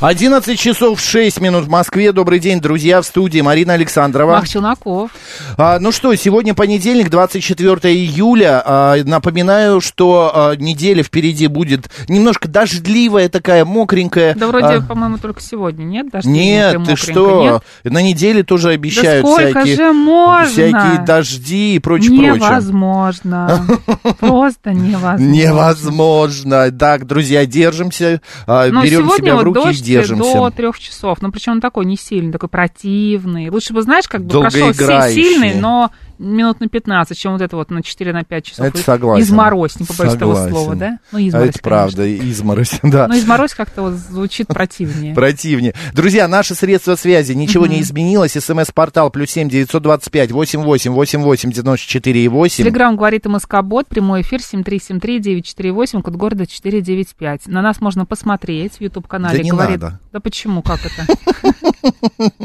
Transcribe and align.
11 0.00 0.56
часов 0.56 1.00
6 1.00 1.40
минут 1.40 1.64
в 1.64 1.68
Москве. 1.68 2.12
Добрый 2.12 2.38
день, 2.38 2.60
друзья, 2.60 3.02
в 3.02 3.04
студии 3.04 3.40
Марина 3.40 3.72
Александрова. 3.72 4.34
Мах 4.36 4.48
Челноков. 4.48 5.10
А, 5.56 5.80
ну 5.80 5.90
что, 5.90 6.14
сегодня 6.14 6.54
понедельник, 6.54 7.10
24 7.10 7.92
июля. 7.92 8.62
А, 8.64 8.96
напоминаю, 9.02 9.80
что 9.80 10.30
а, 10.32 10.54
неделя 10.54 11.02
впереди 11.02 11.48
будет 11.48 11.90
немножко 12.08 12.46
дождливая, 12.46 13.28
такая 13.28 13.64
мокренькая. 13.64 14.36
Да 14.36 14.46
вроде, 14.46 14.66
А, 14.66 14.80
по-моему, 14.82 15.18
только 15.18 15.40
сегодня, 15.40 15.82
нет? 15.82 16.10
Даже 16.12 16.28
Нет, 16.28 16.76
ты 16.86 16.94
что? 16.94 17.60
На 17.82 18.00
неделе 18.00 18.44
тоже 18.44 18.70
обещают 18.70 19.26
сколько 19.26 19.62
всякие, 19.62 19.74
же 19.74 19.92
можно? 19.92 20.48
всякие 20.48 21.04
дожди 21.04 21.74
и 21.74 21.78
прочее, 21.80 22.10
прочее. 22.10 22.34
Невозможно. 22.34 23.66
Просто 24.20 24.70
невозможно. 24.70 25.24
Невозможно. 25.24 26.70
Так, 26.70 27.04
друзья, 27.04 27.44
держимся, 27.46 28.20
а, 28.46 28.68
берем 28.68 29.10
себя 29.10 29.34
в 29.34 29.42
руки 29.42 29.87
и 29.87 29.87
дождь 29.94 30.08
держимся. 30.08 30.34
до 30.34 30.50
трех 30.50 30.78
часов. 30.78 31.18
Ну, 31.20 31.30
причем 31.30 31.52
он 31.52 31.60
такой 31.60 31.84
не 31.86 31.96
сильный, 31.96 32.32
такой 32.32 32.48
противный. 32.48 33.50
Лучше 33.50 33.72
бы, 33.72 33.82
знаешь, 33.82 34.08
как 34.08 34.24
бы 34.24 34.40
прошел 34.40 34.72
сильный, 34.72 35.54
но 35.54 35.90
минут 36.18 36.60
на 36.60 36.68
15, 36.68 37.18
чем 37.18 37.32
вот 37.32 37.42
это 37.42 37.56
вот 37.56 37.70
на 37.70 37.82
4 37.82 38.12
на 38.12 38.24
5 38.24 38.44
часов. 38.44 38.66
Это 38.66 38.78
согласен. 38.78 39.24
Изморозь, 39.24 39.78
не 39.80 39.86
побоюсь 39.86 40.14
этого 40.14 40.34
Согласен. 40.34 40.54
слова, 40.54 40.74
да? 40.74 40.98
Ну, 41.12 41.18
А 41.18 41.20
изморозь, 41.22 41.48
это 41.50 41.58
конечно. 41.60 41.60
правда, 41.62 42.16
изморозь, 42.30 42.78
да. 42.82 43.08
Но 43.08 43.16
изморозь 43.16 43.54
как-то 43.54 43.82
вот 43.82 43.94
звучит 43.94 44.48
противнее. 44.48 45.14
Противнее. 45.14 45.74
Друзья, 45.92 46.28
наши 46.28 46.54
средства 46.54 46.96
связи, 46.96 47.32
ничего 47.32 47.66
не 47.66 47.80
изменилось. 47.80 48.32
СМС-портал 48.32 49.10
плюс 49.10 49.30
семь 49.30 49.48
девятьсот 49.48 49.82
двадцать 49.82 50.10
пять 50.10 50.32
восемь 50.32 50.60
восемь 50.62 50.92
восемь 50.92 51.20
восемь 51.22 51.50
девяносто 51.52 51.86
четыре 51.86 52.24
и 52.24 52.28
восемь. 52.28 52.64
Телеграмм 52.64 52.96
говорит 52.96 53.26
МСК-бот, 53.26 53.86
прямой 53.88 54.22
эфир 54.22 54.40
7373-948, 54.40 56.02
код 56.02 56.14
города 56.14 56.46
495. 56.46 57.46
На 57.46 57.62
нас 57.62 57.80
можно 57.80 58.06
посмотреть 58.06 58.74
в 58.74 58.80
YouTube-канале. 58.80 59.38
Да 59.38 59.42
не 59.42 59.50
говорит... 59.50 59.80
надо. 59.80 60.00
Да 60.12 60.20
почему, 60.20 60.62
как 60.62 60.80
это? 60.84 61.06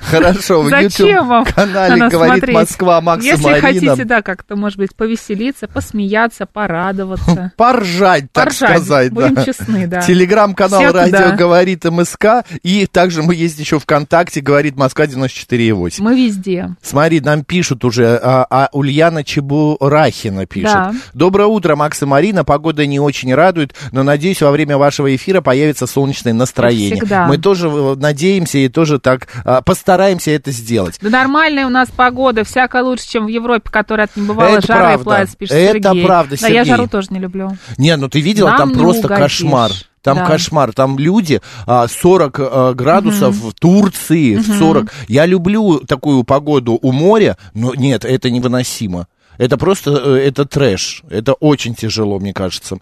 Хорошо, 0.00 0.62
в 0.62 0.68
YouTube-канале 0.68 2.08
говорит? 2.08 2.54
Москва, 2.54 2.99
Макс 3.00 3.24
и 3.24 3.28
Если 3.28 3.44
Марина. 3.44 3.60
хотите, 3.60 4.04
да, 4.04 4.22
как-то, 4.22 4.56
может 4.56 4.78
быть, 4.78 4.94
повеселиться, 4.94 5.68
посмеяться, 5.68 6.46
порадоваться. 6.46 7.52
Поржать, 7.56 8.32
так 8.32 8.46
Поржать, 8.46 8.70
сказать. 8.70 9.12
будем 9.12 9.34
да. 9.34 9.44
честны, 9.44 9.86
да. 9.86 10.00
Телеграм-канал 10.00 10.80
Все 10.80 10.92
«Радио 10.92 11.18
туда. 11.18 11.36
говорит 11.36 11.84
МСК». 11.84 12.26
И 12.62 12.86
также 12.86 13.22
мы 13.22 13.34
есть 13.34 13.58
еще 13.58 13.78
ВКонтакте 13.78 14.40
«Говорит 14.40 14.76
Москва» 14.76 15.06
94,8. 15.06 15.96
Мы 15.98 16.16
везде. 16.16 16.74
Смотри, 16.82 17.20
нам 17.20 17.44
пишут 17.44 17.84
уже, 17.84 18.18
а, 18.22 18.46
а 18.48 18.68
Ульяна 18.72 19.24
Чебурахина 19.24 20.46
пишет. 20.46 20.72
Да. 20.72 20.94
Доброе 21.14 21.46
утро, 21.46 21.76
Макс 21.76 22.00
и 22.02 22.06
Марина. 22.06 22.44
Погода 22.44 22.86
не 22.86 23.00
очень 23.00 23.34
радует, 23.34 23.74
но 23.92 24.02
надеюсь, 24.02 24.40
во 24.40 24.50
время 24.50 24.76
вашего 24.78 25.14
эфира 25.14 25.40
появится 25.40 25.86
солнечное 25.86 26.32
настроение. 26.32 26.96
Всегда. 26.96 27.26
Мы 27.26 27.38
тоже 27.38 27.68
э, 27.68 27.94
надеемся 27.96 28.58
и 28.58 28.68
тоже 28.68 28.98
так 28.98 29.28
а, 29.44 29.62
постараемся 29.62 30.30
это 30.30 30.50
сделать. 30.50 30.98
Да 31.00 31.10
нормальная 31.10 31.66
у 31.66 31.70
нас 31.70 31.88
погода, 31.94 32.44
всяко 32.44 32.82
лучше, 32.90 33.08
чем 33.08 33.24
в 33.24 33.28
Европе, 33.28 33.70
которая 33.70 34.06
от 34.06 34.16
небывалой 34.16 34.60
жары 34.60 34.80
правда. 34.84 35.04
плавится, 35.04 35.36
пишет 35.36 35.54
Это 35.56 35.88
Сергей. 35.88 36.04
правда, 36.04 36.36
Да, 36.40 36.46
я 36.48 36.54
Сергей. 36.64 36.70
жару 36.76 36.88
тоже 36.88 37.08
не 37.10 37.18
люблю. 37.18 37.56
Не, 37.78 37.96
ну 37.96 38.08
ты 38.08 38.20
видела, 38.20 38.48
Нам 38.50 38.58
там 38.58 38.72
просто 38.72 39.06
угодишь. 39.06 39.22
кошмар. 39.22 39.70
Там 40.02 40.16
Да. 40.18 40.26
кошмар, 40.26 40.72
там 40.72 40.98
люди 40.98 41.40
а, 41.66 41.86
40 41.86 42.36
а, 42.40 42.72
градусов 42.74 43.34
в 43.34 43.52
Турции, 43.52 44.36
в 44.36 44.58
40. 44.58 44.90
Я 45.08 45.26
люблю 45.26 45.80
такую 45.80 46.24
погоду 46.24 46.78
у 46.80 46.92
моря, 46.92 47.36
но 47.54 47.74
нет, 47.74 48.04
это 48.06 48.30
невыносимо. 48.30 49.06
Это 49.40 49.56
просто, 49.56 49.92
э, 49.92 50.28
это 50.28 50.44
трэш. 50.44 51.02
Это 51.08 51.32
очень 51.32 51.74
тяжело, 51.74 52.18
мне 52.18 52.34
кажется. 52.34 52.76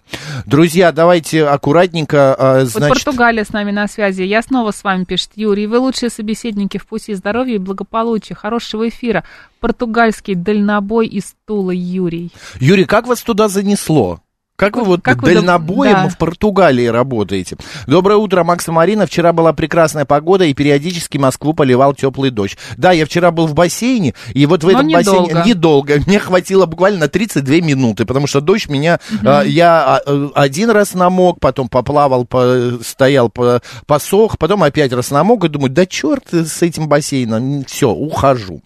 Друзья, 0.45 0.91
давайте 0.91 1.45
аккуратненько, 1.45 2.35
а, 2.37 2.59
Вот 2.59 2.67
значит... 2.67 3.05
Португалия 3.05 3.45
с 3.45 3.53
нами 3.53 3.71
на 3.71 3.87
связи. 3.87 4.23
Я 4.23 4.41
снова 4.41 4.71
с 4.71 4.83
вами, 4.83 5.05
пишет 5.05 5.29
Юрий. 5.35 5.67
Вы 5.67 5.79
лучшие 5.79 6.09
собеседники 6.09 6.77
в 6.77 6.85
пути 6.85 7.13
здоровья 7.13 7.55
и 7.55 7.59
благополучия. 7.59 8.35
Хорошего 8.35 8.89
эфира. 8.89 9.23
Португальский 9.61 10.35
дальнобой 10.35 11.07
из 11.07 11.33
Тула 11.45 11.71
Юрий. 11.71 12.29
Юрий, 12.59 12.83
как 12.83 13.07
вас 13.07 13.21
туда 13.21 13.47
занесло? 13.47 14.19
Как 14.59 14.75
вы 14.75 14.83
вот 14.83 15.01
Как 15.01 15.21
вы 15.23 15.35
дальнобоем 15.35 15.93
дум- 15.93 16.03
да. 16.03 16.09
в 16.09 16.17
Португалии 16.17 16.85
работаете? 16.87 17.55
Доброе 17.87 18.17
утро, 18.17 18.43
Макс 18.43 18.67
и 18.67 18.71
Марина. 18.71 19.05
Вчера 19.07 19.31
была 19.31 19.53
прекрасная 19.53 20.03
погода, 20.03 20.43
и 20.43 20.53
периодически 20.53 21.17
Москву 21.17 21.53
поливал 21.53 21.93
теплый 21.93 22.29
дождь. 22.29 22.57
Да, 22.75 22.91
я 22.91 23.05
вчера 23.05 23.31
был 23.31 23.47
в 23.47 23.53
бассейне, 23.53 24.13
и 24.33 24.45
вот 24.45 24.61
в 24.65 24.67
Но 24.67 24.71
этом 24.73 24.91
бассейне 24.91 25.19
недолго. 25.27 25.43
недолго. 25.47 25.93
Мне 26.07 26.19
хватило 26.19 26.65
буквально 26.65 26.99
на 26.99 27.07
32 27.07 27.55
минуты, 27.61 28.05
потому 28.05 28.27
что 28.27 28.41
дождь 28.41 28.67
меня... 28.67 28.99
а, 29.23 29.43
я 29.43 29.95
а, 29.95 30.01
э, 30.05 30.29
один 30.35 30.71
раз 30.71 30.93
намок, 30.93 31.39
потом 31.39 31.69
поплавал, 31.69 32.25
по- 32.25 32.79
стоял, 32.83 33.29
по- 33.29 33.61
посох, 33.87 34.37
потом 34.37 34.63
опять 34.63 34.91
раз 34.91 35.09
намок, 35.11 35.45
и 35.45 35.47
думаю, 35.47 35.69
да 35.71 35.85
черт 35.85 36.25
с 36.33 36.61
этим 36.61 36.89
бассейном, 36.89 37.63
все, 37.63 37.89
ухожу. 37.89 38.61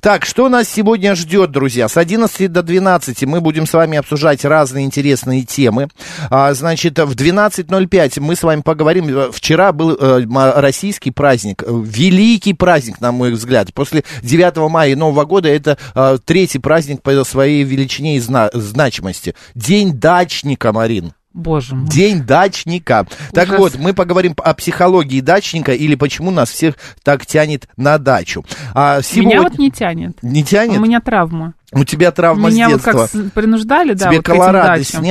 Так, 0.00 0.24
что 0.24 0.48
нас 0.48 0.70
сегодня 0.70 1.14
ждет, 1.14 1.50
друзья? 1.50 1.86
С 1.88 1.98
11 1.98 2.50
до 2.50 2.62
12 2.62 3.24
мы 3.24 3.42
будем 3.42 3.66
с 3.66 3.74
вами 3.74 3.98
обсуждать 3.98 4.42
разные 4.46 4.86
интересные 4.86 5.33
темы. 5.42 5.88
А, 6.30 6.54
значит, 6.54 6.98
в 6.98 7.14
12.05 7.14 8.20
мы 8.20 8.36
с 8.36 8.42
вами 8.42 8.60
поговорим. 8.62 9.32
Вчера 9.32 9.72
был 9.72 9.94
э, 9.94 10.24
российский 10.56 11.10
праздник, 11.10 11.62
э, 11.62 11.66
великий 11.68 12.54
праздник, 12.54 13.00
на 13.00 13.12
мой 13.12 13.32
взгляд. 13.32 13.72
После 13.74 14.04
9 14.22 14.56
мая 14.70 14.90
и 14.90 14.94
Нового 14.94 15.24
года 15.24 15.48
это 15.48 15.78
э, 15.94 16.18
третий 16.24 16.58
праздник 16.58 17.02
по 17.02 17.24
своей 17.24 17.64
величине 17.64 18.16
и 18.16 18.20
зна- 18.20 18.50
значимости. 18.52 19.34
День 19.54 19.92
дачника, 19.92 20.72
Марин. 20.72 21.12
Боже 21.34 21.74
мой. 21.74 21.88
День 21.88 22.22
дачника. 22.22 23.06
Так 23.32 23.48
Ужас. 23.48 23.58
вот, 23.58 23.74
мы 23.76 23.92
поговорим 23.92 24.34
о 24.42 24.54
психологии 24.54 25.20
дачника 25.20 25.72
или 25.72 25.96
почему 25.96 26.30
нас 26.30 26.48
всех 26.50 26.76
так 27.02 27.26
тянет 27.26 27.68
на 27.76 27.98
дачу. 27.98 28.44
А 28.72 29.02
сегодня... 29.02 29.30
Меня 29.38 29.42
вот 29.42 29.58
не 29.58 29.70
тянет. 29.72 30.16
Не 30.22 30.44
тянет? 30.44 30.78
У 30.78 30.80
меня 30.80 31.00
травма. 31.00 31.54
У 31.72 31.82
тебя 31.84 32.12
травма 32.12 32.50
Меня 32.50 32.68
с 32.68 32.72
вот 32.72 32.82
детства. 32.84 32.92
как 32.92 33.10
с- 33.10 33.30
принуждали, 33.32 33.94
да, 33.94 34.06
Тебе 34.06 34.18
вот 34.18 34.24
к 34.26 34.28
этим 34.30 34.52
дачам. 34.52 35.04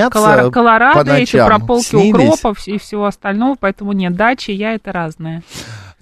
по 0.45 0.51
Колорадо, 0.51 1.13
эти 1.17 1.35
ночам? 1.35 1.47
прополки 1.47 1.87
Снились? 1.89 2.13
укропов 2.29 2.67
и 2.69 2.77
всего 2.77 3.05
остального, 3.05 3.55
поэтому 3.59 3.91
нет, 3.91 4.15
дачи, 4.15 4.51
я 4.51 4.73
это 4.73 4.93
разное. 4.93 5.43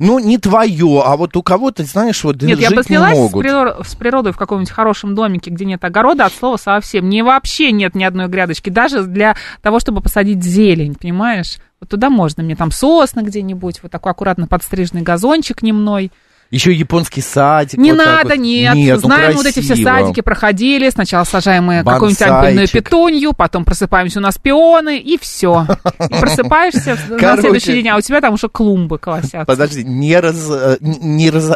Ну, 0.03 0.17
не 0.17 0.39
твое, 0.39 1.03
а 1.05 1.15
вот 1.15 1.37
у 1.37 1.43
кого-то, 1.43 1.83
знаешь, 1.83 2.23
вот 2.23 2.41
Нет, 2.41 2.59
я 2.59 2.71
бы 2.71 2.77
не 2.77 2.83
снялась 2.83 3.15
с, 3.15 3.19
могут. 3.19 3.45
природ- 3.45 3.87
с 3.87 3.93
природой 3.93 4.33
в 4.33 4.37
каком-нибудь 4.37 4.71
хорошем 4.71 5.13
домике, 5.13 5.51
где 5.51 5.63
нет 5.63 5.83
огорода, 5.83 6.25
от 6.25 6.33
слова 6.33 6.57
совсем. 6.57 7.05
Мне 7.05 7.23
вообще 7.23 7.71
нет 7.71 7.93
ни 7.93 8.03
одной 8.03 8.27
грядочки, 8.27 8.71
даже 8.71 9.03
для 9.03 9.35
того, 9.61 9.79
чтобы 9.79 10.01
посадить 10.01 10.43
зелень, 10.43 10.95
понимаешь? 10.95 11.57
Вот 11.79 11.89
туда 11.89 12.09
можно, 12.09 12.41
мне 12.41 12.55
там 12.55 12.71
сосны 12.71 13.21
где-нибудь, 13.21 13.83
вот 13.83 13.91
такой 13.91 14.11
аккуратно 14.11 14.47
подстриженный 14.47 15.03
газончик 15.03 15.61
немной. 15.61 16.11
Еще 16.51 16.73
японский 16.73 17.21
садик. 17.21 17.79
Не 17.79 17.91
вот 17.91 18.05
надо, 18.05 18.29
вот. 18.29 18.37
нет. 18.39 18.75
Нет, 18.75 18.99
ну, 19.01 19.07
Знаем, 19.07 19.35
вот 19.37 19.45
эти 19.45 19.61
все 19.61 19.69
красиво. 19.73 19.89
садики 19.89 20.21
проходили. 20.21 20.89
Сначала 20.89 21.23
сажаем 21.23 21.63
мы 21.63 21.83
какую-нибудь 21.83 22.21
ампельную 22.21 22.67
петунью, 22.67 23.33
потом 23.33 23.63
просыпаемся, 23.63 24.19
у 24.19 24.21
нас 24.21 24.37
пионы, 24.37 24.99
и 24.99 25.17
все. 25.17 25.65
И 26.09 26.13
просыпаешься 26.19 26.97
на 27.09 27.37
следующий 27.37 27.73
день, 27.73 27.87
а 27.87 27.95
у 27.95 28.01
тебя 28.01 28.19
там 28.19 28.33
уже 28.33 28.49
клумбы 28.49 28.99
колосятся. 28.99 29.45
Подожди, 29.45 29.83
не 29.85 30.19
раз... 30.19 30.47
э, 30.49 30.77
Не, 30.81 31.29
раз... 31.29 31.51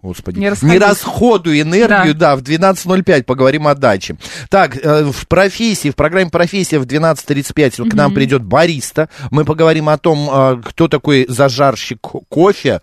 Господи. 0.00 0.38
Не 0.38 0.50
Не, 0.62 0.78
расходуй 0.78 1.60
энергию, 1.60 2.14
да. 2.14 2.34
в 2.34 2.40
12.05 2.40 3.24
поговорим 3.24 3.68
о 3.68 3.74
даче. 3.74 4.16
Так, 4.48 4.76
э, 4.82 5.04
в 5.04 5.28
профессии, 5.28 5.90
в 5.90 5.96
программе 5.96 6.30
«Профессия» 6.30 6.78
в 6.78 6.86
12.35 6.86 7.90
к 7.90 7.94
нам 7.94 8.14
придет 8.14 8.42
бариста. 8.42 9.10
Мы 9.30 9.44
поговорим 9.44 9.90
о 9.90 9.98
том, 9.98 10.28
э, 10.32 10.62
кто 10.64 10.88
такой 10.88 11.26
зажарщик 11.28 12.00
кофе 12.00 12.80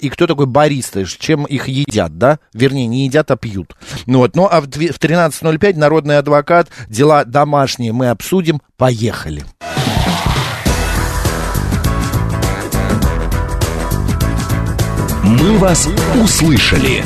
и 0.00 0.08
кто 0.08 0.26
такой 0.26 0.46
бариста, 0.46 0.95
чем 1.04 1.44
их 1.44 1.68
едят, 1.68 2.16
да? 2.18 2.38
Вернее, 2.54 2.86
не 2.86 3.04
едят, 3.06 3.30
а 3.30 3.36
пьют. 3.36 3.74
Ну 4.06 4.18
вот, 4.18 4.34
ну 4.36 4.48
а 4.50 4.60
в 4.60 4.66
две- 4.66 4.92
в 4.92 4.98
13.05 4.98 5.76
народный 5.76 6.18
адвокат, 6.18 6.68
дела 6.88 7.24
домашние 7.24 7.92
мы 7.92 8.08
обсудим. 8.08 8.60
Поехали. 8.76 9.44
«Мы 15.24 15.58
вас 15.58 15.88
услышали». 16.22 17.04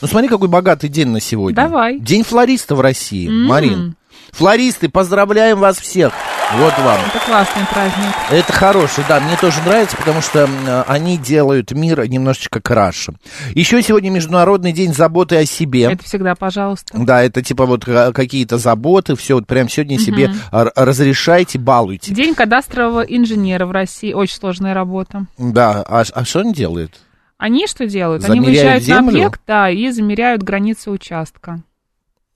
Ну 0.00 0.08
смотри, 0.08 0.28
какой 0.28 0.48
богатый 0.48 0.88
день 0.88 1.08
на 1.08 1.20
сегодня. 1.20 1.56
Давай. 1.56 1.98
День 1.98 2.24
флориста 2.24 2.74
в 2.74 2.80
России, 2.80 3.28
Марин. 3.28 3.96
Флористы, 4.32 4.88
поздравляем 4.88 5.58
вас 5.58 5.78
всех. 5.78 6.12
Вот 6.58 6.72
вам. 6.78 7.00
Это 7.00 7.18
классный 7.26 7.66
праздник. 7.66 8.14
Это 8.30 8.52
хороший, 8.52 9.02
да, 9.08 9.18
мне 9.18 9.36
тоже 9.36 9.60
нравится, 9.66 9.96
потому 9.96 10.20
что 10.20 10.48
они 10.86 11.18
делают 11.18 11.72
мир 11.72 12.06
немножечко 12.08 12.60
краше. 12.60 13.14
Еще 13.54 13.82
сегодня 13.82 14.10
Международный 14.10 14.72
день 14.72 14.94
заботы 14.94 15.36
о 15.36 15.46
себе. 15.46 15.84
Это 15.92 16.04
всегда, 16.04 16.34
пожалуйста. 16.36 16.96
Да, 16.96 17.22
это 17.22 17.42
типа 17.42 17.66
вот 17.66 17.88
э, 17.88 18.12
какие-то 18.12 18.58
заботы, 18.58 19.16
все 19.16 19.34
вот 19.34 19.46
прям 19.48 19.68
сегодня 19.68 19.98
себе 19.98 20.30
р- 20.52 20.72
разрешайте, 20.76 21.58
балуйте. 21.58 22.14
День 22.14 22.34
кадастрового 22.34 23.00
инженера 23.00 23.66
в 23.66 23.72
России. 23.72 24.12
Очень 24.12 24.36
сложная 24.36 24.74
работа. 24.74 25.26
Да, 25.38 25.82
а, 25.88 26.04
а 26.12 26.24
что 26.24 26.40
он 26.40 26.52
делает? 26.52 27.00
Они 27.36 27.66
что 27.66 27.86
делают? 27.86 28.24
Они 28.24 28.38
Замеряют 28.40 28.46
выезжают 28.46 28.82
на 28.82 28.86
землю? 28.86 29.08
объект, 29.26 29.40
да, 29.46 29.70
и 29.70 29.90
замеряют 29.90 30.42
границы 30.44 30.90
участка. 30.90 31.62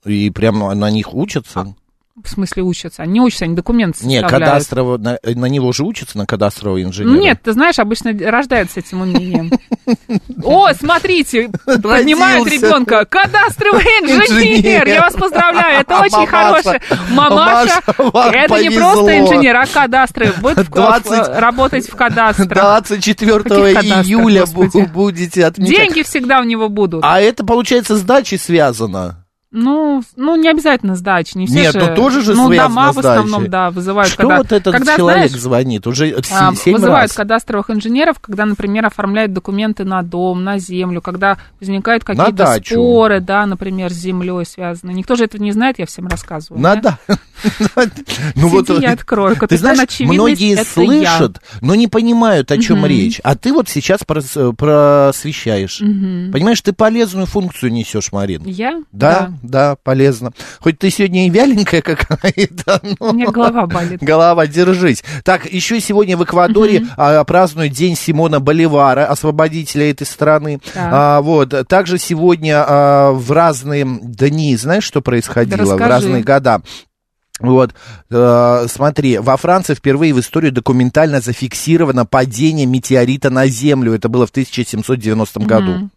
И 0.03 0.29
прямо 0.29 0.73
на 0.75 0.89
них 0.91 1.13
учатся? 1.13 1.73
В 2.23 2.29
смысле 2.29 2.63
учатся? 2.63 3.03
Они 3.03 3.21
учатся, 3.21 3.45
они 3.45 3.55
документы 3.55 3.99
составляют. 3.99 4.29
кадастрово, 4.29 4.97
на, 4.97 5.17
на 5.23 5.45
него 5.45 5.71
же 5.71 5.83
учатся, 5.83 6.17
на 6.17 6.25
кадастрового 6.25 6.81
инженера. 6.81 7.17
Нет, 7.17 7.39
ты 7.43 7.53
знаешь, 7.53 7.79
обычно 7.79 8.11
рождаются 8.29 8.79
этим 8.79 9.01
умением. 9.01 9.51
О, 10.43 10.73
смотрите, 10.73 11.49
поднимают 11.65 12.47
ребенка. 12.47 13.05
Кадастровый 13.05 13.83
инженер. 13.83 14.87
Я 14.87 15.01
вас 15.01 15.13
поздравляю, 15.13 15.81
это 15.81 15.99
очень 15.99 16.27
хорошее. 16.27 16.81
Мамаша, 17.11 17.81
это 17.87 18.61
не 18.61 18.69
просто 18.71 19.19
инженер, 19.19 19.55
а 19.55 19.65
кадастры. 19.65 20.33
Будет 20.41 20.67
в- 20.67 20.71
20 20.71 21.05
в- 21.09 21.39
работать 21.39 21.89
в 21.89 21.95
кадастрах. 21.95 22.47
24 22.49 23.43
Каких 23.43 23.73
кадастрах, 23.75 24.05
июля 24.05 24.45
будете 24.45 25.45
отмечать. 25.45 25.77
Деньги 25.77 26.03
всегда 26.03 26.39
у 26.39 26.43
него 26.43 26.69
будут. 26.69 27.03
А 27.03 27.19
это, 27.19 27.45
получается, 27.45 27.95
с 27.95 28.01
дачей 28.01 28.37
связано. 28.37 29.25
Ну, 29.51 30.03
ну, 30.15 30.35
не 30.35 30.47
обязательно 30.47 30.95
сдачи, 30.95 31.35
не 31.35 31.47
все 31.47 31.55
Нет, 31.61 31.73
же. 31.73 31.79
ну 31.79 31.95
тоже 31.95 32.21
же 32.21 32.35
Ну, 32.35 32.53
дома 32.53 32.91
в 32.91 32.99
основном, 32.99 33.39
дачей. 33.41 33.49
да, 33.49 33.71
вызывают. 33.71 34.11
Что 34.11 34.17
когда, 34.21 34.37
вот 34.37 34.51
этот 34.51 34.73
когда, 34.75 34.95
человек 34.95 35.29
знаешь, 35.29 35.41
звонит? 35.41 35.87
Уже 35.87 36.11
а, 36.31 36.53
се- 36.53 36.55
семь 36.61 36.73
вызывают 36.75 37.09
раз. 37.09 37.17
кадастровых 37.17 37.71
инженеров, 37.71 38.19
когда, 38.19 38.45
например, 38.45 38.85
оформляют 38.85 39.33
документы 39.33 39.85
на 39.85 40.03
дом, 40.03 40.43
на 40.43 40.59
землю, 40.59 41.01
когда 41.01 41.39
возникают 41.59 42.03
какие-то 42.03 42.59
споры, 42.63 43.21
да, 43.21 43.47
например, 43.47 43.89
с 43.91 43.95
землей 43.95 44.45
связаны. 44.45 44.91
Никто 44.91 45.15
же 45.15 45.23
этого 45.23 45.41
не 45.41 45.51
знает, 45.51 45.79
я 45.79 45.87
всем 45.87 46.05
рассказываю. 46.07 46.61
Надо. 46.61 46.99
Ну 48.35 48.49
Сиди, 48.49 48.81
я 48.81 48.91
открою. 48.91 49.35
Ты 49.47 49.57
знаешь, 49.57 49.79
многие 50.01 50.63
слышат, 50.63 51.41
но 51.61 51.73
не 51.73 51.87
понимают, 51.87 52.51
о 52.51 52.57
чем 52.59 52.85
речь. 52.85 53.19
А 53.23 53.35
ты 53.35 53.51
вот 53.51 53.67
сейчас 53.67 54.01
прос- 54.01 54.53
просвещаешь. 54.55 55.79
Понимаешь, 55.79 56.61
ты 56.61 56.71
полезную 56.73 57.25
функцию 57.25 57.71
несешь, 57.71 58.11
Марин. 58.11 58.43
Я? 58.45 58.81
Да, 58.91 59.31
да, 59.41 59.75
полезно. 59.83 60.31
Хоть 60.59 60.79
ты 60.79 60.89
сегодня 60.89 61.27
и 61.27 61.29
вяленькая 61.29 61.81
какая-то, 61.81 62.81
но... 62.99 63.09
У 63.09 63.13
меня 63.13 63.31
голова 63.31 63.67
болит. 63.67 64.01
Голова, 64.01 64.47
держись. 64.47 65.03
Так, 65.23 65.51
еще 65.51 65.79
сегодня 65.79 66.17
в 66.17 66.23
Эквадоре 66.23 66.85
а, 66.97 67.23
празднуют 67.23 67.73
День 67.73 67.95
Симона 67.95 68.39
Боливара, 68.39 69.05
освободителя 69.05 69.89
этой 69.91 70.05
страны. 70.05 70.59
Так. 70.73 70.89
А, 70.91 71.21
вот. 71.21 71.67
Также 71.67 71.97
сегодня 71.97 72.63
а, 72.67 73.11
в 73.11 73.31
разные 73.31 73.85
дни, 73.85 74.55
знаешь, 74.55 74.83
что 74.83 75.01
происходило? 75.01 75.57
в 75.57 75.71
расскажи. 75.71 75.89
разные 75.89 76.23
года. 76.23 76.61
Вот, 77.39 77.73
э, 78.09 78.65
смотри, 78.67 79.17
во 79.17 79.37
Франции 79.37 79.73
впервые 79.73 80.13
в 80.13 80.19
истории 80.19 80.49
документально 80.49 81.21
зафиксировано 81.21 82.05
падение 82.05 82.65
метеорита 82.65 83.29
на 83.29 83.47
Землю. 83.47 83.93
Это 83.93 84.09
было 84.09 84.27
в 84.27 84.31
1790 84.31 85.39
году. 85.41 85.89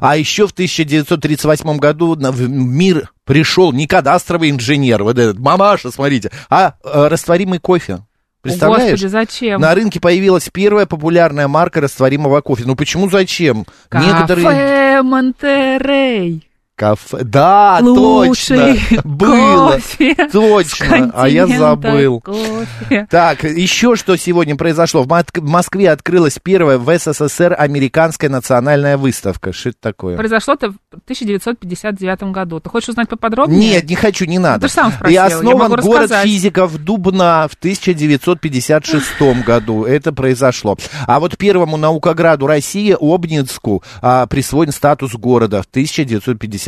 А 0.00 0.16
еще 0.16 0.46
в 0.46 0.52
1938 0.52 1.78
году 1.78 2.16
в 2.16 2.48
мир 2.48 3.12
пришел 3.24 3.72
не 3.72 3.86
кадастровый 3.86 4.50
инженер, 4.50 5.02
вот 5.04 5.18
этот, 5.18 5.38
мамаша, 5.38 5.90
смотрите, 5.90 6.30
а 6.48 6.74
э, 6.84 7.08
растворимый 7.08 7.58
кофе. 7.58 8.00
Представляешь? 8.42 8.92
Господи, 8.92 9.10
зачем? 9.10 9.60
На 9.60 9.74
рынке 9.74 10.00
появилась 10.00 10.48
первая 10.50 10.86
популярная 10.86 11.46
марка 11.46 11.80
растворимого 11.80 12.40
кофе. 12.40 12.64
Ну 12.66 12.74
почему 12.74 13.10
зачем? 13.10 13.66
Кафе 13.88 15.02
Монтерей. 15.02 16.49
Кафе. 16.80 17.18
Да, 17.24 17.78
Лучший 17.82 18.80
точно. 18.80 19.00
Было. 19.04 19.72
кофе 19.74 20.14
Точно. 20.32 21.10
А 21.14 21.28
я 21.28 21.46
забыл. 21.46 22.20
кофе. 22.22 23.06
Так, 23.10 23.44
еще 23.44 23.96
что 23.96 24.16
сегодня 24.16 24.56
произошло. 24.56 25.02
В 25.02 25.40
Москве 25.42 25.90
открылась 25.90 26.38
первая 26.42 26.78
в 26.78 26.98
СССР 26.98 27.54
американская 27.58 28.30
национальная 28.30 28.96
выставка. 28.96 29.52
Что 29.52 29.68
это 29.68 29.78
такое? 29.82 30.16
Произошло 30.16 30.54
это 30.54 30.70
в 30.70 30.76
1959 31.04 32.22
году. 32.32 32.60
Ты 32.60 32.70
хочешь 32.70 32.88
узнать 32.88 33.10
поподробнее? 33.10 33.72
Нет, 33.72 33.90
не 33.90 33.94
хочу, 33.96 34.24
не 34.24 34.38
надо. 34.38 34.66
ты 34.66 34.72
сам 34.72 34.90
спросил, 34.90 35.10
И 35.10 35.12
я 35.12 35.26
основан 35.26 35.68
город 35.68 35.84
рассказать. 35.84 36.24
физиков 36.24 36.78
Дубна 36.78 37.46
в 37.50 37.54
1956 37.56 39.06
году. 39.44 39.84
Это 39.84 40.14
произошло. 40.14 40.78
А 41.06 41.20
вот 41.20 41.36
первому 41.36 41.76
наукограду 41.76 42.46
России, 42.46 42.96
Обнинску, 42.98 43.82
а, 44.00 44.26
присвоен 44.26 44.72
статус 44.72 45.14
города 45.14 45.62
в 45.62 45.66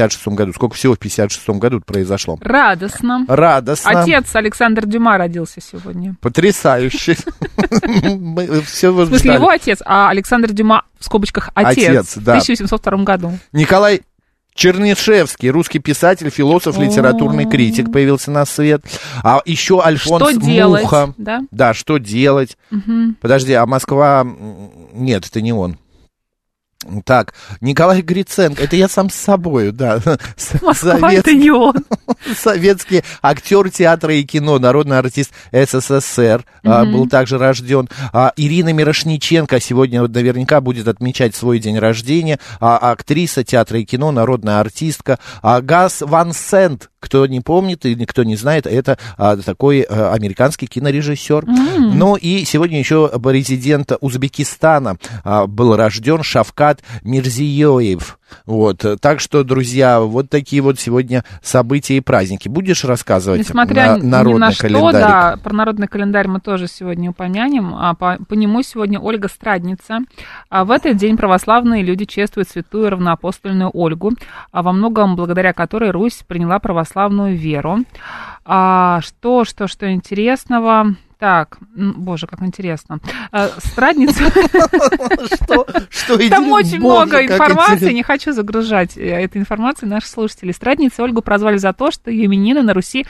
1956 0.04 0.36
году. 0.36 0.52
Сколько 0.52 0.74
всего 0.74 0.94
в 0.94 0.98
1956 0.98 1.60
году 1.60 1.80
произошло? 1.80 2.38
Радостно. 2.40 3.24
Радостно. 3.28 4.02
Отец 4.02 4.34
Александр 4.34 4.86
Дюма 4.86 5.18
родился 5.18 5.60
сегодня. 5.60 6.16
Потрясающе. 6.20 7.16
Все 8.66 8.92
В 8.92 9.06
смысле, 9.06 9.34
его 9.34 9.48
отец, 9.48 9.80
а 9.84 10.10
Александр 10.10 10.52
Дюма, 10.52 10.84
в 10.98 11.04
скобочках, 11.04 11.50
отец. 11.54 12.16
Да. 12.16 12.38
В 12.40 12.42
1802 12.42 13.04
году. 13.04 13.38
Николай 13.52 14.02
Чернышевский, 14.54 15.48
русский 15.50 15.78
писатель, 15.78 16.30
философ, 16.30 16.78
литературный 16.78 17.48
критик, 17.48 17.90
появился 17.90 18.30
на 18.30 18.44
свет. 18.44 18.82
А 19.22 19.40
еще 19.44 19.80
Альфонс 19.82 20.30
Что 20.30 20.40
делать? 20.40 20.82
Муха. 20.82 21.14
Да? 21.16 21.40
Да, 21.50 21.74
что 21.74 21.98
делать? 21.98 22.56
Подожди, 23.20 23.52
а 23.54 23.66
Москва... 23.66 24.26
Нет, 24.92 25.26
это 25.26 25.40
не 25.40 25.52
он. 25.52 25.78
Так, 27.04 27.34
Николай 27.60 28.02
Гриценко, 28.02 28.62
это 28.62 28.76
я 28.76 28.88
сам 28.88 29.08
с 29.10 29.14
собой, 29.14 29.72
да. 29.72 30.00
Москва, 30.60 30.74
Совет- 30.74 31.20
это 31.20 31.34
не 31.34 31.50
он. 31.50 31.76
Советский 32.36 33.02
актер 33.22 33.70
театра 33.70 34.14
и 34.14 34.24
кино, 34.24 34.58
народный 34.58 34.98
артист 34.98 35.32
СССР, 35.52 36.44
а, 36.64 36.84
был 36.84 37.08
также 37.08 37.38
рожден. 37.38 37.88
А, 38.12 38.32
Ирина 38.36 38.72
Мирошниченко 38.72 39.60
сегодня 39.60 40.02
вот 40.02 40.12
наверняка 40.12 40.60
будет 40.60 40.88
отмечать 40.88 41.34
свой 41.36 41.58
день 41.58 41.78
рождения. 41.78 42.38
А, 42.60 42.78
актриса 42.78 43.44
театра 43.44 43.78
и 43.78 43.84
кино, 43.84 44.10
народная 44.10 44.60
артистка. 44.60 45.18
А, 45.42 45.60
Газ 45.60 46.00
Ван 46.00 46.32
Сент, 46.32 46.90
кто 47.00 47.26
не 47.26 47.40
помнит 47.40 47.84
и 47.84 47.94
никто 47.94 48.22
не 48.22 48.36
знает, 48.36 48.66
это 48.66 48.98
а, 49.16 49.36
такой 49.36 49.82
а, 49.82 50.12
американский 50.12 50.66
кинорежиссер. 50.66 51.44
Ну 51.78 52.16
и 52.16 52.44
сегодня 52.44 52.78
еще 52.78 53.08
президент 53.22 53.92
Узбекистана 54.00 54.96
а, 55.24 55.46
был 55.46 55.76
рожден 55.76 56.22
Шавкат 56.22 56.71
Мирзиёев. 57.02 58.18
Вот, 58.46 58.84
так 59.00 59.20
что, 59.20 59.44
друзья, 59.44 60.00
вот 60.00 60.30
такие 60.30 60.62
вот 60.62 60.78
сегодня 60.78 61.24
события 61.42 61.98
и 61.98 62.00
праздники. 62.00 62.48
Будешь 62.48 62.84
рассказывать 62.84 63.40
Несмотря 63.40 63.96
на 63.96 63.98
ни 63.98 64.06
народный 64.06 64.40
на 64.40 64.52
что, 64.52 64.62
календарик? 64.62 65.06
да, 65.06 65.36
про 65.42 65.52
народный 65.52 65.86
календарь 65.86 66.28
мы 66.28 66.40
тоже 66.40 66.66
сегодня 66.66 67.10
упомянем. 67.10 67.74
А 67.74 67.94
по, 67.94 68.18
по 68.28 68.34
нему 68.34 68.62
сегодня 68.62 68.98
Ольга 68.98 69.28
Страдница. 69.28 70.00
А 70.48 70.64
в 70.64 70.70
этот 70.70 70.96
день 70.96 71.16
православные 71.16 71.82
люди 71.82 72.04
чествуют 72.04 72.48
святую 72.48 72.90
равноапостольную 72.90 73.70
Ольгу, 73.72 74.12
а 74.50 74.62
во 74.62 74.72
многом 74.72 75.16
благодаря 75.16 75.52
которой 75.52 75.90
Русь 75.90 76.24
приняла 76.26 76.58
православную 76.58 77.36
веру. 77.36 77.80
А 78.44 79.00
что, 79.02 79.44
что, 79.44 79.68
что 79.68 79.92
интересного? 79.92 80.96
Так, 81.22 81.58
боже, 81.76 82.26
как 82.26 82.42
интересно. 82.42 82.98
А, 83.30 83.48
Страдница... 83.58 84.24
Что? 85.36 85.64
Что 85.88 86.28
Там 86.28 86.50
очень 86.50 86.80
много 86.80 87.24
информации, 87.24 87.92
не 87.92 88.02
хочу 88.02 88.32
загружать 88.32 88.96
э, 88.96 89.22
этой 89.22 89.38
информацией 89.38 89.88
наших 89.88 90.10
слушателей. 90.10 90.52
Страдницу 90.52 91.00
Ольгу 91.00 91.22
прозвали 91.22 91.58
за 91.58 91.72
то, 91.74 91.92
что 91.92 92.10
ее 92.10 92.26
именины 92.26 92.62
на 92.62 92.74
Руси 92.74 93.06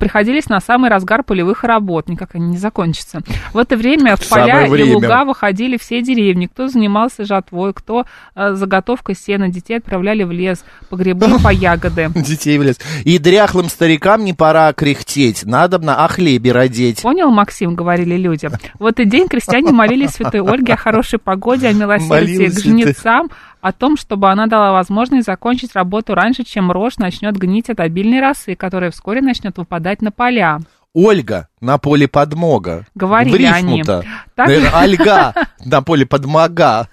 приходились 0.00 0.48
на 0.48 0.58
самый 0.58 0.90
разгар 0.90 1.22
полевых 1.22 1.62
работ, 1.62 2.08
никак 2.08 2.34
они 2.34 2.48
не 2.48 2.56
закончатся. 2.56 3.20
В 3.52 3.58
это 3.58 3.76
время 3.76 4.16
в 4.16 4.28
поля 4.28 4.66
и 4.66 4.92
луга 4.92 5.24
выходили 5.24 5.76
все 5.76 6.02
деревни, 6.02 6.46
кто 6.46 6.66
занимался 6.66 7.24
жатвой, 7.24 7.74
кто 7.74 8.06
э, 8.34 8.54
заготовкой 8.54 9.14
сена, 9.14 9.50
детей 9.50 9.76
отправляли 9.76 10.24
в 10.24 10.32
лес 10.32 10.64
по 10.90 10.96
грибы, 10.96 11.38
по 11.38 11.48
ягоды. 11.52 12.10
Детей 12.16 12.58
в 12.58 12.64
лес. 12.64 12.80
И 13.04 13.18
дряхлым 13.18 13.68
старикам 13.68 14.24
не 14.24 14.32
пора 14.32 14.72
кряхтеть, 14.72 15.44
надо 15.44 15.78
на 15.78 16.04
о 16.04 16.08
хлебе 16.08 16.50
родить. 16.50 17.02
Понял, 17.02 17.30
Максим, 17.52 17.74
говорили 17.74 18.16
люди. 18.16 18.48
В 18.78 18.86
этот 18.86 19.08
день 19.10 19.28
крестьяне 19.28 19.72
молились 19.72 20.12
святой 20.12 20.40
Ольге 20.40 20.72
о 20.72 20.76
хорошей 20.76 21.18
погоде, 21.18 21.68
о 21.68 21.74
милосердии 21.74 22.46
к 22.46 22.58
жнецам, 22.58 23.28
о 23.60 23.72
том, 23.72 23.98
чтобы 23.98 24.30
она 24.30 24.46
дала 24.46 24.72
возможность 24.72 25.26
закончить 25.26 25.74
работу 25.74 26.14
раньше, 26.14 26.44
чем 26.44 26.72
рожь 26.72 26.96
начнет 26.96 27.36
гнить 27.36 27.68
от 27.68 27.80
обильной 27.80 28.20
росы, 28.20 28.54
которая 28.54 28.90
вскоре 28.90 29.20
начнет 29.20 29.58
выпадать 29.58 30.00
на 30.00 30.10
поля. 30.10 30.60
Ольга 30.94 31.48
на 31.60 31.78
поле 31.78 32.06
подмога. 32.06 32.84
Говорили 32.94 33.46
они. 33.46 33.82
Так- 33.82 34.04
Наверное, 34.36 34.82
Ольга 34.82 35.34
на 35.64 35.80
поле 35.82 36.04
подмога. 36.04 36.88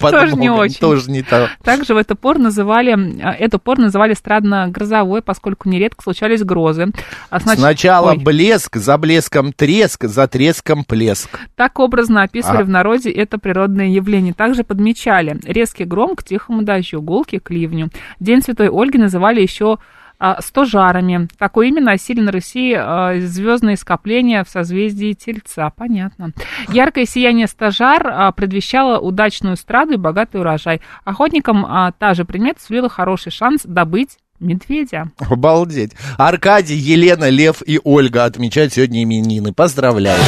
Тоже 0.00 0.36
не 0.36 0.48
очень. 0.48 0.78
Тоже 0.78 1.10
не 1.10 1.22
то. 1.22 1.50
Также 1.62 1.92
в 1.92 1.98
это 1.98 2.14
пор 2.14 2.38
называли, 2.38 2.92
а, 3.22 3.32
эту 3.32 3.58
пор 3.58 3.78
называли 3.78 4.14
страдно-грозовой, 4.14 5.20
поскольку 5.22 5.68
нередко 5.68 6.02
случались 6.02 6.42
грозы. 6.44 6.86
А 7.28 7.38
снач- 7.38 7.56
Сначала 7.56 8.12
Ой. 8.12 8.18
блеск, 8.18 8.76
за 8.76 8.96
блеском 8.96 9.52
треск, 9.52 10.04
за 10.04 10.28
треском 10.28 10.84
плеск. 10.84 11.40
Так 11.56 11.78
образно 11.78 12.22
описывали 12.22 12.62
А. 12.62 12.64
в 12.64 12.68
народе 12.70 13.10
это 13.10 13.38
природное 13.38 13.88
явление. 13.88 14.32
Также 14.32 14.64
подмечали 14.64 15.38
резкий 15.44 15.84
гром 15.84 16.16
к 16.16 16.22
тихому 16.22 16.62
дождю, 16.62 17.02
гулки 17.02 17.38
к 17.38 17.50
ливню. 17.50 17.90
День 18.20 18.40
Святой 18.40 18.68
Ольги 18.70 18.98
называли 18.98 19.40
еще 19.42 19.78
а, 20.18 20.40
стожарами. 20.40 21.28
Такое 21.38 21.68
имя 21.68 21.82
носили 21.82 22.20
на 22.20 22.32
Руси 22.32 22.74
а, 22.76 23.18
звездные 23.20 23.76
скопления 23.76 24.44
в 24.44 24.48
созвездии 24.48 25.12
Тельца. 25.12 25.70
Понятно. 25.76 26.32
Яркое 26.68 27.06
сияние 27.06 27.46
стожар 27.46 28.06
а, 28.06 28.32
предвещало 28.32 28.98
удачную 28.98 29.56
страду 29.56 29.94
и 29.94 29.96
богатый 29.96 30.40
урожай. 30.40 30.80
Охотникам 31.04 31.66
та 31.98 32.14
же 32.14 32.24
примета 32.24 32.60
сулила 32.62 32.88
хороший 32.88 33.32
шанс 33.32 33.62
добыть 33.64 34.18
медведя. 34.40 35.10
Обалдеть. 35.18 35.92
Аркадий, 36.18 36.76
Елена, 36.76 37.28
Лев 37.28 37.62
и 37.64 37.80
Ольга 37.82 38.24
отмечают 38.24 38.72
сегодня 38.72 39.02
именины. 39.02 39.52
Поздравляю. 39.52 40.20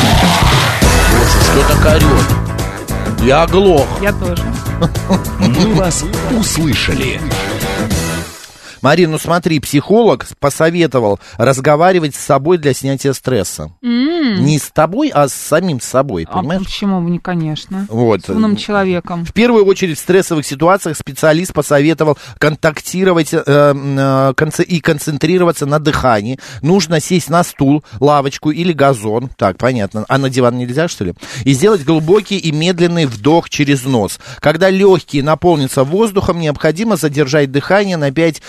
Боже, 1.12 1.40
что 1.45 1.75
так 1.75 1.95
орет? 1.95 3.25
Я 3.25 3.42
оглох. 3.42 3.87
Я 4.00 4.12
тоже. 4.12 4.42
«Мы 5.40 5.75
вас 5.75 6.04
услышали». 6.30 7.21
Марин, 8.82 9.11
ну 9.11 9.18
смотри, 9.18 9.61
психолог 9.61 10.26
посоветовал 10.40 11.18
разговаривать 11.37 12.14
с 12.14 12.18
собой 12.18 12.58
для 12.58 12.75
снятия 12.75 13.12
стресса. 13.12 13.70
Не 13.82 14.58
с 14.58 14.70
тобой, 14.70 15.08
а 15.12 15.28
с 15.28 15.32
самим 15.35 15.80
собой, 15.80 16.26
А 16.30 16.38
понимаешь? 16.38 16.64
почему 16.64 17.00
бы 17.00 17.11
не, 17.11 17.18
конечно? 17.18 17.87
Вот. 17.88 18.25
С 18.26 18.28
умным 18.28 18.56
человеком. 18.56 19.25
В 19.25 19.32
первую 19.32 19.64
очередь 19.64 19.97
в 19.99 20.00
стрессовых 20.00 20.44
ситуациях 20.47 20.97
специалист 20.97 21.52
посоветовал 21.52 22.18
контактировать 22.38 23.32
э, 23.32 23.42
э, 23.47 24.32
конце- 24.37 24.62
и 24.64 24.80
концентрироваться 24.80 25.66
на 25.66 25.78
дыхании. 25.78 26.38
Нужно 26.62 27.00
сесть 27.00 27.30
на 27.30 27.42
стул, 27.44 27.85
лавочку 28.00 28.50
или 28.50 28.73
газон. 28.73 29.30
Так, 29.37 29.56
понятно. 29.58 30.04
А 30.08 30.18
на 30.18 30.28
диван 30.30 30.58
нельзя, 30.58 30.88
что 30.88 31.04
ли? 31.04 31.14
И 31.44 31.52
сделать 31.52 31.85
глубокий 31.85 32.37
и 32.38 32.52
медленный 32.52 33.06
вдох 33.06 33.49
через 33.49 33.85
нос. 33.85 34.18
Когда 34.40 34.70
легкие 34.70 35.23
наполнятся 35.23 35.85
воздухом, 35.85 36.40
необходимо 36.40 36.97
задержать 36.97 37.50
дыхание 37.50 37.97
на 37.97 38.11
5 38.12 38.42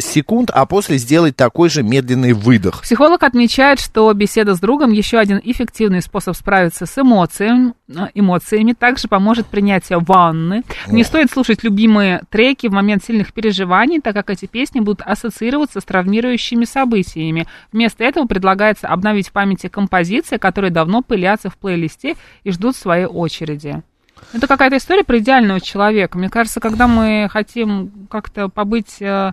секунд, 0.00 0.50
а 0.52 0.66
после 0.66 0.98
сделать 0.98 1.36
такой 1.36 1.68
же 1.68 1.82
медленный 1.82 2.32
выдох. 2.32 2.82
Психолог 2.82 3.22
отмечает, 3.22 3.80
что 3.80 4.12
беседа 4.12 4.54
с 4.54 4.60
другом 4.60 4.92
еще 4.92 5.18
один 5.18 5.40
эффективный 5.42 6.02
способ 6.02 6.36
справиться 6.36 6.86
с 6.86 6.98
эмоциями. 6.98 7.74
эмоциями. 8.14 8.72
Также 8.72 9.08
поможет 9.08 9.46
принятие 9.46 9.98
ванны. 9.98 10.62
Не 10.88 11.04
стоит 11.04 11.30
слушать 11.30 11.64
любимые 11.64 12.22
треки 12.30 12.68
в 12.68 12.72
момент 12.72 13.04
сильных 13.04 13.32
переживаний, 13.32 14.00
так 14.00 14.14
как 14.14 14.30
эти 14.30 14.46
песни 14.46 14.80
будут 14.80 15.02
ассоциироваться 15.02 15.80
с 15.80 15.84
травмирующими 15.84 16.64
событиями. 16.64 17.46
Вместо 17.72 18.04
этого 18.04 18.26
предлагается 18.26 18.88
обновить 18.88 19.28
в 19.28 19.32
памяти 19.32 19.68
композиции, 19.68 20.36
которые 20.36 20.70
давно 20.70 21.02
пылятся 21.02 21.50
в 21.50 21.56
плейлисте 21.56 22.16
и 22.44 22.50
ждут 22.50 22.76
своей 22.76 23.06
очереди. 23.06 23.82
Это 24.32 24.46
какая-то 24.46 24.76
история 24.76 25.04
про 25.04 25.18
идеального 25.18 25.60
человека. 25.60 26.18
Мне 26.18 26.28
кажется, 26.28 26.60
когда 26.60 26.86
мы 26.86 27.28
хотим 27.30 28.06
как-то 28.10 28.48
побыть 28.48 29.00
э, 29.00 29.32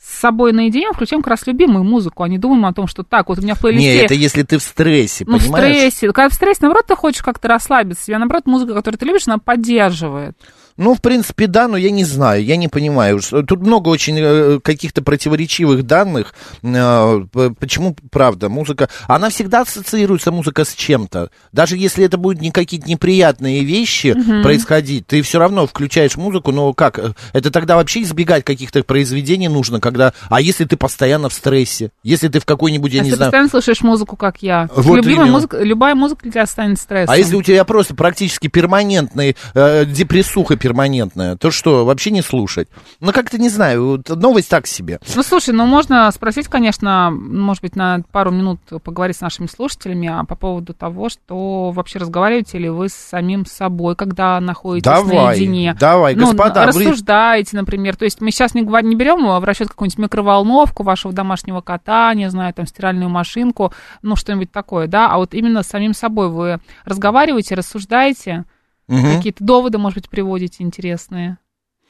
с 0.00 0.18
собой 0.20 0.52
наедине, 0.52 0.92
включаем 0.92 1.22
как 1.22 1.30
раз 1.30 1.46
любимую 1.46 1.84
музыку, 1.84 2.22
а 2.22 2.28
не 2.28 2.38
думаем 2.38 2.66
о 2.66 2.72
том, 2.72 2.86
что 2.86 3.02
так, 3.02 3.28
вот 3.28 3.38
у 3.38 3.42
меня 3.42 3.54
в 3.54 3.60
плейлисте... 3.60 3.92
Не, 3.92 4.04
это 4.04 4.14
если 4.14 4.42
ты 4.42 4.58
в 4.58 4.62
стрессе, 4.62 5.24
ну, 5.26 5.38
в 5.38 5.42
понимаешь? 5.42 5.76
стрессе. 5.76 6.12
Когда 6.12 6.28
в 6.28 6.34
стрессе, 6.34 6.58
наоборот, 6.62 6.86
ты 6.86 6.94
хочешь 6.94 7.22
как-то 7.22 7.48
расслабиться. 7.48 8.06
Тебя, 8.06 8.18
наоборот, 8.18 8.46
музыка, 8.46 8.74
которую 8.74 8.98
ты 8.98 9.06
любишь, 9.06 9.26
она 9.26 9.38
поддерживает. 9.38 10.36
Ну, 10.78 10.94
в 10.94 11.02
принципе, 11.02 11.48
да, 11.48 11.66
но 11.66 11.76
я 11.76 11.90
не 11.90 12.04
знаю, 12.04 12.44
я 12.44 12.56
не 12.56 12.68
понимаю. 12.68 13.20
Тут 13.20 13.60
много 13.60 13.88
очень 13.88 14.16
э, 14.18 14.60
каких-то 14.62 15.02
противоречивых 15.02 15.84
данных. 15.84 16.34
Э, 16.62 17.20
Почему, 17.58 17.96
правда, 18.10 18.48
музыка... 18.48 18.88
Она 19.08 19.28
всегда 19.28 19.62
ассоциируется, 19.62 20.30
музыка, 20.30 20.64
с 20.64 20.74
чем-то. 20.74 21.30
Даже 21.52 21.76
если 21.76 22.04
это 22.04 22.16
будут 22.16 22.40
не 22.40 22.52
какие-то 22.52 22.88
неприятные 22.88 23.64
вещи 23.64 24.14
происходить, 24.42 25.06
ты 25.08 25.20
все 25.22 25.40
равно 25.40 25.66
включаешь 25.66 26.16
музыку, 26.16 26.52
но 26.52 26.72
как? 26.72 27.00
Э, 27.00 27.12
Это 27.32 27.50
тогда 27.50 27.74
вообще 27.74 28.02
избегать 28.02 28.44
каких-то 28.44 28.84
произведений 28.84 29.48
нужно, 29.48 29.80
когда... 29.80 30.12
А 30.30 30.40
если 30.40 30.64
ты 30.64 30.76
постоянно 30.76 31.28
в 31.28 31.32
стрессе? 31.34 31.90
Если 32.04 32.28
ты 32.28 32.38
в 32.38 32.44
какой-нибудь, 32.44 32.92
я 32.92 33.00
а 33.00 33.04
не 33.04 33.10
знаю... 33.10 33.30
постоянно 33.30 33.48
слушаешь 33.50 33.80
музыку, 33.80 34.14
как 34.16 34.42
я. 34.42 34.68
Вот 34.76 34.94
Любимая 34.94 35.24
именно. 35.26 35.32
музыка, 35.32 35.58
любая 35.60 35.96
музыка 35.96 36.22
для 36.22 36.30
тебя 36.30 36.46
станет 36.46 36.78
стрессом. 36.78 37.12
А 37.12 37.18
если 37.18 37.34
у 37.34 37.42
тебя 37.42 37.64
просто 37.64 37.96
практически 37.96 38.46
перманентный 38.46 39.36
э, 39.54 39.84
депрессуха 39.84 40.56
перманентная, 40.68 41.36
то 41.36 41.50
что, 41.50 41.86
вообще 41.86 42.10
не 42.10 42.20
слушать? 42.20 42.68
Ну, 43.00 43.12
как-то 43.12 43.38
не 43.38 43.48
знаю, 43.48 43.86
вот 43.86 44.08
новость 44.10 44.50
так 44.50 44.66
себе. 44.66 45.00
Ну, 45.16 45.22
слушай, 45.22 45.54
ну, 45.54 45.64
можно 45.64 46.10
спросить, 46.10 46.48
конечно, 46.48 47.10
может 47.10 47.62
быть, 47.62 47.74
на 47.74 48.02
пару 48.12 48.30
минут 48.30 48.60
поговорить 48.84 49.16
с 49.16 49.22
нашими 49.22 49.46
слушателями 49.46 50.08
а 50.08 50.24
по 50.24 50.36
поводу 50.36 50.74
того, 50.74 51.08
что 51.08 51.70
вообще 51.70 51.98
разговариваете 51.98 52.58
ли 52.58 52.68
вы 52.68 52.90
с 52.90 52.94
самим 52.94 53.46
собой, 53.46 53.96
когда 53.96 54.38
находитесь 54.40 54.84
Давай, 54.84 55.38
наедине. 55.38 55.74
давай, 55.78 56.14
ну, 56.14 56.26
господа, 56.26 56.66
рассуждаете, 56.66 57.56
например. 57.56 57.96
То 57.96 58.04
есть 58.04 58.20
мы 58.20 58.30
сейчас 58.30 58.54
не, 58.54 58.60
не 58.60 58.94
берем 58.94 59.26
в 59.40 59.44
расчет 59.44 59.68
какую-нибудь 59.68 59.98
микроволновку 59.98 60.82
вашего 60.82 61.14
домашнего 61.14 61.62
кота, 61.62 62.12
не 62.12 62.28
знаю, 62.28 62.52
там, 62.52 62.66
стиральную 62.66 63.08
машинку, 63.08 63.72
ну, 64.02 64.16
что-нибудь 64.16 64.52
такое, 64.52 64.86
да, 64.86 65.08
а 65.08 65.16
вот 65.16 65.32
именно 65.32 65.62
с 65.62 65.68
самим 65.68 65.94
собой 65.94 66.28
вы 66.28 66.58
разговариваете, 66.84 67.54
рассуждаете, 67.54 68.44
Мгм. 68.88 69.16
какие-то 69.16 69.44
доводы, 69.44 69.78
может 69.78 69.98
быть, 69.98 70.08
приводите 70.08 70.64
интересные. 70.64 71.38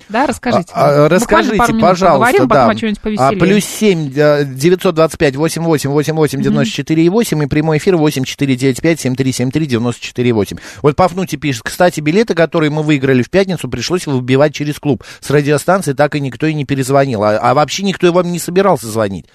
Да, 0.08 0.26
расскажите. 0.26 0.72
А, 0.74 1.04
а, 1.04 1.08
расскажите, 1.08 1.56
пару 1.56 1.78
пожалуйста, 1.78 2.32
поговорим, 2.32 2.48
потом 2.48 2.66
да. 2.66 2.70
о 2.70 2.74
чем-нибудь 2.74 3.18
А, 3.18 3.32
плюс 3.32 3.64
7 3.64 4.12
э, 4.16 4.44
925 4.46 5.36
88 5.36 5.90
88 5.90 6.42
94 6.42 7.04
и 7.04 7.08
8 7.08 7.42
и 7.42 7.46
прямой 7.46 7.76
эфир 7.76 7.96
8 7.96 8.24
495 8.24 9.00
7373 9.00 9.66
94 9.66 10.32
8. 10.32 10.56
Вот 10.82 10.96
Пафнути 10.96 11.36
пишет, 11.36 11.64
кстати, 11.64 12.00
билеты, 12.00 12.34
которые 12.34 12.70
мы 12.70 12.82
выиграли 12.82 13.22
в 13.22 13.28
пятницу, 13.28 13.68
пришлось 13.68 14.06
выбивать 14.06 14.54
через 14.54 14.78
клуб. 14.78 15.04
С 15.20 15.28
радиостанции 15.30 15.92
так 15.92 16.14
и 16.14 16.20
никто 16.20 16.46
и 16.46 16.54
не 16.54 16.64
перезвонил. 16.64 17.22
А, 17.22 17.38
а 17.38 17.52
вообще 17.52 17.82
никто 17.82 18.06
и 18.06 18.10
вам 18.10 18.32
не 18.32 18.38
собирался 18.38 18.86
звонить. 18.86 19.26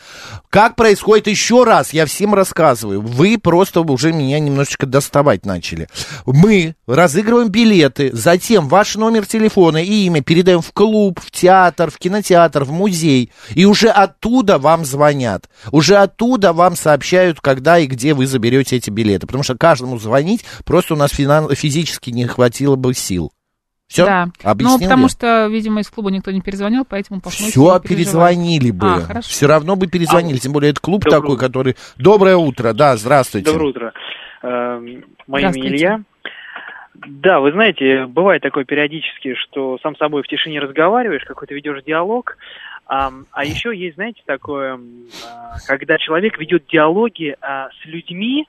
Как 0.49 0.75
происходит 0.75 1.27
еще 1.27 1.65
раз, 1.65 1.93
я 1.93 2.07
всем 2.07 2.33
рассказываю. 2.33 3.01
Вы 3.01 3.37
просто 3.37 3.81
уже 3.81 4.11
меня 4.11 4.39
немножечко 4.39 4.87
доставать 4.87 5.45
начали. 5.45 5.87
Мы 6.25 6.75
разыгрываем 6.87 7.49
билеты, 7.49 8.09
затем 8.11 8.67
ваш 8.67 8.95
номер 8.95 9.27
телефона 9.27 9.83
и 9.83 10.05
имя 10.05 10.21
передаем 10.21 10.52
в 10.61 10.71
клуб, 10.73 11.19
в 11.19 11.31
театр, 11.31 11.89
в 11.89 11.97
кинотеатр, 11.97 12.63
в 12.63 12.71
музей. 12.71 13.31
И 13.55 13.65
уже 13.65 13.89
оттуда 13.89 14.57
вам 14.57 14.85
звонят. 14.85 15.49
Уже 15.71 15.95
оттуда 15.97 16.53
вам 16.53 16.75
сообщают, 16.75 17.41
когда 17.41 17.79
и 17.79 17.87
где 17.87 18.13
вы 18.13 18.25
заберете 18.25 18.77
эти 18.77 18.89
билеты. 18.89 19.25
Потому 19.27 19.43
что 19.43 19.57
каждому 19.57 19.97
звонить 19.97 20.45
просто 20.65 20.93
у 20.93 20.97
нас 20.97 21.11
финан- 21.11 21.53
физически 21.55 22.09
не 22.09 22.25
хватило 22.25 22.75
бы 22.75 22.93
сил. 22.93 23.31
Все? 23.87 24.05
Да. 24.05 24.29
Объяснил 24.43 24.77
ну, 24.77 24.83
потому 24.83 25.03
я? 25.03 25.09
что, 25.09 25.47
видимо, 25.47 25.81
из 25.81 25.89
клуба 25.89 26.09
никто 26.09 26.31
не 26.31 26.41
перезвонил, 26.41 26.83
поэтому 26.83 27.21
Пафнутий 27.21 27.51
Все 27.51 27.79
перезвонили 27.79 28.71
бы. 28.71 28.87
А, 28.87 29.01
хорошо. 29.01 29.29
Все 29.29 29.45
равно 29.45 29.75
бы 29.75 29.85
перезвонили. 29.87 30.37
Тем 30.37 30.51
более 30.51 30.71
это 30.71 30.81
клуб 30.81 31.03
Доброе 31.03 31.21
такой, 31.21 31.37
который... 31.37 31.75
Доброе 31.97 32.35
утро, 32.35 32.73
да, 32.73 32.97
здравствуйте. 32.97 33.51
Доброе 33.51 33.69
утро. 33.69 33.93
Эм, 34.41 35.03
Мое 35.27 35.51
имя. 35.51 35.67
Илья. 35.69 35.99
Да, 37.05 37.39
вы 37.39 37.51
знаете, 37.51 38.05
бывает 38.05 38.41
такое 38.41 38.65
периодически, 38.65 39.35
что 39.35 39.77
сам 39.83 39.95
собой 39.97 40.23
в 40.23 40.27
тишине 40.27 40.59
разговариваешь, 40.59 41.23
какой-то 41.25 41.53
ведешь 41.53 41.83
диалог. 41.83 42.37
Ам, 42.85 43.25
А, 43.31 43.45
еще 43.45 43.75
есть, 43.75 43.95
знаете, 43.95 44.21
такое, 44.25 44.79
а, 45.25 45.55
когда 45.67 45.97
человек 45.97 46.37
ведет 46.37 46.65
диалоги 46.67 47.35
а, 47.41 47.69
с 47.81 47.85
людьми, 47.85 48.45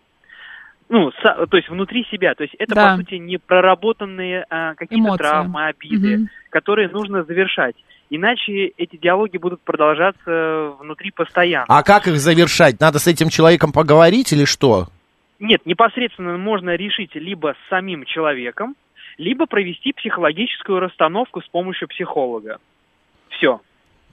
ну, 0.89 1.11
со- 1.23 1.47
то 1.47 1.57
есть 1.57 1.69
внутри 1.69 2.05
себя. 2.11 2.35
То 2.35 2.43
есть 2.43 2.55
это, 2.59 2.75
Да. 2.75 2.91
по 2.91 2.97
сути, 3.03 3.15
не 3.15 3.39
проработанные 3.39 4.45
а, 4.51 4.75
какие-то 4.75 5.05
Эмоции. 5.09 5.19
травмы, 5.23 5.67
обиды, 5.67 6.17
Мгм. 6.19 6.29
которые 6.51 6.89
нужно 6.89 7.23
завершать. 7.25 7.77
Иначе 8.11 8.67
эти 8.77 8.97
диалоги 8.97 9.39
будут 9.39 9.63
продолжаться 9.63 10.73
внутри 10.79 11.11
постоянно. 11.11 11.67
А 11.69 11.83
как 11.83 12.07
их 12.07 12.19
завершать? 12.19 12.79
Надо 12.81 12.99
с 12.99 13.07
этим 13.07 13.29
человеком 13.31 13.73
поговорить 13.73 14.33
или 14.33 14.45
что? 14.45 14.89
Нет, 15.39 15.67
непосредственно 15.67 16.39
можно 16.39 16.77
решить 16.77 17.15
либо 17.15 17.55
с 17.55 17.69
самим 17.69 18.05
человеком, 18.05 18.77
либо 19.19 19.47
провести 19.47 19.93
психологическую 19.93 20.81
расстановку 20.81 21.41
с 21.41 21.49
помощью 21.49 21.89
психолога. 21.89 22.59
Все. 23.31 23.61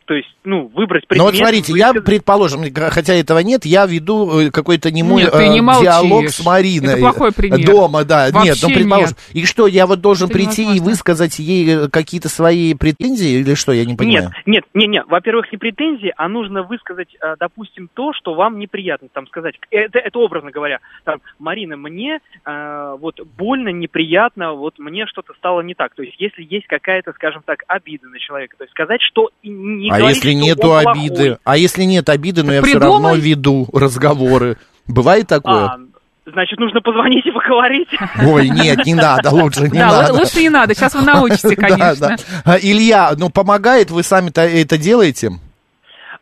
То 0.05 0.15
есть, 0.15 0.29
ну, 0.43 0.67
выбрать 0.73 1.03
Ну 1.03 1.07
предмет... 1.09 1.25
вот 1.25 1.35
смотрите, 1.37 1.73
я, 1.73 1.87
высказать- 1.93 2.05
предположим, 2.05 2.61
хотя 2.73 3.13
этого 3.13 3.39
нет, 3.39 3.65
я 3.65 3.85
веду 3.85 4.41
э, 4.47 4.51
какой-то 4.51 4.91
немой 4.91 5.23
Нет, 5.23 5.33
не 5.35 5.59
э, 5.59 5.61
молчишь. 5.61 5.83
диалог 5.83 6.29
с 6.29 6.45
Мариной. 6.45 6.93
Это 6.93 6.99
плохой 6.99 7.31
пример. 7.31 7.65
Дома, 7.65 8.03
да. 8.03 8.25
нет, 8.25 8.33
Вообще 8.33 8.67
ну 8.67 8.73
предположим. 8.73 9.15
И 9.33 9.45
что, 9.45 9.67
я 9.67 9.85
вот 9.85 10.01
должен 10.01 10.27
Это 10.27 10.33
прийти 10.33 10.63
и 10.63 10.65
невозможно. 10.65 10.89
высказать 10.91 11.39
ей 11.39 11.69
э, 11.85 11.89
какие-то 11.89 12.29
свои 12.29 12.73
претензии 12.73 13.39
или 13.39 13.53
что, 13.53 13.71
я 13.71 13.85
не 13.85 13.95
понимаю? 13.95 14.31
Нет, 14.45 14.45
нет, 14.45 14.63
нет, 14.73 14.89
нет. 14.89 15.05
Во-первых, 15.07 15.51
не 15.51 15.57
претензии, 15.57 16.13
а 16.17 16.27
нужно 16.27 16.63
высказать, 16.63 17.15
допустим, 17.39 17.89
то, 17.93 18.11
что 18.13 18.33
вам 18.33 18.59
неприятно. 18.59 19.07
Там 19.13 19.27
сказать, 19.27 19.55
это, 19.69 19.99
это 19.99 20.19
образно 20.19 20.51
говоря, 20.51 20.79
там, 21.05 21.21
Марина, 21.39 21.77
мне 21.77 22.19
э, 22.45 22.95
вот 22.99 23.19
больно, 23.37 23.69
неприятно, 23.69 24.53
вот 24.53 24.79
мне 24.79 25.05
что-то 25.05 25.33
стало 25.35 25.61
не 25.61 25.73
так. 25.75 25.93
То 25.95 26.03
есть, 26.03 26.19
если 26.19 26.45
есть 26.49 26.67
какая-то, 26.67 27.13
скажем 27.13 27.43
так, 27.45 27.63
обида 27.67 28.07
на 28.07 28.19
человека, 28.19 28.55
то 28.57 28.63
есть 28.63 28.71
сказать, 28.71 29.01
что 29.01 29.29
и 29.43 29.49
не 29.49 29.90
а 29.95 29.99
если 30.01 30.33
нету 30.33 30.75
обиды? 30.75 31.15
плохой. 31.15 31.37
А 31.43 31.57
если 31.57 31.83
нет 31.83 32.09
обиды, 32.09 32.43
но 32.43 32.47
Так 32.53 32.55
я 32.55 32.61
все 32.63 32.79
равно 32.79 33.15
веду 33.15 33.67
разговоры? 33.73 34.57
Бывает 34.87 35.27
такое? 35.27 35.65
А, 35.65 35.77
значит, 36.25 36.59
нужно 36.59 36.81
позвонить 36.81 37.25
и 37.25 37.31
поговорить. 37.31 37.89
Ой, 38.25 38.49
нет, 38.49 38.85
не 38.85 38.93
надо, 38.95 39.29
лучше 39.29 39.61
не 39.63 39.79
да, 39.79 39.87
надо. 39.87 40.13
лу- 40.13 40.19
лучше 40.19 40.39
не 40.41 40.49
надо, 40.49 40.73
сейчас 40.73 40.93
вы 40.95 41.01
научите, 41.03 41.55
Да, 41.55 41.67
конечно. 41.67 42.07
да. 42.09 42.15
А, 42.45 42.57
Илья, 42.57 43.11
ну 43.17 43.29
помогает, 43.29 43.91
вы 43.91 44.03
сами-то 44.03 44.41
это 44.41 44.77
делаете? 44.77 45.31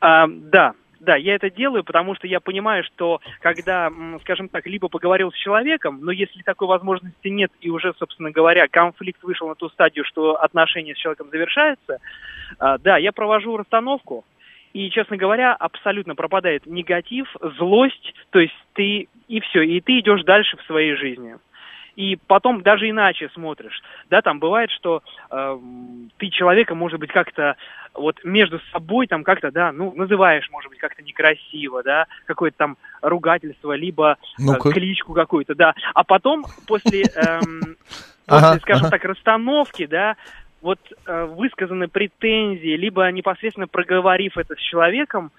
А, 0.02 0.28
да, 0.28 0.74
да, 1.00 1.16
я 1.16 1.36
это 1.36 1.50
делаю, 1.50 1.84
потому 1.84 2.14
что 2.16 2.28
я 2.28 2.40
понимаю, 2.40 2.84
что 2.84 3.20
когда, 3.42 3.90
скажем 4.22 4.48
так, 4.50 4.66
либо 4.68 4.90
поговорил 4.90 5.32
с 5.32 5.36
человеком, 5.36 6.00
но 6.02 6.12
если 6.12 6.42
такой 6.44 6.68
возможности 6.68 7.28
нет, 7.30 7.52
и 7.62 7.70
уже, 7.70 7.94
собственно 7.98 8.32
говоря, 8.32 8.68
конфликт 8.70 9.24
вышел 9.24 9.48
на 9.48 9.56
ту 9.56 9.70
стадию, 9.70 10.04
что 10.06 10.36
отношения 10.42 10.94
с 10.94 10.98
человеком 10.98 11.28
завершаются, 11.32 11.98
да, 12.58 12.98
я 12.98 13.12
провожу 13.12 13.58
расстановку, 13.58 14.26
и, 14.74 14.90
честно 14.92 15.18
говоря, 15.18 15.54
абсолютно 15.54 16.16
пропадает 16.16 16.66
негатив, 16.66 17.28
злость, 17.58 18.14
то 18.30 18.40
есть 18.40 18.56
ты, 18.74 19.08
и 19.28 19.40
все, 19.42 19.64
и 19.64 19.82
ты 19.82 20.00
идешь 20.00 20.24
дальше 20.24 20.58
в 20.58 20.64
своей 20.64 20.96
жизни. 20.96 21.38
И 21.96 22.18
потом 22.28 22.62
даже 22.62 22.90
иначе 22.90 23.30
смотришь. 23.34 23.82
Да, 24.10 24.22
там 24.22 24.40
бывает, 24.40 24.72
что 24.72 25.04
эм, 25.32 26.12
ты 26.18 26.30
человека, 26.30 26.74
может 26.74 26.98
быть, 27.00 27.12
как-то 27.12 27.58
вот 27.94 28.24
между 28.24 28.62
собой 28.72 29.08
там 29.08 29.24
как-то, 29.24 29.52
да, 29.52 29.72
ну, 29.74 29.94
называешь, 29.94 30.50
может 30.52 30.70
быть, 30.70 30.80
как-то 30.80 31.02
некрасиво, 31.02 31.84
да, 31.84 32.06
какое-то 32.26 32.58
там 32.58 32.78
ругательство, 33.02 33.74
либо 33.74 34.18
э, 34.40 34.72
кличку 34.72 35.14
какую-то, 35.14 35.56
да. 35.56 35.74
А 35.94 36.04
потом 36.04 36.46
после, 36.68 37.12
Ага, 37.16 37.76
после, 38.28 38.60
скажем 38.62 38.86
ага. 38.86 38.92
так, 38.92 39.04
расстановки, 39.06 39.86
да, 39.86 40.16
вот 40.62 40.80
э, 41.06 41.26
высказаны 41.26 41.88
претензии, 41.88 42.76
либо 42.76 43.10
непосредственно 43.12 43.68
проговорив 43.68 44.38
это 44.38 44.56
с 44.56 44.60
человеком, 44.60 45.32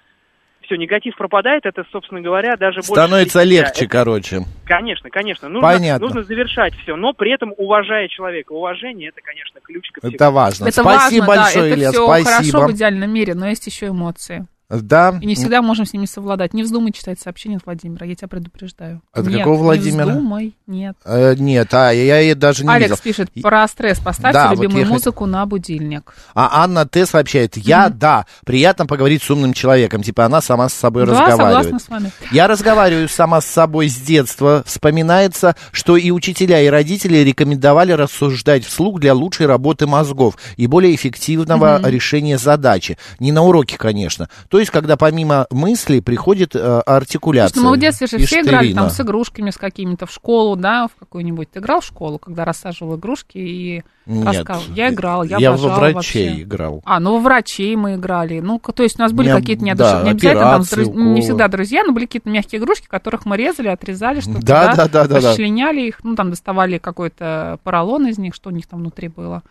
все, 0.61 0.75
негатив 0.75 1.15
пропадает, 1.17 1.65
это, 1.65 1.83
собственно 1.91 2.21
говоря, 2.21 2.55
даже 2.55 2.77
больше 2.77 2.91
Становится 2.91 3.41
для 3.43 3.47
себя. 3.57 3.65
легче, 3.65 3.85
Это- 3.85 3.91
короче. 3.91 4.39
Конечно, 4.65 5.09
конечно. 5.09 5.49
Нужно, 5.49 5.67
Понятно. 5.73 6.05
нужно 6.05 6.23
завершать 6.23 6.73
все, 6.75 6.95
но 6.95 7.13
при 7.13 7.31
этом 7.33 7.53
уважая 7.57 8.07
человека. 8.07 8.51
Уважение 8.53 9.09
это, 9.09 9.21
конечно, 9.21 9.59
ключ 9.61 9.89
ко 9.91 10.01
всему. 10.01 10.13
Это 10.15 10.31
важно. 10.31 10.65
Это 10.65 10.81
Спасибо 10.81 11.25
важно, 11.25 11.25
большое, 11.27 11.61
да, 11.61 11.67
это 11.67 11.75
Илья, 11.79 11.91
все 11.91 12.05
спасибо. 12.05 12.29
хорошо 12.29 12.67
в 12.67 12.71
идеальном 12.71 13.11
мире, 13.13 13.33
но 13.33 13.47
есть 13.47 13.65
еще 13.67 13.87
эмоции. 13.87 14.45
Да. 14.71 15.17
И 15.21 15.25
не 15.25 15.35
всегда 15.35 15.61
можем 15.61 15.85
с 15.85 15.93
ними 15.93 16.05
совладать. 16.05 16.53
Не 16.53 16.63
вздумай 16.63 16.91
читать 16.93 17.19
сообщение 17.19 17.57
от 17.57 17.65
Владимира, 17.65 18.05
я 18.05 18.15
тебя 18.15 18.27
предупреждаю. 18.29 19.01
От 19.11 19.27
нет, 19.27 19.39
какого 19.39 19.57
Владимира? 19.57 20.05
Не 20.05 20.11
вздумай, 20.11 20.55
нет. 20.67 20.95
Э, 21.03 21.35
нет, 21.37 21.73
а 21.73 21.91
я, 21.91 22.19
я 22.19 22.35
даже 22.35 22.63
не 22.63 22.73
видел. 22.73 22.85
Алекс 22.85 23.01
пишет, 23.01 23.29
И- 23.35 23.41
про 23.41 23.67
стресс 23.67 23.99
поставьте 23.99 24.33
Да, 24.39 24.49
вот 24.49 24.59
любимую 24.59 24.79
я 24.81 24.85
хот- 24.87 24.93
музыку 24.93 25.25
на 25.25 25.45
будильник. 25.45 26.13
А 26.33 26.63
Анна 26.63 26.85
Т. 26.87 27.05
сообщает, 27.05 27.57
я, 27.57 27.89
да, 27.89 28.25
приятно 28.45 28.85
поговорить 28.85 29.21
с 29.23 29.29
умным 29.29 29.53
человеком. 29.53 30.03
Типа 30.03 30.25
она 30.25 30.41
сама 30.41 30.69
с 30.69 30.73
собой 30.73 31.05
да, 31.05 31.11
разговаривает. 31.11 31.63
согласна 31.65 31.79
с 31.79 31.89
вами. 31.89 32.11
Я 32.31 32.47
разговариваю 32.47 33.09
сама 33.09 33.41
с 33.41 33.45
собой 33.45 33.89
с 33.89 33.95
детства. 33.97 34.63
Вспоминается, 34.65 35.55
что 35.71 35.97
и 35.97 36.11
учителя, 36.11 36.61
и 36.61 36.67
родители 36.67 37.17
рекомендовали 37.17 37.91
рассуждать 37.91 38.63
вслух 38.65 38.99
для 38.99 39.13
лучшей 39.13 39.47
работы 39.47 39.85
мозгов 39.87 40.37
и 40.55 40.67
более 40.67 40.95
эффективного 40.95 41.81
решения 41.89 42.37
задачи. 42.37 42.97
Не 43.19 43.31
на 43.31 43.43
уроке, 43.43 43.77
конечно. 43.77 44.29
То 44.49 44.59
есть, 44.61 44.71
когда 44.71 44.97
помимо 44.97 45.45
мыслей 45.51 46.01
приходит 46.01 46.55
э, 46.55 46.59
артикуляция. 46.85 47.53
Слушай, 47.53 47.63
ну 47.65 47.69
мы 47.71 47.77
в 47.77 47.79
детстве 47.79 48.07
же 48.07 48.17
все 48.19 48.41
играли 48.41 48.73
там 48.73 48.89
с 48.89 48.99
игрушками, 48.99 49.49
с 49.49 49.57
какими-то 49.57 50.05
в 50.05 50.11
школу, 50.11 50.55
да, 50.55 50.87
в 50.87 50.95
какую-нибудь. 50.99 51.51
Ты 51.51 51.59
играл 51.59 51.81
в 51.81 51.85
школу, 51.85 52.17
когда 52.19 52.45
рассаживал 52.45 52.95
игрушки 52.97 53.37
и 53.37 53.83
Нет. 54.05 54.25
рассказывал? 54.25 54.75
Я 54.75 54.89
играл, 54.89 55.23
я, 55.23 55.37
Я 55.37 55.51
во 55.51 55.57
врачей 55.75 55.93
вообще. 55.93 56.41
играл. 56.43 56.81
А, 56.85 56.99
ну 56.99 57.13
во 57.13 57.19
врачей 57.19 57.75
мы 57.75 57.95
играли. 57.95 58.39
Ну, 58.39 58.59
то 58.59 58.83
есть 58.83 58.99
у 58.99 59.01
нас 59.03 59.11
были 59.11 59.27
меня, 59.27 59.39
какие-то 59.39 59.61
да, 59.61 59.65
неодушевленные, 59.67 60.03
не 60.05 60.11
обязательно 60.11 60.43
там, 60.43 60.61
друз- 60.61 61.13
не 61.15 61.21
всегда 61.21 61.47
друзья, 61.47 61.83
но 61.83 61.93
были 61.93 62.05
какие-то 62.05 62.29
мягкие 62.29 62.61
игрушки, 62.61 62.87
которых 62.87 63.25
мы 63.25 63.37
резали, 63.37 63.67
отрезали, 63.67 64.19
что-то, 64.21 64.41
Да, 64.41 64.73
да, 64.75 64.87
да, 64.87 65.07
да, 65.07 65.19
да. 65.19 65.29
расчленяли 65.31 65.81
их, 65.81 66.03
ну, 66.03 66.15
там 66.15 66.29
доставали 66.29 66.77
какой-то 66.77 67.59
поролон 67.63 68.07
из 68.07 68.17
них, 68.17 68.35
что 68.35 68.49
у 68.49 68.53
них 68.53 68.67
там 68.67 68.79
внутри 68.79 69.07
было. 69.07 69.43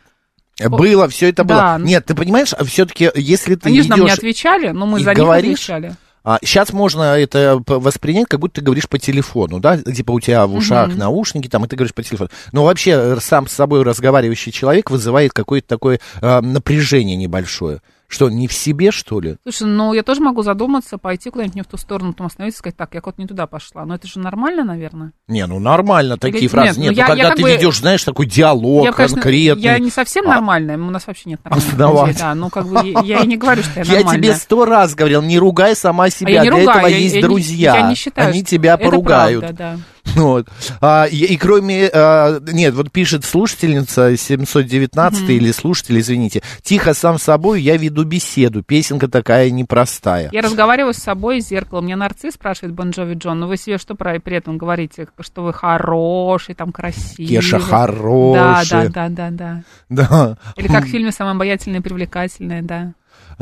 Было, 0.69 1.09
все 1.09 1.29
это 1.29 1.45
было. 1.45 1.59
Да. 1.59 1.79
Нет, 1.79 2.07
ты 2.07 2.15
понимаешь, 2.15 2.53
все-таки, 2.67 3.11
если 3.15 3.55
ты 3.55 3.69
Они 3.69 3.83
же 3.83 3.89
нам 3.89 4.05
не 4.05 4.11
отвечали, 4.11 4.69
но 4.69 4.87
мы 4.87 5.01
за 5.01 5.11
них 5.11 5.19
говоришь, 5.19 5.71
отвечали. 5.71 5.97
А, 6.23 6.39
сейчас 6.43 6.73
можно 6.73 7.19
это 7.19 7.63
воспринять, 7.67 8.27
как 8.29 8.41
будто 8.41 8.57
ты 8.57 8.61
говоришь 8.61 8.89
по 8.89 8.99
телефону, 8.99 9.59
да, 9.59 9.79
типа 9.79 10.13
у 10.13 10.21
тебя 10.21 10.47
в 10.47 10.55
ушах 10.55 10.95
наушники, 10.95 11.49
там, 11.49 11.65
и 11.65 11.69
ты 11.69 11.77
говоришь 11.77 11.95
по 11.95 12.03
телефону. 12.03 12.31
Но 12.53 12.65
вообще 12.65 12.91
э, 12.91 13.17
сам 13.21 13.49
с 13.49 13.53
собой 13.53 13.83
разговаривающий 13.83 14.53
человек 14.53 14.91
вызывает 14.91 15.33
какое-то 15.33 15.69
такое 15.69 15.99
э, 16.21 16.41
напряжение 16.41 17.17
небольшое. 17.17 17.81
Что, 18.13 18.29
не 18.29 18.49
в 18.49 18.53
себе, 18.53 18.91
что 18.91 19.21
ли? 19.21 19.37
Слушай, 19.45 19.69
ну 19.69 19.95
я 19.95 20.03
тоже 20.03 20.21
могу 20.21 20.43
задуматься, 20.43 20.99
пойти 20.99 21.31
куда-нибудь 21.31 21.55
не 21.55 21.63
в 21.63 21.67
ту 21.67 21.77
сторону, 21.77 22.11
потом 22.13 22.27
остановиться 22.27 22.59
и 22.59 22.61
сказать, 22.61 22.77
так, 22.77 22.93
я 22.95 23.01
куда-то 23.01 23.23
не 23.23 23.29
туда 23.29 23.47
пошла. 23.47 23.85
Но 23.85 23.95
это 23.95 24.09
же 24.09 24.19
нормально, 24.19 24.65
наверное. 24.65 25.13
Не, 25.29 25.47
ну 25.47 25.61
нормально 25.61 26.17
такие 26.19 26.41
Или- 26.43 26.49
фразы. 26.49 26.81
нет, 26.81 26.91
Нет, 26.91 26.91
ну, 26.91 26.93
ну 26.93 26.99
я- 26.99 27.07
когда 27.07 27.23
я 27.23 27.29
как 27.29 27.37
ты 27.37 27.43
бы- 27.45 27.51
ведешь, 27.53 27.79
знаешь, 27.79 28.03
такой 28.03 28.27
диалог 28.27 28.85
я, 28.85 28.93
конечно, 28.93 29.15
конкретный. 29.23 29.63
я 29.63 29.79
не 29.79 29.91
совсем 29.91 30.27
А- 30.29 30.35
нормальная, 30.35 30.77
у 30.77 30.91
нас 30.91 31.07
вообще 31.07 31.31
нет 31.31 31.41
нормальных 31.45 31.73
людей, 31.73 32.15
да, 32.19 32.35
ну 32.35 32.51
как 32.51 32.67
бы 32.67 32.81
я, 32.89 33.01
я 33.03 33.19
и 33.21 33.27
не 33.29 33.37
говорю, 33.37 33.63
что 33.63 33.79
я 33.79 33.85
Я 33.87 33.95
нормальная. 33.99 34.23
тебе 34.23 34.35
сто 34.35 34.65
раз 34.65 34.95
говорил, 34.97 35.23
не 35.23 35.39
ругай 35.39 35.77
сама 35.77 36.11
себя. 36.11 36.29
а 36.29 36.33
я 36.33 36.41
не 36.43 36.51
Для 36.51 36.59
ругаю, 36.59 36.79
этого 36.79 36.87
я- 36.89 36.97
есть 36.99 37.15
я 37.15 37.23
друзья. 37.23 37.77
я 37.77 37.89
не 37.89 37.95
считаю, 37.95 38.29
Они 38.31 38.43
тебя 38.43 38.77
поругают. 38.77 39.41
правда, 39.45 39.57
да. 39.57 39.79
Вот. 40.21 40.49
А, 40.81 41.07
и, 41.11 41.17
и 41.17 41.37
кроме... 41.37 41.89
а, 41.93 42.41
нет, 42.53 42.75
вот 42.75 42.93
пишет 42.93 43.25
слушательница 43.25 44.17
719 44.17 45.29
или 45.31 45.51
слушатель, 45.53 45.99
извините. 45.99 46.43
Тихо 46.63 46.95
сам 46.95 47.19
собой 47.19 47.63
я 47.63 47.77
веду 47.77 48.05
беседу. 48.05 48.63
Песенка 48.63 49.09
такая 49.09 49.51
непростая. 49.51 50.29
Я 50.33 50.43
разговариваю 50.43 50.95
с 50.95 50.99
собой 50.99 51.39
из 51.39 51.49
зеркала. 51.49 51.81
Мне 51.81 51.97
нарцисс 51.97 52.35
спрашивает 52.35 52.75
Бон 52.75 52.91
Джови 52.91 53.15
Джон, 53.15 53.41
ну 53.41 53.47
вы 53.47 53.57
себе 53.57 53.79
что 53.79 53.95
про, 53.95 54.19
при 54.21 54.37
этом 54.37 54.59
говорите, 54.59 55.09
что 55.21 55.43
вы 55.43 55.53
хороший, 55.53 56.55
там 56.55 56.73
красивый. 56.73 57.27
Кеша 57.27 57.59
Да, 57.59 57.65
хороший. 57.65 58.89
да, 58.91 59.09
да, 59.09 59.09
да, 59.09 59.31
да. 59.31 59.63
Да. 59.89 60.39
Или 60.57 60.69
как 60.69 60.85
в 60.85 60.89
фильме 60.89 61.13
«Самая 61.13 61.35
обаятельная 61.35 61.81
и 61.81 61.83
привлекательная», 61.83 62.63
да. 62.63 62.93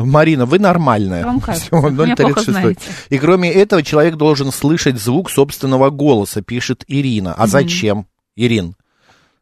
Марина, 0.05 0.47
вы 0.47 0.59
нормальная. 0.59 1.25
Вам 1.25 1.41
кажется. 1.41 1.67
Всё, 1.67 1.81
Вы 1.81 1.91
меня 1.91 2.17
плохо 2.17 2.35
036. 2.45 2.49
знаете. 2.51 2.81
И 3.09 3.19
кроме 3.19 3.53
этого, 3.53 3.83
человек 3.83 4.17
должен 4.17 4.53
слышать 4.53 4.99
звук 5.01 5.31
собственного 5.31 5.91
голоса, 5.91 6.41
пишет 6.43 6.85
Ирина. 6.87 7.35
А 7.35 7.47
зачем, 7.47 8.07
Ирин? 8.37 8.75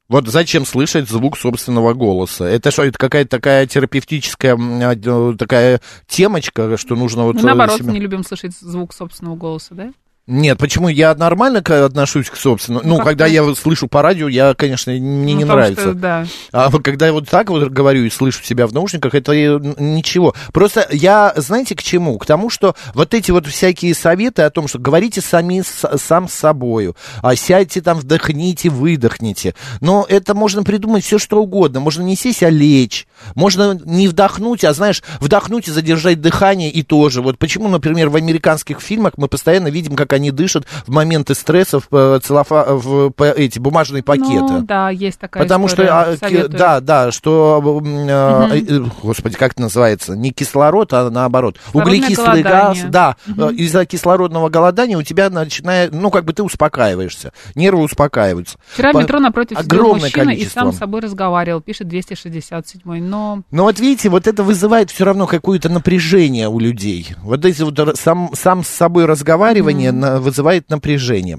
Вот 0.09 0.29
зачем 0.29 0.65
слышать 0.65 1.09
звук 1.09 1.37
собственного 1.37 1.93
голоса? 1.93 2.45
Это 2.45 2.71
что, 2.71 2.85
это 2.85 2.97
какая-то 2.97 3.29
такая 3.29 3.67
терапевтическая 3.67 4.57
а, 4.57 5.35
такая 5.37 5.81
темочка, 6.07 6.77
что 6.77 6.95
нужно 6.95 7.25
вот... 7.25 7.35
Мы, 7.35 7.41
э, 7.41 7.45
наоборот, 7.45 7.79
себя- 7.81 7.93
не 7.93 7.99
любим 7.99 8.25
слышать 8.25 8.57
звук 8.57 8.95
собственного 8.95 9.35
голоса, 9.35 9.75
да? 9.75 9.93
Нет, 10.27 10.59
почему? 10.59 10.89
Я 10.89 11.15
нормально 11.15 11.61
отношусь 11.61 12.29
к 12.31 12.37
собственному. 12.37 12.85
Ну, 12.87 12.97
как 12.97 13.07
когда 13.07 13.27
я 13.27 13.45
вот 13.45 13.57
слышу 13.59 13.87
по 13.87 14.03
радио, 14.03 14.27
я, 14.29 14.55
конечно, 14.55 14.93
мне 14.93 15.01
Ну, 15.35 15.39
не 15.39 15.45
нравится. 15.45 15.81
что, 15.83 15.95
да. 15.95 16.27
А 16.51 16.69
вот 16.69 16.83
когда 16.83 17.07
я 17.07 17.13
вот 17.13 17.29
так 17.29 17.49
вот 17.49 17.69
говорю 17.69 18.05
и 18.05 18.11
слышу 18.11 18.43
себя 18.43 18.67
в 18.67 18.75
наушниках, 18.75 19.15
это 19.15 19.33
э, 19.33 19.59
ничего. 19.79 20.35
Просто 20.53 20.87
я, 20.91 21.33
знаете, 21.37 21.77
к 21.77 21.83
чему? 21.83 22.19
К 22.19 22.27
тому, 22.27 22.51
что 22.51 22.75
вот 22.93 23.15
эти 23.15 23.31
вот 23.31 23.47
всякие 23.47 23.95
советы 23.95 24.43
о 24.43 24.51
том, 24.51 24.67
что 24.67 24.81
говорите 24.81 25.21
сами 25.21 25.63
с- 25.63 25.97
сам 25.99 26.29
с 26.29 26.35
собою, 26.35 26.97
а 27.23 27.37
сядьте 27.37 27.81
там, 27.81 27.99
вдохните, 27.99 28.69
выдохните. 28.69 29.55
Но 29.81 30.05
это 30.09 30.35
можно 30.35 30.65
придумать 30.65 31.05
все 31.05 31.19
что 31.19 31.41
угодно. 31.41 31.79
Можно 31.79 32.03
не 32.03 32.17
сесть, 32.17 32.43
а 32.43 32.51
лечь. 32.51 33.07
Можно 33.37 33.79
не 33.85 34.09
вдохнуть, 34.09 34.65
а 34.65 34.73
знаешь, 34.73 35.05
вдохнуть 35.21 35.69
и 35.69 35.71
задержать 35.71 36.21
дыхание 36.21 36.69
и 36.71 36.83
тоже. 36.83 37.23
Вот 37.23 37.39
почему, 37.39 37.69
например, 37.69 38.09
в 38.09 38.17
американских 38.17 38.81
фильмах 38.81 39.13
мы 39.19 39.29
постоянно 39.29 39.69
видим, 39.69 39.95
как 39.95 40.16
они 40.17 40.31
дышат 40.31 40.67
в 40.87 40.91
моменты 40.91 41.35
стресса 41.35 41.81
в, 41.81 41.87
э, 41.93 42.19
целлофа- 42.23 42.75
в 42.75 43.13
эти 43.37 43.59
бумажные 43.59 44.03
пакеты. 44.03 44.27
Ну, 44.41 44.61
да, 44.63 44.91
есть 44.91 45.19
такая 45.19 45.43
Потому 45.43 45.67
история. 45.69 45.89
что, 45.89 46.01
а, 46.01 46.17
Советую. 46.17 46.49
да, 46.59 46.81
да, 46.81 47.13
что, 47.13 47.83
э, 47.85 48.85
господи, 49.03 49.37
как 49.37 49.53
это 49.53 49.63
называется, 49.63 50.17
не 50.17 50.31
кислород, 50.33 50.93
а 50.93 51.11
наоборот, 51.11 51.59
углекислый 51.73 52.43
газ, 52.43 52.79
голодание. 52.79 52.85
да, 52.91 53.17
э, 53.27 53.53
из-за 53.55 53.85
кислородного 53.87 54.49
голодания 54.49 54.97
у 54.99 55.03
тебя 55.03 55.31
начинает, 55.31 55.93
ну, 55.93 56.11
как 56.11 56.25
бы 56.25 56.33
ты 56.33 56.43
успокаиваешься, 56.43 57.33
нервы 57.55 57.83
успокаиваются. 57.85 58.59
Вчера 58.73 58.91
в 58.91 58.93
По- 58.95 58.99
метро 59.01 59.21
напротив 59.21 59.59
сидел 59.59 59.79
огромное 59.79 60.01
мужчина 60.03 60.23
и 60.23 60.35
количество. 60.35 60.61
сам 60.61 60.73
с 60.73 60.79
собой 60.79 61.01
разговаривал, 61.01 61.61
пишет 61.61 61.89
267 61.89 63.01
но... 63.03 63.43
Но 63.51 63.65
вот 63.65 63.79
видите, 63.81 64.09
вот 64.09 64.27
это 64.27 64.43
вызывает 64.43 64.91
все 64.91 65.05
равно 65.05 65.27
какое-то 65.27 65.69
напряжение 65.69 66.49
у 66.49 66.59
людей. 66.59 67.15
Вот 67.23 67.45
эти 67.45 67.63
вот 67.63 67.79
сам, 67.99 68.31
сам 68.35 68.65
с 68.65 68.69
собой 68.69 69.05
разговаривание 69.07 69.93
на- 69.93 70.06
вызывает 70.19 70.71
напряжение. 70.71 71.39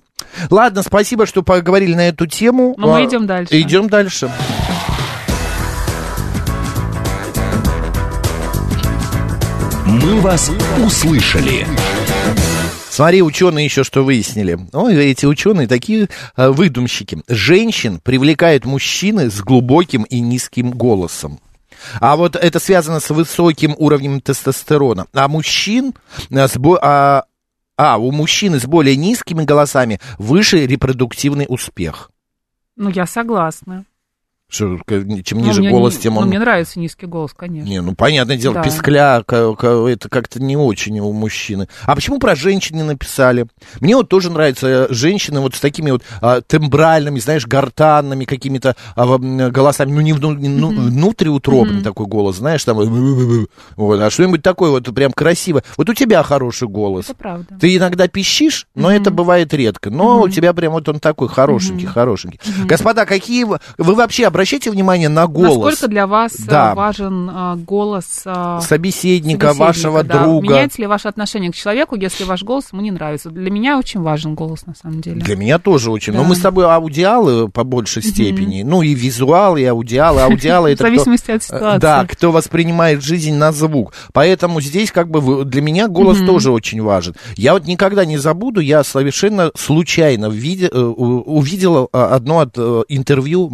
Ладно, 0.49 0.83
спасибо, 0.83 1.25
что 1.25 1.41
поговорили 1.43 1.93
на 1.95 2.07
эту 2.09 2.27
тему. 2.27 2.75
Но 2.77 2.87
мы 2.93 3.01
А, 3.01 3.05
идем 3.05 3.25
дальше. 3.25 3.59
Идем 3.59 3.87
дальше. 3.89 4.29
«Мы 9.85 10.19
вас 10.21 10.51
услышали». 10.85 11.65
Смотри, 12.89 13.21
ученые 13.21 13.65
еще 13.65 13.83
что 13.83 14.03
выяснили. 14.03 14.57
Ой, 14.73 14.95
эти 14.95 15.25
ученые 15.27 15.67
такие 15.67 16.09
э, 16.35 16.49
выдумщики. 16.49 17.19
Женщин 17.27 17.99
привлекают 18.03 18.65
мужчины 18.65 19.29
с 19.29 19.39
глубоким 19.41 20.01
и 20.03 20.19
низким 20.19 20.71
голосом. 20.71 21.39
А 22.01 22.15
вот 22.15 22.35
это 22.35 22.59
связано 22.59 22.99
с 22.99 23.11
высоким 23.11 23.75
уровнем 23.77 24.19
тестостерона. 24.19 25.05
А 25.13 25.27
мужчин 25.27 25.93
э, 26.31 26.47
с 26.47 26.57
бо- 26.57 26.79
а, 26.81 27.23
а, 27.77 27.97
у 27.97 28.11
мужчины 28.11 28.59
с 28.59 28.65
более 28.65 28.95
низкими 28.95 29.43
голосами 29.43 29.99
выше 30.17 30.65
репродуктивный 30.65 31.45
успех. 31.47 32.11
Ну, 32.75 32.89
я 32.89 33.05
согласна. 33.05 33.85
К- 34.49 35.23
чем 35.25 35.39
Ну, 35.39 35.45
ниже 35.47 35.59
мне 35.59 35.71
голос, 35.71 35.95
не- 35.95 36.01
тем 36.03 36.13
ну, 36.13 36.21
он... 36.21 36.29
мне 36.29 36.39
нравится 36.39 36.79
низкий 36.79 37.05
голос, 37.05 37.33
конечно. 37.35 37.67
Не, 37.67 37.81
ну 37.81 37.93
понятное 37.95 38.37
дело, 38.37 38.55
Да. 38.55 38.63
ка- 39.57 39.89
это 39.89 40.07
как-то 40.07 40.41
не 40.41 40.55
очень 40.55 40.97
у 41.01 41.11
мужчины. 41.11 41.67
А 41.83 41.95
почему 41.95 42.17
про 42.17 42.33
женщин 42.33 42.77
не 42.77 42.83
написали? 42.83 43.47
Мне 43.81 43.97
вот 43.97 44.07
тоже 44.07 44.31
нравятся 44.31 44.67
э, 44.67 44.87
женщины 44.93 45.41
вот 45.41 45.55
с 45.55 45.59
такими 45.59 45.91
вот 45.91 46.01
а, 46.21 46.39
тембральными, 46.39 47.19
знаешь, 47.19 47.45
гортанными 47.45 48.23
какими-то 48.23 48.77
а, 48.95 49.17
голосами, 49.17 49.91
ну 49.91 49.99
не, 49.99 50.13
вну- 50.13 50.31
ну, 50.39 50.69
внутриутробный 50.69 51.81
такой 51.83 52.05
голос, 52.05 52.37
знаешь, 52.37 52.63
там, 52.63 52.79
э, 52.79 53.45
вот, 53.75 53.99
а 53.99 54.09
что-нибудь 54.09 54.43
такое 54.43 54.69
вот 54.71 54.85
прям 54.95 55.11
красиво. 55.11 55.61
Вот 55.75 55.89
у 55.89 55.93
тебя 55.93 56.23
хороший 56.23 56.69
голос. 56.69 57.05
Это 57.05 57.15
правда. 57.15 57.57
Ты 57.59 57.75
иногда 57.75 58.07
пищишь, 58.07 58.67
но 58.75 58.91
это 58.91 59.11
бывает 59.11 59.53
редко. 59.53 59.89
Но 59.89 60.21
у 60.21 60.29
тебя 60.29 60.53
прям 60.53 60.71
вот 60.71 60.87
он 60.87 61.01
такой 61.01 61.27
хорошенький, 61.27 61.85
хорошенький. 61.85 62.39
Господа, 62.63 63.05
какие 63.05 63.43
вы, 63.43 63.59
вы 63.77 63.93
вообще 63.95 64.25
обращаете 64.37 64.69
внимание 64.69 65.09
на 65.09 65.25
голос? 65.27 65.55
Насколько 65.57 65.87
для 65.87 66.05
вас 66.05 66.33
э, 66.39 66.43
Да. 66.47 66.75
важен 66.75 67.29
э, 67.29 67.55
голос 67.57 68.21
э, 68.25 68.59
собеседника, 68.61 69.47
собеседника, 69.47 69.53
вашего 69.53 70.03
да? 70.03 70.23
друга. 70.23 70.47
Меняется 70.47 70.79
ли 70.81 70.87
ваше 70.87 71.07
отношение 71.07 71.51
к 71.51 71.55
человеку, 71.55 71.95
если 71.95 72.23
ваш 72.23 72.43
голос 72.43 72.65
ему 72.71 72.81
не 72.83 72.91
нравится? 72.91 73.29
Для 73.31 73.49
меня 73.49 73.79
очень 73.79 74.01
важен 74.01 74.35
голос, 74.35 74.65
на 74.67 74.75
самом 74.75 75.01
деле. 75.01 75.21
Для 75.21 75.35
меня 75.35 75.57
тоже 75.57 75.89
очень. 75.89 76.13
Но 76.13 76.21
Да. 76.21 76.27
мы 76.29 76.35
с 76.35 76.39
тобой 76.39 76.65
аудиалы 76.65 77.49
по 77.49 77.63
большей 77.63 78.03
степени. 78.03 78.61
Ну 78.61 78.83
и 78.83 78.93
визуал, 78.93 79.57
и 79.57 79.63
аудиалы. 79.63 80.21
Аудиалы 80.21 80.69
В 80.69 80.73
это 80.73 80.83
кто- 80.83 80.87
зависимости 80.93 81.31
от 81.31 81.43
ситуации. 81.43 81.79
Да, 81.79 82.05
кто 82.05 82.31
воспринимает 82.31 83.03
жизнь 83.03 83.33
на 83.33 83.51
звук. 83.51 83.93
Поэтому 84.13 84.61
здесь 84.61 84.91
как 84.91 85.09
бы 85.09 85.45
для 85.45 85.61
меня 85.63 85.87
голос 85.87 86.19
тоже 86.19 86.51
очень 86.51 86.81
важен. 86.83 87.15
Я 87.35 87.53
вот 87.53 87.65
никогда 87.65 88.05
не 88.05 88.17
забуду, 88.17 88.59
я 88.59 88.83
совершенно 88.83 89.51
случайно 89.55 90.27
увидел 90.29 91.89
э, 91.91 91.97
одно 91.97 92.39
от 92.39 92.53
э, 92.57 92.83
интервью 92.89 93.49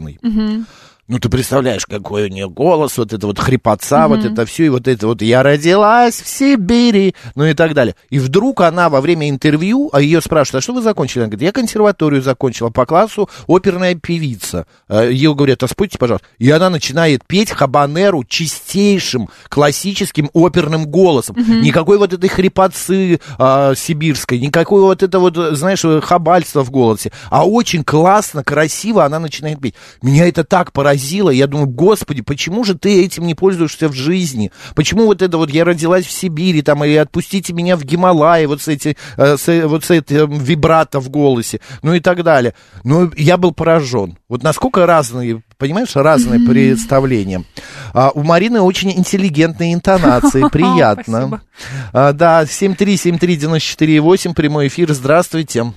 Маши 0.00 0.18
Распутиной. 0.22 0.64
Ну, 1.06 1.18
ты 1.18 1.28
представляешь, 1.28 1.84
какой 1.84 2.24
у 2.24 2.28
нее 2.28 2.48
голос, 2.48 2.96
вот 2.96 3.12
это 3.12 3.26
вот 3.26 3.38
хрипотца, 3.38 4.08
вот 4.08 4.24
это 4.24 4.46
все, 4.46 4.64
и 4.64 4.68
вот 4.70 4.88
это 4.88 5.06
вот 5.06 5.20
«Я 5.20 5.42
родилась 5.42 6.14
в 6.22 6.26
Сибири», 6.26 7.14
ну 7.34 7.44
и 7.44 7.52
так 7.52 7.74
далее. 7.74 7.94
И 8.08 8.18
вдруг 8.18 8.62
она 8.62 8.88
во 8.88 9.02
время 9.02 9.28
интервью, 9.28 9.90
а 9.92 10.00
ее 10.00 10.22
спрашивают, 10.22 10.62
а 10.62 10.64
что 10.64 10.72
вы 10.72 10.80
закончили? 10.80 11.20
Она 11.20 11.28
говорит, 11.28 11.42
я 11.42 11.52
консерваторию 11.52 12.22
закончила 12.22 12.70
по 12.70 12.86
классу 12.86 13.28
оперная 13.46 13.94
певица. 13.96 14.66
А 14.88 15.04
Ее 15.04 15.34
говорят, 15.34 15.62
а 15.62 15.68
спойте, 15.68 15.98
пожалуйста. 15.98 16.26
И 16.38 16.50
она 16.50 16.70
начинает 16.70 17.26
петь 17.26 17.50
хабанеру 17.50 18.24
чистейшим 18.24 19.28
классическим 19.50 20.30
оперным 20.32 20.86
голосом. 20.86 21.36
Никакой 21.36 21.98
вот 21.98 22.14
этой 22.14 22.30
хрипотцы 22.30 23.20
а, 23.36 23.74
сибирской, 23.74 24.38
никакой 24.38 24.80
вот 24.80 25.02
это 25.02 25.18
вот, 25.18 25.36
знаешь, 25.36 25.84
хабальства 26.02 26.64
в 26.64 26.70
голосе. 26.70 27.12
А 27.28 27.46
очень 27.46 27.84
классно, 27.84 28.42
красиво 28.42 29.04
она 29.04 29.18
начинает 29.18 29.60
петь. 29.60 29.74
Меня 30.00 30.26
это 30.26 30.44
так 30.44 30.72
поразило. 30.72 30.93
Я 31.30 31.46
думаю, 31.46 31.68
господи, 31.68 32.22
почему 32.22 32.64
же 32.64 32.74
ты 32.74 33.04
этим 33.04 33.26
не 33.26 33.34
пользуешься 33.34 33.88
в 33.88 33.94
жизни? 33.94 34.50
Почему 34.74 35.06
вот 35.06 35.22
это 35.22 35.36
вот 35.38 35.50
я 35.50 35.64
родилась 35.64 36.06
в 36.06 36.10
Сибири, 36.10 36.62
там, 36.62 36.84
и 36.84 36.94
отпустите 36.94 37.52
меня 37.52 37.76
в 37.76 37.84
Гималаи, 37.84 38.46
вот 38.46 38.62
с 38.62 38.68
эти, 38.68 38.96
э, 39.16 39.36
с, 39.36 39.48
э, 39.48 39.66
вот 39.66 39.84
с 39.84 39.90
этим 39.90 40.38
вибрато 40.38 41.00
в 41.00 41.10
голосе, 41.10 41.60
ну 41.82 41.94
и 41.94 42.00
так 42.00 42.22
далее. 42.22 42.54
Ну, 42.84 43.10
я 43.16 43.36
был 43.36 43.52
поражен. 43.52 44.18
Вот 44.28 44.42
насколько 44.42 44.86
разные, 44.86 45.42
понимаешь, 45.58 45.94
разные 45.94 46.40
представления. 46.40 47.44
А, 47.92 48.10
у 48.14 48.22
Марины 48.22 48.60
очень 48.60 48.90
интеллигентные 48.90 49.74
интонации, 49.74 50.44
приятно. 50.52 51.40
А, 51.92 52.12
да, 52.12 52.42
7373948, 52.44 54.34
прямой 54.34 54.68
эфир, 54.68 54.92
здравствуйте. 54.92 55.72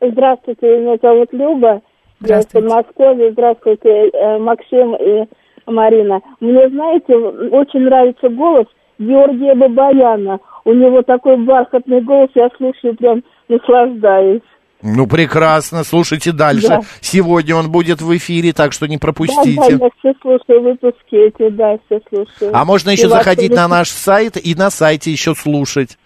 Здравствуйте, 0.00 0.66
меня 0.66 0.96
зовут 1.02 1.32
Люба. 1.32 1.80
Я 2.24 2.40
из 2.40 2.46
Здравствуйте. 2.46 3.32
Здравствуйте, 3.32 3.88
э, 3.88 4.38
Максим 4.38 4.94
и 4.96 5.26
Марина. 5.66 6.20
Мне, 6.40 6.68
знаете, 6.68 7.14
очень 7.14 7.80
нравится 7.80 8.28
голос 8.28 8.66
Георгия 8.98 9.54
Бабаяна. 9.54 10.38
У 10.64 10.72
него 10.72 11.02
такой 11.02 11.36
бархатный 11.36 12.00
голос, 12.00 12.30
я 12.34 12.48
слушаю, 12.56 12.96
прям 12.96 13.22
наслаждаюсь. 13.48 14.42
Ну, 14.82 15.06
прекрасно, 15.06 15.84
слушайте 15.84 16.32
дальше. 16.32 16.68
Да. 16.68 16.80
Сегодня 17.00 17.56
он 17.56 17.70
будет 17.70 18.02
в 18.02 18.14
эфире, 18.16 18.52
так 18.52 18.72
что 18.72 18.86
не 18.86 18.96
Да, 18.96 19.00
да, 19.00 19.02
пропустите. 19.02 19.78
я 19.80 19.88
все 19.98 20.14
слушаю 20.20 20.62
выпуски 20.62 21.14
эти, 21.14 21.48
да, 21.48 21.78
все 21.86 22.00
слушаю. 22.08 22.50
А 22.52 22.64
можно 22.64 22.90
И 22.90 22.92
еще 22.92 23.08
ваши 23.08 23.24
заходить 23.24 23.54
на 23.54 23.68
наш 23.68 23.88
сайт 23.88 24.36
и 24.36 24.54
на 24.54 24.70
сайте 24.70 25.10
еще 25.10 25.34
слушать. 25.34 25.98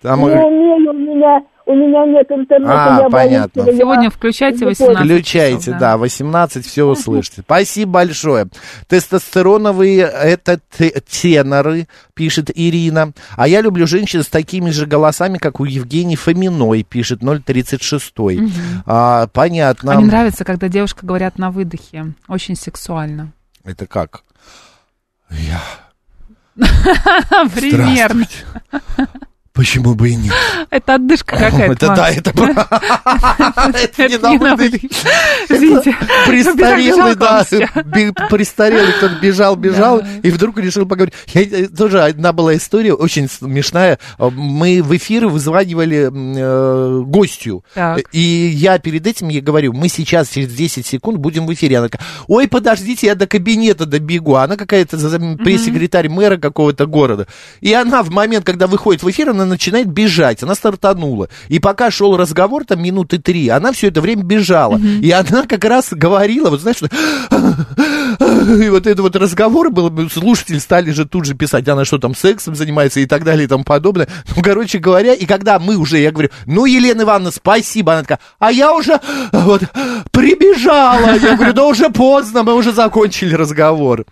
Там, 0.00 0.20
Не 0.20 0.30
э, 0.30 0.42
умею, 0.42 0.90
у 0.90 0.92
меня, 0.94 1.42
у 1.66 1.74
меня 1.74 2.04
нет 2.06 2.30
интернета, 2.30 2.96
А, 2.96 3.02
я 3.02 3.08
понятно. 3.10 3.62
боюсь. 3.64 3.78
Сегодня 3.78 4.10
включайте 4.10 4.58
не 4.60 4.64
18 4.66 5.04
Включайте, 5.04 5.64
часов, 5.64 5.78
да, 5.80 5.96
18, 5.96 6.66
все 6.66 6.84
услышите. 6.84 7.40
Спасибо 7.46 7.92
большое. 7.92 8.46
Тестостероновые 8.86 10.00
это 10.00 10.60
те- 10.76 11.00
теноры, 11.08 11.88
пишет 12.14 12.50
Ирина. 12.54 13.12
А 13.36 13.48
я 13.48 13.60
люблю 13.62 13.86
женщин 13.86 14.22
с 14.22 14.28
такими 14.28 14.70
же 14.70 14.86
голосами, 14.86 15.38
как 15.38 15.60
у 15.60 15.64
Евгении 15.64 16.16
Фоминой, 16.16 16.82
пишет 16.82 17.20
036. 17.20 18.12
А, 18.86 19.26
понятно. 19.28 19.92
А 19.92 19.96
мне 19.96 20.06
нравится, 20.06 20.44
когда 20.44 20.68
девушка 20.68 21.06
говорят 21.06 21.38
на 21.38 21.50
выдохе. 21.50 22.12
Очень 22.28 22.56
сексуально. 22.56 23.32
Это 23.64 23.86
как? 23.86 24.22
Я... 25.30 25.60
Примерно. 27.54 28.26
Почему 29.52 29.94
бы 29.94 30.10
и 30.10 30.16
нет? 30.16 30.34
Это 30.70 30.94
отдышка 30.94 31.36
какая-то. 31.36 31.72
Это 31.72 31.86
да, 31.94 32.10
это 32.10 32.30
это 33.82 34.08
не 34.08 34.18
на. 34.18 34.54
Извините. 35.48 35.96
Престарелый, 36.26 37.14
да, 37.14 37.44
престарелый, 38.28 38.92
кто-то 38.94 39.14
бежал, 39.20 39.56
бежал, 39.56 40.02
и 40.22 40.30
вдруг 40.30 40.58
решил 40.58 40.86
поговорить. 40.86 41.14
Э, 41.34 41.68
тоже 41.68 42.02
одна 42.02 42.32
была 42.32 42.56
история, 42.56 42.94
очень 42.94 43.28
смешная. 43.28 43.98
Э, 44.18 44.30
Мы 44.30 44.82
в 44.82 44.96
эфир 44.96 45.26
вызванивали 45.26 46.10
э, 46.10 47.00
гостью, 47.02 47.64
и 48.12 48.20
я 48.20 48.78
перед 48.78 49.06
этим 49.06 49.28
ей 49.28 49.40
говорю, 49.40 49.72
мы 49.72 49.88
сейчас 49.88 50.30
через 50.30 50.52
10 50.52 50.86
секунд 50.86 51.18
будем 51.18 51.46
в 51.46 51.54
эфире. 51.54 51.78
Она 51.78 51.88
такая, 51.88 52.06
ой, 52.28 52.48
подождите, 52.48 53.06
я 53.06 53.14
до 53.14 53.26
кабинета 53.26 53.86
добегу. 53.86 54.34
Она 54.34 54.56
какая-то 54.56 54.96
пресс-секретарь 55.36 56.08
мэра 56.08 56.36
какого-то 56.36 56.86
города. 56.86 57.26
И 57.60 57.72
она 57.72 58.02
в 58.02 58.10
момент, 58.10 58.44
когда 58.44 58.66
выходит 58.66 59.02
в 59.02 59.10
эфир, 59.10 59.30
она 59.30 59.44
начинает 59.44 59.86
бежать. 59.86 60.42
Она 60.42 60.53
стартанула. 60.54 61.28
И 61.48 61.58
пока 61.58 61.90
шел 61.90 62.16
разговор, 62.16 62.64
там 62.64 62.82
минуты 62.82 63.18
три, 63.18 63.48
она 63.48 63.72
все 63.72 63.88
это 63.88 64.00
время 64.00 64.22
бежала. 64.22 64.78
И 64.78 65.10
она 65.10 65.46
как 65.46 65.64
раз 65.64 65.88
говорила, 65.92 66.50
вот 66.50 66.60
знаешь, 66.60 66.76
что... 66.76 66.88
И 68.64 68.68
вот 68.68 68.86
это 68.86 69.02
вот 69.02 69.16
разговор 69.16 69.70
был, 69.70 70.08
слушатели 70.08 70.58
стали 70.58 70.90
же 70.90 71.04
тут 71.04 71.24
же 71.24 71.34
писать, 71.34 71.68
она 71.68 71.84
что 71.84 71.98
там 71.98 72.14
сексом 72.14 72.54
занимается 72.54 73.00
и 73.00 73.06
так 73.06 73.24
далее 73.24 73.44
и 73.44 73.48
тому 73.48 73.64
подобное. 73.64 74.08
Ну, 74.36 74.42
короче 74.42 74.78
говоря, 74.78 75.14
и 75.14 75.26
когда 75.26 75.58
мы 75.58 75.76
уже, 75.76 75.98
я 75.98 76.12
говорю, 76.12 76.30
ну, 76.46 76.64
Елена 76.64 77.02
Ивановна, 77.02 77.30
спасибо, 77.30 77.92
она 77.92 78.02
такая, 78.02 78.20
а 78.38 78.52
я 78.52 78.72
уже 78.72 79.00
вот 79.32 79.62
прибежала. 80.10 81.16
Я 81.18 81.36
говорю, 81.36 81.52
да 81.52 81.64
уже 81.66 81.90
поздно, 81.90 82.42
мы 82.42 82.54
уже 82.54 82.72
закончили 82.72 83.34
разговор. 83.34 84.04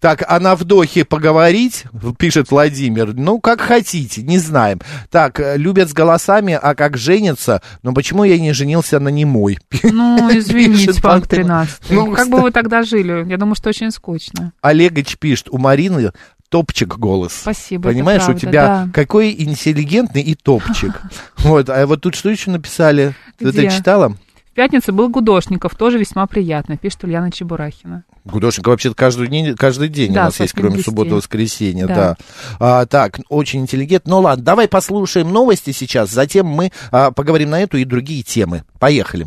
Так, 0.00 0.24
а 0.26 0.40
на 0.40 0.56
вдохе 0.56 1.04
поговорить, 1.04 1.84
пишет 2.18 2.50
Владимир, 2.50 3.12
ну, 3.14 3.40
как 3.40 3.60
хотите, 3.60 4.22
не 4.22 4.38
знаем. 4.38 4.80
Так, 5.10 5.40
э, 5.40 5.56
любят 5.82 5.90
с 5.90 5.92
голосами, 5.92 6.58
а 6.60 6.74
как 6.74 6.96
женятся? 6.96 7.60
Но 7.82 7.92
почему 7.92 8.24
я 8.24 8.38
не 8.38 8.52
женился 8.52 9.00
на 9.00 9.08
немой? 9.08 9.58
Ну, 9.82 10.30
извините, 10.32 10.92
Фактор. 10.92 11.38
13. 11.38 11.90
Ну, 11.90 12.12
как 12.14 12.28
бы 12.28 12.40
вы 12.40 12.50
тогда 12.50 12.82
жили? 12.82 13.28
Я 13.28 13.36
думаю, 13.36 13.54
что 13.54 13.70
очень 13.70 13.90
скучно. 13.90 14.52
Олегович 14.60 15.18
пишет, 15.18 15.48
у 15.50 15.58
Марины 15.58 16.12
топчик 16.48 16.98
голос. 16.98 17.32
Спасибо, 17.32 17.88
Понимаешь, 17.88 18.22
у 18.22 18.26
правда, 18.26 18.40
тебя 18.40 18.66
да. 18.66 18.88
какой 18.92 19.34
интеллигентный 19.36 20.22
и 20.22 20.34
топчик. 20.34 21.00
Вот, 21.38 21.68
а 21.70 21.86
вот 21.86 22.00
тут 22.02 22.14
что 22.14 22.30
еще 22.30 22.52
написали? 22.52 23.14
Ты 23.38 23.48
это 23.48 23.68
читала? 23.68 24.16
В 24.52 24.54
пятницу 24.54 24.92
был 24.92 25.08
Гудошников, 25.08 25.74
тоже 25.76 25.98
весьма 25.98 26.26
приятно, 26.26 26.76
пишет 26.76 27.04
Ульяна 27.04 27.32
Чебурахина. 27.32 28.04
Гудошенко 28.26 28.68
вообще-то 28.68 28.94
каждый 28.94 29.28
день, 29.28 29.56
каждый 29.56 29.88
день 29.88 30.12
Да, 30.12 30.20
у 30.20 30.24
нас 30.24 30.38
есть, 30.40 30.52
кроме 30.52 30.74
7 30.74 30.82
субботы 30.82 31.08
и 31.08 31.12
воскресенья, 31.14 31.86
да. 31.86 31.94
Да. 31.94 32.16
А, 32.60 32.84
так, 32.84 33.20
очень 33.30 33.60
интеллигентно. 33.60 34.10
Ну 34.10 34.20
ладно, 34.20 34.44
давай 34.44 34.68
послушаем 34.68 35.32
новости 35.32 35.70
сейчас, 35.70 36.10
затем 36.10 36.44
мы 36.44 36.70
а, 36.90 37.12
поговорим 37.12 37.48
на 37.48 37.62
эту 37.62 37.78
и 37.78 37.86
другие 37.86 38.22
темы. 38.22 38.62
Поехали. 38.78 39.26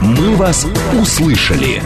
«Мы 0.00 0.36
вас 0.36 0.64
услышали». 0.96 1.82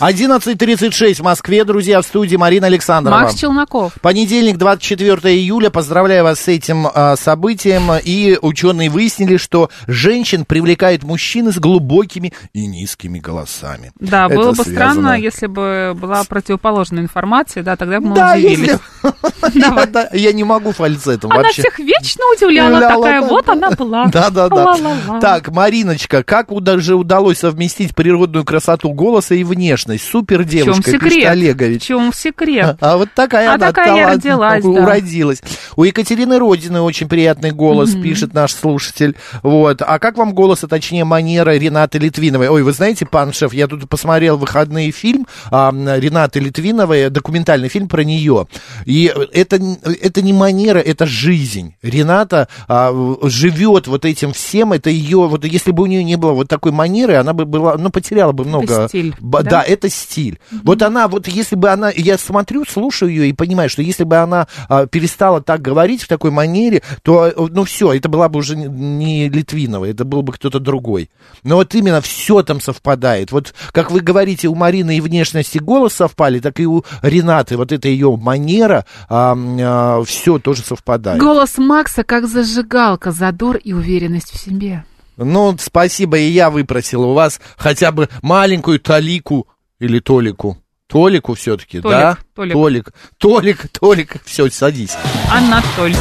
11.36 0.00 1.14
в 1.14 1.22
Москве, 1.22 1.64
друзья, 1.64 2.00
в 2.00 2.06
студии 2.06 2.36
Марина 2.36 2.68
Александрова. 2.68 3.18
Макс 3.18 3.34
Челноков. 3.34 3.94
Понедельник, 4.00 4.56
24 4.56 5.34
июля. 5.34 5.70
Поздравляю 5.70 6.22
вас 6.22 6.38
с 6.40 6.46
этим 6.46 6.86
а, 6.86 7.16
событием. 7.16 7.90
И 8.04 8.38
ученые 8.40 8.90
выяснили, 8.90 9.36
что 9.38 9.70
женщин 9.88 10.44
привлекают 10.44 11.02
мужчины 11.02 11.50
с 11.50 11.58
глубокими 11.58 12.32
и 12.52 12.66
низкими 12.66 13.18
голосами. 13.18 13.90
Да, 13.98 14.26
Это 14.26 14.36
было 14.36 14.50
бы 14.52 14.62
связано. 14.62 14.92
странно, 14.92 15.18
если 15.18 15.46
бы 15.48 15.96
была 16.00 16.22
противоположная 16.22 17.02
информация, 17.02 17.64
да, 17.64 17.74
тогда 17.74 17.98
бы 17.98 18.06
мы 18.10 18.14
Да, 18.14 18.34
удивились. 18.36 18.78
если... 19.02 20.16
я, 20.16 20.32
не 20.32 20.44
могу 20.44 20.70
фальцетом 20.70 21.32
Она 21.32 21.42
вообще. 21.42 21.62
всех 21.62 21.78
вечно 21.80 22.22
удивляла, 22.36 22.80
такая, 22.80 23.20
вот 23.20 23.48
она 23.48 23.72
была. 23.72 24.06
Да, 24.06 24.30
да, 24.30 24.48
да. 24.48 24.54
Ла-ла-ла. 24.64 25.20
Так, 25.20 25.48
Мариночка, 25.48 26.22
как 26.22 26.48
даже 26.62 26.94
удалось 26.94 27.38
совместить 27.38 27.96
природную 27.96 28.44
красоту 28.44 28.92
голоса 28.92 29.34
и 29.34 29.42
внешность? 29.42 29.87
Супер 29.96 30.42
В 30.42 30.50
чем 30.50 30.50
девушка, 30.50 30.82
пишет 30.82 31.02
секрет? 31.02 31.24
В 31.24 31.30
Олегович. 31.30 31.82
чем 31.82 32.12
секрет? 32.12 32.76
А 32.80 32.96
вот 32.98 33.08
такая 33.14 33.52
А 33.52 33.54
она 33.54 33.68
такая 33.68 33.86
талант- 33.86 34.16
родилась, 34.24 34.62
да. 34.64 34.68
уродилась. 34.68 35.42
У 35.76 35.84
Екатерины 35.84 36.38
Родины 36.38 36.80
очень 36.80 37.08
приятный 37.08 37.52
голос, 37.52 37.94
пишет 37.94 38.34
наш 38.34 38.52
слушатель. 38.52 39.16
Вот. 39.42 39.80
А 39.80 39.98
как 39.98 40.16
вам 40.18 40.34
голос, 40.34 40.64
а 40.64 40.68
точнее 40.68 41.04
манера 41.04 41.56
Ренаты 41.56 41.98
Литвиновой? 41.98 42.48
Ой, 42.48 42.62
вы 42.62 42.72
знаете, 42.72 43.06
пан 43.06 43.32
шеф, 43.32 43.54
я 43.54 43.68
тут 43.68 43.88
посмотрел 43.88 44.36
выходные 44.36 44.90
фильм 44.90 45.26
а, 45.50 45.72
Ренаты 45.72 46.40
Литвиновой, 46.40 47.10
документальный 47.10 47.68
фильм 47.68 47.88
про 47.88 48.02
нее. 48.02 48.48
И 48.84 49.12
это, 49.32 49.60
это 50.02 50.22
не 50.22 50.32
манера, 50.32 50.78
это 50.78 51.06
жизнь. 51.06 51.74
Рената 51.82 52.48
а, 52.66 52.92
живет 53.22 53.86
вот 53.86 54.04
этим 54.04 54.32
всем, 54.32 54.72
это 54.72 54.90
ее, 54.90 55.28
вот 55.28 55.44
если 55.44 55.70
бы 55.70 55.84
у 55.84 55.86
нее 55.86 56.02
не 56.02 56.16
было 56.16 56.32
вот 56.32 56.48
такой 56.48 56.72
манеры, 56.72 57.14
она 57.14 57.32
бы 57.32 57.44
была, 57.44 57.76
ну, 57.76 57.90
потеряла 57.90 58.32
бы 58.32 58.44
много. 58.44 58.88
стиль, 58.88 59.14
да? 59.20 59.42
да, 59.42 59.62
это 59.62 59.77
стиль. 59.88 60.40
Вот 60.64 60.82
она, 60.82 61.06
вот 61.06 61.28
если 61.28 61.54
бы 61.54 61.70
она, 61.70 61.90
я 61.94 62.18
смотрю, 62.18 62.64
слушаю 62.64 63.10
ее 63.10 63.28
и 63.28 63.32
понимаю, 63.32 63.70
что 63.70 63.82
если 63.82 64.04
бы 64.04 64.16
она 64.16 64.48
а, 64.68 64.86
перестала 64.86 65.40
так 65.40 65.62
говорить 65.62 66.02
в 66.02 66.08
такой 66.08 66.30
манере, 66.32 66.82
то, 67.02 67.32
ну, 67.36 67.64
все, 67.64 67.92
это 67.92 68.08
была 68.08 68.28
бы 68.28 68.40
уже 68.40 68.56
не- 68.56 69.28
Литвинова, 69.28 69.84
это 69.84 70.04
был 70.04 70.22
бы 70.22 70.32
кто-то 70.32 70.58
другой. 70.58 71.10
Но 71.44 71.56
вот 71.56 71.74
именно 71.74 72.00
все 72.00 72.42
там 72.42 72.60
совпадает. 72.60 73.30
Вот, 73.30 73.54
как 73.72 73.90
вы 73.92 74.00
говорите, 74.00 74.48
у 74.48 74.54
Марины 74.54 74.96
и 74.96 75.00
внешность, 75.00 75.54
и 75.54 75.60
голос 75.60 75.92
совпали, 75.94 76.40
так 76.40 76.58
и 76.58 76.66
у 76.66 76.84
Ренаты, 77.02 77.56
вот 77.56 77.70
эта 77.70 77.88
ее 77.88 78.16
манера, 78.16 78.84
все 79.08 80.38
тоже 80.38 80.62
совпадает. 80.62 81.20
Голос 81.20 81.58
Макса 81.58 82.04
как 82.04 82.26
зажигалка, 82.26 83.12
задор 83.12 83.56
и 83.56 83.72
уверенность 83.72 84.30
в 84.32 84.38
себе. 84.38 84.84
Ну, 85.16 85.56
спасибо, 85.58 86.16
и 86.16 86.28
я 86.30 86.48
выпросил 86.48 87.02
у 87.02 87.12
вас 87.12 87.40
хотя 87.56 87.90
бы 87.90 88.08
маленькую 88.22 88.78
талику 88.78 89.48
или 89.78 90.00
толику. 90.00 90.58
Толику 90.86 91.34
все-таки, 91.34 91.80
Толик, 91.80 91.98
да? 91.98 92.18
Толик. 92.34 92.54
Толик, 92.54 92.92
Толик, 93.18 93.68
Толик. 93.68 94.16
Все, 94.24 94.50
садись. 94.50 94.96
Анатоль. 95.30 95.94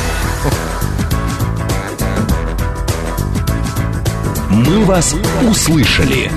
«Мы 4.50 4.86
вас 4.86 5.14
услышали». 5.48 6.32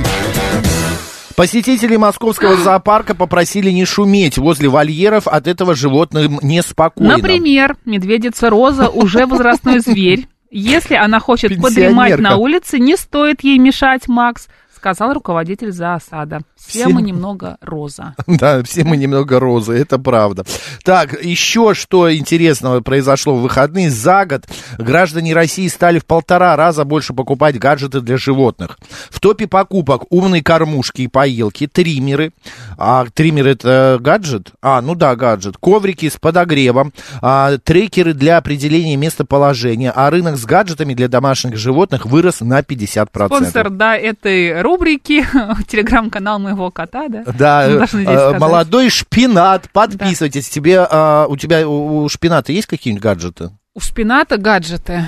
Посетители 1.36 1.96
московского 1.96 2.56
зоопарка 2.62 3.14
попросили 3.14 3.70
не 3.70 3.86
шуметь 3.86 4.36
возле 4.36 4.68
вольеров, 4.68 5.26
от 5.26 5.46
этого 5.46 5.74
животным 5.74 6.38
неспокойно. 6.42 7.16
Например, 7.16 7.76
медведица 7.86 8.50
Роза 8.50 8.88
уже 8.90 9.26
возрастной 9.26 9.78
зверь. 9.78 10.26
Если 10.50 10.96
она 10.96 11.20
хочет 11.20 11.62
подремать 11.62 12.18
на 12.18 12.36
улице, 12.36 12.80
не 12.80 12.96
стоит 12.96 13.44
ей 13.44 13.58
мешать, 13.58 14.08
Макс, 14.08 14.48
сказал 14.80 15.12
руководитель 15.12 15.72
зоосада. 15.72 16.40
Все, 16.56 16.84
Все- 16.84 16.88
мы 16.88 17.02
немного 17.02 17.58
Роза. 17.60 18.14
Да, 18.26 18.62
все 18.62 18.84
мы 18.84 18.96
немного 18.96 19.38
розы, 19.38 19.74
это 19.74 19.98
правда. 19.98 20.44
Так, 20.82 21.22
еще 21.22 21.74
что 21.74 22.10
интересного 22.14 22.80
произошло 22.80 23.36
в 23.36 23.42
выходные. 23.42 23.90
За 23.90 24.24
год 24.24 24.46
граждане 24.78 25.34
России 25.34 25.68
стали 25.68 25.98
в 25.98 26.06
полтора 26.06 26.56
раза 26.56 26.84
больше 26.86 27.12
покупать 27.12 27.58
гаджеты 27.58 28.00
для 28.00 28.16
животных. 28.16 28.78
В 29.10 29.20
топе 29.20 29.46
покупок 29.46 30.04
умные 30.08 30.42
кормушки 30.42 31.02
и 31.02 31.08
поилки, 31.08 31.66
триммеры. 31.66 32.32
А 32.78 33.04
триммер 33.12 33.48
это 33.48 33.98
гаджет? 34.00 34.52
А, 34.62 34.80
ну 34.80 34.94
да, 34.94 35.14
гаджет. 35.16 35.56
Коврики 35.60 36.08
с 36.08 36.16
подогревом, 36.16 36.94
а, 37.20 37.58
трекеры 37.58 38.14
для 38.14 38.38
определения 38.38 38.96
местоположения. 38.96 39.92
А 39.94 40.08
рынок 40.08 40.38
с 40.38 40.46
гаджетами 40.46 40.94
для 40.94 41.08
домашних 41.08 41.58
животных 41.58 42.06
вырос 42.06 42.40
на 42.40 42.62
50%. 42.62 43.26
Спонсор, 43.26 43.68
да, 43.68 43.96
этой 43.96 44.62
рубрики, 44.70 45.26
телеграм-канал 45.68 46.38
моего 46.38 46.70
кота, 46.70 47.08
да? 47.08 47.24
Да, 47.38 47.68
э, 47.68 47.84
э, 47.92 48.38
молодой 48.38 48.88
шпинат, 48.90 49.70
подписывайтесь. 49.72 50.48
Тебе, 50.48 50.86
а, 50.90 51.26
у 51.28 51.36
тебя, 51.36 51.68
у, 51.68 52.02
у 52.04 52.08
шпината 52.08 52.52
есть 52.52 52.66
какие-нибудь 52.66 53.02
гаджеты? 53.02 53.50
У 53.74 53.80
шпината 53.80 54.36
гаджеты. 54.36 55.04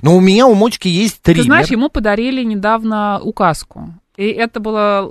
Ну, 0.00 0.16
у 0.16 0.20
меня, 0.20 0.46
у 0.46 0.54
Мочки 0.54 0.88
есть 0.88 1.20
триммер. 1.22 1.42
Ты 1.42 1.46
знаешь, 1.46 1.68
ему 1.68 1.88
подарили 1.88 2.42
недавно 2.44 3.20
указку. 3.22 3.94
И 4.16 4.26
это 4.26 4.60
было, 4.60 5.08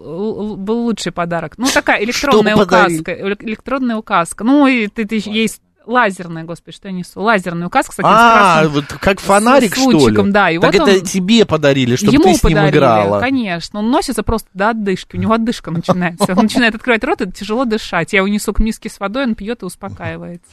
был 0.55 0.79
лучший 0.83 1.11
подарок. 1.11 1.53
Ну, 1.57 1.67
такая 1.73 2.03
электронная 2.03 2.55
указка. 2.55 3.11
эле- 3.11 3.37
Электронная 3.39 3.95
указка. 3.97 4.43
Ну, 4.43 4.67
и 4.67 4.87
ты, 4.87 5.05
ты 5.05 5.21
есть 5.25 5.61
лазерная, 5.85 6.43
господи, 6.43 6.75
что 6.75 6.87
я 6.87 6.93
несу? 6.93 7.21
Лазерная 7.21 7.67
указка 7.67 7.91
с 7.93 7.95
таким 7.95 8.11
а, 8.11 8.67
вот 8.67 8.85
как 8.85 9.19
фонарик, 9.19 9.75
с 9.75 9.79
что 9.79 9.91
ли? 9.91 9.97
лучиком, 9.97 10.31
да, 10.31 10.49
и 10.51 10.59
так 10.59 10.73
вот 10.73 10.87
это 10.87 10.99
он- 10.99 11.05
тебе 11.05 11.45
подарили, 11.45 11.95
чтобы 11.95 12.13
Ему 12.13 12.23
ты 12.23 12.35
с 12.35 12.43
ним 12.43 12.53
подарили, 12.53 12.77
играла. 12.77 13.19
конечно. 13.19 13.79
Он 13.79 13.89
носится 13.91 14.23
просто 14.23 14.49
до 14.53 14.69
отдышки. 14.69 15.15
У 15.15 15.19
него 15.19 15.33
отдышка 15.33 15.71
начинается. 15.71 16.33
Он 16.35 16.43
начинает 16.43 16.75
открывать 16.75 17.03
рот, 17.03 17.21
и 17.21 17.31
тяжело 17.31 17.65
дышать. 17.65 18.13
Я 18.13 18.19
его 18.19 18.27
несу 18.27 18.53
к 18.53 18.59
миске 18.59 18.89
с 18.89 18.99
водой, 18.99 19.23
он 19.23 19.35
пьет 19.35 19.61
и 19.63 19.65
успокаивается. 19.65 20.45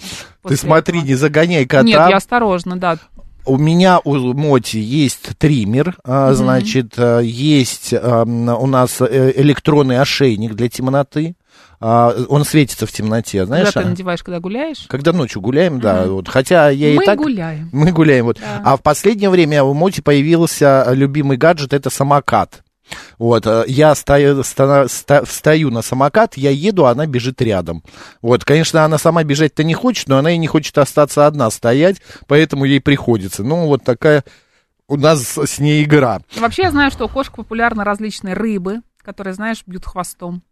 Ты 0.47 0.57
смотри, 0.57 0.99
этого. 0.99 1.09
не 1.09 1.15
загоняй 1.15 1.67
кота. 1.67 1.83
Нет, 1.85 2.01
я 2.09 2.17
осторожно, 2.17 2.77
да. 2.79 2.99
У 3.45 3.57
меня 3.57 3.99
у 4.05 4.15
Моти 4.35 4.77
есть 4.77 5.39
триммер, 5.39 5.97
а, 6.05 6.35
значит, 6.35 6.95
а, 6.99 7.21
есть 7.21 7.95
у 7.95 8.67
нас 8.67 9.01
э, 9.01 9.33
электронный 9.37 9.99
ошейник 10.01 10.55
для 10.55 10.69
темноты. 10.69 11.35
А, 11.81 12.15
Он 12.29 12.45
светится 12.45 12.87
в 12.87 12.93
темноте, 12.93 13.47
знаешь? 13.47 13.67
Когда 13.67 13.81
ты 13.83 13.87
а? 13.87 13.91
надеваешь, 13.91 14.23
когда 14.23 14.41
гуляешь. 14.41 14.87
Когда 14.89 15.13
ночью 15.13 15.41
гуляем, 15.41 15.81
да, 15.81 16.07
вот, 16.07 16.29
хотя 16.29 16.71
я 16.71 16.95
Мы 16.95 17.03
и 17.03 17.07
так... 17.07 17.19
гуляем. 17.19 17.69
Мы 17.73 17.93
гуляем, 17.93 18.25
вот. 18.25 18.39
Да. 18.41 18.63
А 18.65 18.77
в 18.77 18.83
последнее 18.83 19.31
время 19.31 19.63
у 19.63 19.75
Моти 19.75 20.01
появился 20.01 20.87
любимый 20.93 21.37
гаджет, 21.37 21.73
это 21.73 21.91
самокат. 21.91 22.63
Вот, 23.19 23.47
э, 23.47 23.65
я 23.67 23.95
стою, 23.95 24.43
ста- 24.43 24.89
ста- 24.89 25.25
встаю 25.25 25.71
на 25.71 25.83
самокат, 25.83 26.37
я 26.37 26.51
еду, 26.51 26.87
а 26.87 26.91
она 26.91 27.07
бежит 27.07 27.41
рядом. 27.43 27.83
Вот, 28.23 28.45
конечно, 28.45 28.85
она 28.85 28.99
сама 28.99 29.25
бежать-то 29.25 29.63
не 29.63 29.75
хочет, 29.75 30.09
но 30.09 30.19
она 30.19 30.33
и 30.33 30.39
не 30.39 30.47
хочет 30.47 30.79
остаться 30.79 31.27
одна 31.27 31.51
стоять, 31.51 32.01
поэтому 32.27 32.65
ей 32.65 32.81
приходится. 32.81 33.45
Ну, 33.45 33.67
вот 33.67 33.85
такая 33.85 34.25
у 34.89 34.97
нас 34.97 35.37
с 35.37 35.59
ней 35.59 35.85
игра. 35.85 36.21
Вообще, 36.37 36.63
я 36.63 36.71
знаю, 36.71 36.91
что 36.91 37.05
у 37.05 37.09
кошек 37.09 37.35
популярны 37.35 37.85
различные 37.85 38.35
рыбы, 38.35 38.81
которые, 39.03 39.35
знаешь, 39.35 39.63
бьют 39.67 39.85
хвостом. 39.85 40.43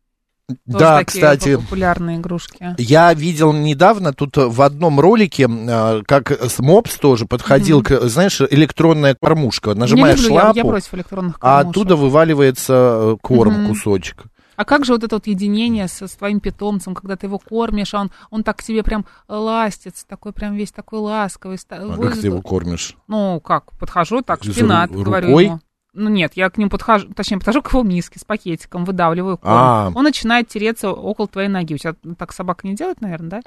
Тоже 0.48 0.78
да, 0.78 0.98
такие 0.98 1.22
кстати, 1.22 1.56
популярные 1.56 2.18
игрушки. 2.18 2.76
Я 2.78 3.12
видел 3.14 3.52
недавно 3.52 4.12
тут 4.12 4.36
в 4.36 4.62
одном 4.62 5.00
ролике, 5.00 5.48
э, 5.48 6.02
как 6.06 6.30
с 6.30 6.60
Мопс 6.60 6.96
тоже 6.98 7.26
подходил, 7.26 7.82
к, 7.82 8.08
знаешь, 8.08 8.40
электронная 8.40 9.16
кормушка. 9.20 9.74
Нажимаешь 9.74 10.20
люблю, 10.20 10.34
я, 10.36 10.44
лапу, 10.44 10.56
я 10.58 10.64
против 10.64 10.94
электронных 10.94 11.36
а 11.40 11.56
кормушек. 11.56 11.70
оттуда 11.70 11.96
вываливается 11.96 12.72
э, 12.74 13.16
корм, 13.20 13.54
Мгм. 13.54 13.66
кусочек. 13.68 14.26
А 14.54 14.64
как 14.64 14.84
же 14.84 14.92
вот 14.92 15.02
это 15.02 15.16
вот 15.16 15.26
единение 15.26 15.88
со, 15.88 16.06
с 16.06 16.12
твоим 16.12 16.38
питомцем, 16.38 16.94
когда 16.94 17.16
ты 17.16 17.26
его 17.26 17.40
кормишь, 17.40 17.92
а 17.92 18.02
он, 18.02 18.12
он 18.30 18.44
так 18.44 18.58
к 18.58 18.62
тебе 18.62 18.84
прям 18.84 19.04
ластится, 19.28 20.06
такой 20.06 20.32
прям 20.32 20.54
весь 20.54 20.70
такой 20.70 21.00
ласковый. 21.00 21.58
А 21.70 21.86
Ой, 21.86 22.08
как 22.08 22.20
ты 22.20 22.28
его 22.28 22.40
кормишь? 22.40 22.96
Ну, 23.08 23.40
как, 23.40 23.72
подхожу, 23.78 24.22
так, 24.22 24.44
Из 24.44 24.54
шпинат, 24.54 24.92
говорю 24.92 25.38
ему. 25.38 25.60
Ну 25.96 26.10
нет, 26.10 26.32
я 26.34 26.50
к 26.50 26.58
нему 26.58 26.70
подхожу, 26.70 27.08
точнее, 27.14 27.38
подхожу 27.38 27.62
к 27.62 27.72
его 27.72 27.82
миске 27.82 28.18
с 28.18 28.24
пакетиком, 28.24 28.84
выдавливаю 28.84 29.38
корм. 29.38 29.52
А. 29.54 29.92
Он 29.94 30.04
начинает 30.04 30.48
тереться 30.48 30.90
около 30.90 31.26
твоей 31.26 31.48
ноги. 31.48 31.74
У 31.74 31.78
тебя 31.78 31.94
так 32.18 32.32
собака 32.32 32.66
не 32.66 32.74
делает, 32.74 33.00
наверное, 33.00 33.30
да? 33.30 33.40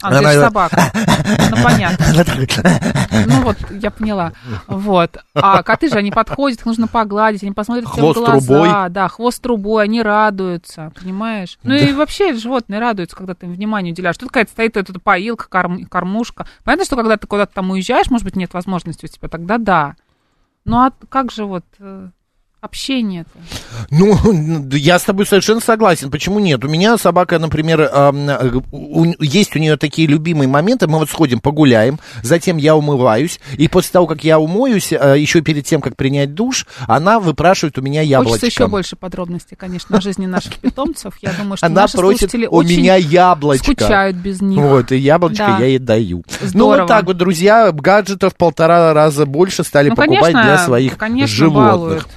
А, 0.00 0.10
ну, 0.10 0.18
Она 0.18 0.28
ты 0.28 0.34
же 0.34 0.40
собака. 0.42 0.92
Ну, 1.50 1.56
понятно. 1.62 2.06
Ну 3.26 3.42
вот, 3.42 3.56
я 3.70 3.90
поняла. 3.90 4.32
Вот. 4.68 5.16
А 5.34 5.62
коты 5.62 5.88
же, 5.88 5.96
они 5.96 6.10
подходят, 6.12 6.60
их 6.60 6.66
нужно 6.66 6.86
погладить, 6.86 7.42
они 7.42 7.52
посмотрят 7.52 7.86
тебе 7.86 7.94
в 7.94 8.14
Хвост 8.14 8.18
глаза. 8.18 8.46
трубой. 8.46 8.90
Да, 8.90 9.08
хвост 9.08 9.42
трубой, 9.42 9.84
они 9.84 10.02
радуются, 10.02 10.92
понимаешь? 11.00 11.58
Ну 11.64 11.74
и 11.74 11.92
вообще 11.92 12.34
животные 12.34 12.80
радуются, 12.80 13.16
когда 13.16 13.34
ты 13.34 13.46
им 13.46 13.52
внимание 13.52 13.92
уделяешь. 13.92 14.16
Тут 14.16 14.28
какая-то 14.28 14.52
стоит 14.52 14.76
эта 14.76 15.00
поилка, 15.00 15.46
корм- 15.50 15.86
кормушка. 15.86 16.46
Понятно, 16.64 16.84
что 16.84 16.96
когда 16.96 17.16
ты 17.16 17.26
куда-то 17.26 17.54
там 17.54 17.70
уезжаешь, 17.70 18.10
может 18.10 18.24
быть, 18.24 18.36
нет 18.36 18.54
возможности 18.54 19.06
у 19.06 19.08
тебя, 19.08 19.28
тогда 19.28 19.58
да. 19.58 19.96
Ну 20.68 20.76
а 20.76 20.92
как 21.08 21.32
же 21.32 21.46
вот 21.46 21.64
э, 21.78 22.10
общение-то? 22.60 23.30
Ну, 23.90 24.16
я 24.72 24.98
с 24.98 25.02
тобой 25.04 25.26
совершенно 25.26 25.60
согласен. 25.60 26.10
Почему 26.10 26.38
нет? 26.40 26.64
У 26.64 26.68
меня 26.68 26.98
собака, 26.98 27.38
например, 27.38 27.80
э, 27.80 28.60
есть 29.20 29.54
у 29.56 29.58
нее 29.58 29.76
такие 29.76 30.08
любимые 30.08 30.48
моменты. 30.48 30.86
Мы 30.86 30.98
вот 30.98 31.08
сходим, 31.10 31.40
погуляем, 31.40 31.98
затем 32.22 32.56
я 32.56 32.74
умываюсь, 32.76 33.40
и 33.56 33.68
после 33.68 33.92
того, 33.92 34.06
как 34.06 34.24
я 34.24 34.38
умоюсь, 34.38 34.92
э, 34.92 35.14
еще 35.18 35.40
перед 35.40 35.64
тем, 35.66 35.80
как 35.80 35.96
принять 35.96 36.34
душ, 36.34 36.66
она 36.86 37.20
выпрашивает 37.20 37.78
у 37.78 37.82
меня 37.82 38.02
яблочко. 38.02 38.40
Хочется 38.40 38.46
еще 38.46 38.66
больше 38.68 38.96
подробностей, 38.96 39.56
конечно, 39.56 39.96
о 39.96 40.00
жизни 40.00 40.26
наших 40.26 40.56
питомцев. 40.60 41.14
Я 41.22 41.32
думаю, 41.32 41.56
что 41.56 41.66
Она 41.66 41.82
наши 41.82 41.96
просит 41.96 42.18
слушатели 42.20 42.46
у 42.46 42.54
очень 42.56 42.78
меня 42.80 42.96
яблочко. 42.96 43.64
скучают 43.72 44.16
без 44.16 44.40
них. 44.40 44.58
Вот, 44.60 44.92
и 44.92 44.96
яблочко 44.96 45.46
Да. 45.46 45.58
я 45.58 45.66
ей 45.66 45.78
даю. 45.78 46.24
Ну, 46.40 46.46
Здорово. 46.48 46.80
вот 46.80 46.88
так 46.88 47.04
вот, 47.06 47.16
друзья, 47.16 47.70
гаджетов 47.72 48.34
полтора 48.36 48.92
раза 48.92 49.26
больше 49.26 49.62
стали 49.64 49.90
Ну, 49.90 49.96
покупать 49.96 50.20
конечно, 50.32 50.42
для 50.42 50.58
своих 50.58 50.96
конечно, 50.98 51.34
животных. 51.36 51.68
балуют. 51.78 52.08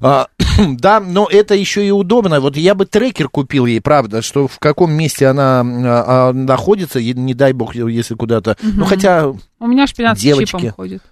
А, 0.00 0.26
да, 0.58 1.00
но 1.00 1.28
это 1.30 1.54
еще 1.54 1.86
и 1.86 1.90
удобно. 1.90 2.40
Вот 2.40 2.56
я 2.56 2.74
бы 2.74 2.86
трекер 2.86 3.28
купил 3.28 3.66
ей, 3.66 3.80
правда, 3.80 4.22
что 4.22 4.48
в 4.48 4.58
каком 4.58 4.92
месте 4.92 5.26
она 5.26 5.60
а, 5.60 6.28
а, 6.30 6.32
находится, 6.32 7.00
не 7.00 7.34
дай 7.34 7.52
бог, 7.52 7.74
если 7.74 8.14
куда-то. 8.14 8.56
Ну, 8.62 8.84
хотя... 8.84 9.32
У 9.58 9.66
меня 9.66 9.86
шпинат 9.86 10.18
с 10.18 10.22
чипом 10.22 10.70
ходит. 10.70 11.02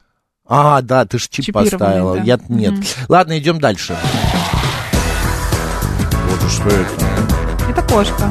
А, 0.47 0.83
да, 0.83 1.07
ты 1.07 1.19
же 1.19 1.27
чип 1.31 1.55
поставила. 1.55 2.17
да. 2.17 2.23
Я 2.23 2.39
нет. 2.49 2.75
Ладно, 3.09 3.39
идем 3.39 3.59
дальше. 3.59 3.97
Вот 6.29 6.51
что 6.51 6.69
это. 6.69 6.91
Это 7.71 7.83
кошка. 7.83 8.31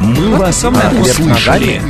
Мы 0.00 0.30
Вот 0.30 0.38
вас 0.38 0.64
услышали. 0.64 1.82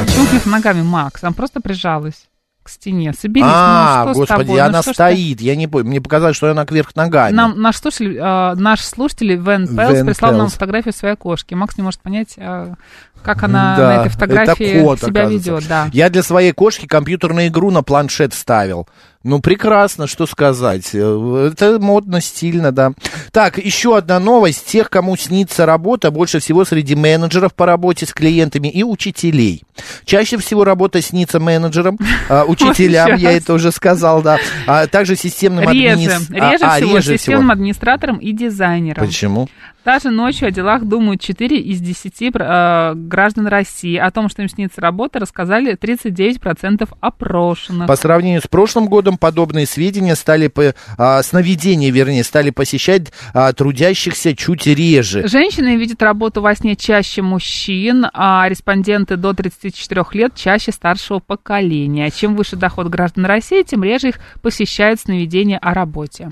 Почему 0.00 0.50
ногами, 0.50 0.82
Макс? 0.82 1.22
Она 1.22 1.32
просто 1.32 1.60
прижалась 1.60 2.26
к 2.62 2.68
стене. 2.68 3.12
Соберись, 3.18 3.46
А, 3.48 4.04
ну 4.06 4.12
что 4.12 4.20
господи, 4.20 4.42
с 4.42 4.46
тобой? 4.46 4.60
она 4.60 4.78
ну, 4.78 4.82
что 4.82 4.92
ж 4.92 4.96
ты? 4.96 5.02
стоит. 5.14 5.40
Я 5.40 5.56
не 5.56 5.66
понял. 5.66 5.86
Мне 5.88 6.00
показалось, 6.00 6.36
что 6.36 6.50
она 6.50 6.66
кверх 6.66 6.94
ногами. 6.94 7.34
Нам, 7.34 7.60
наш, 7.60 7.76
слушатель, 7.78 8.16
э, 8.18 8.54
наш 8.54 8.82
слушатель 8.84 9.34
Вен 9.36 9.66
Пелс 9.66 9.92
Вен 9.94 10.06
прислал 10.06 10.32
нам 10.32 10.42
Пелс. 10.42 10.52
фотографию 10.54 10.92
своей 10.92 11.16
кошки. 11.16 11.54
Макс 11.54 11.76
не 11.78 11.82
может 11.82 12.00
понять, 12.00 12.34
э, 12.36 12.74
как 13.22 13.42
она 13.42 13.76
Да, 13.76 13.86
на 13.88 14.00
этой 14.02 14.08
фотографии 14.10 14.82
кот, 14.82 14.98
себя 15.00 15.22
оказывается. 15.22 15.50
ведет. 15.52 15.68
Да. 15.68 15.88
Я 15.92 16.10
для 16.10 16.22
своей 16.22 16.52
кошки 16.52 16.86
компьютерную 16.86 17.48
игру 17.48 17.70
на 17.70 17.82
планшет 17.82 18.34
ставил. 18.34 18.86
Ну, 19.22 19.40
прекрасно, 19.40 20.06
что 20.06 20.24
сказать. 20.24 20.90
Э, 20.94 21.50
Это 21.52 21.78
модно, 21.78 22.22
стильно, 22.22 22.72
да. 22.72 22.92
Так, 23.32 23.58
еще 23.58 23.98
одна 23.98 24.18
новость. 24.18 24.64
Тех, 24.66 24.88
кому 24.88 25.14
снится 25.16 25.66
работа, 25.66 26.10
больше 26.10 26.38
всего 26.38 26.64
среди 26.64 26.94
менеджеров 26.94 27.54
по 27.54 27.66
работе 27.66 28.06
с 28.06 28.14
клиентами 28.14 28.68
и 28.68 28.82
учителей. 28.82 29.62
Чаще 30.06 30.38
всего 30.38 30.64
работа 30.64 31.02
снится 31.02 31.38
менеджерам, 31.38 31.98
а, 32.30 32.44
учителям, 32.48 33.16
я 33.16 33.32
это 33.32 33.52
уже 33.52 33.72
сказал, 33.72 34.22
да. 34.22 34.38
А 34.66 34.86
также 34.86 35.16
системным 35.16 35.68
Реже, 35.68 35.92
админис- 35.92 36.30
реже 36.30 36.64
а, 36.64 36.74
а, 36.74 36.76
всего 36.76 37.00
системным 37.02 37.50
администратором 37.50 38.16
и 38.16 38.32
дизайнером. 38.32 39.04
Почему? 39.04 39.48
Даже 39.84 40.10
ночью 40.10 40.48
о 40.48 40.50
делах 40.50 40.84
думают 40.84 41.22
4 41.22 41.58
из 41.58 41.80
10 41.80 42.14
э, 42.20 42.92
граждан 42.94 43.46
России. 43.46 43.96
О 43.96 44.10
том, 44.10 44.28
что 44.28 44.42
им 44.42 44.48
снится 44.48 44.80
работа, 44.82 45.18
рассказали 45.18 45.74
39% 45.74 46.86
опрошенных. 47.00 47.88
По 47.88 47.96
сравнению 47.96 48.42
с 48.42 48.46
прошлым 48.46 48.88
годом 48.88 49.09
подобные 49.18 49.66
сведения 49.66 50.14
стали, 50.16 50.48
по, 50.48 50.74
а, 50.98 51.22
сновидения, 51.22 51.90
вернее, 51.90 52.24
стали 52.24 52.50
посещать 52.50 53.12
а, 53.34 53.52
трудящихся 53.52 54.34
чуть 54.34 54.66
реже. 54.66 55.26
Женщины 55.26 55.76
видят 55.76 56.02
работу 56.02 56.40
во 56.40 56.54
сне 56.54 56.76
чаще 56.76 57.22
мужчин, 57.22 58.06
а 58.12 58.46
респонденты 58.48 59.16
до 59.16 59.32
34 59.32 60.04
лет 60.12 60.34
чаще 60.34 60.72
старшего 60.72 61.18
поколения. 61.18 62.10
Чем 62.10 62.36
выше 62.36 62.56
доход 62.56 62.88
граждан 62.88 63.24
России, 63.26 63.62
тем 63.62 63.84
реже 63.84 64.08
их 64.10 64.20
посещают 64.42 65.00
сновидения 65.00 65.58
о 65.58 65.74
работе. 65.74 66.30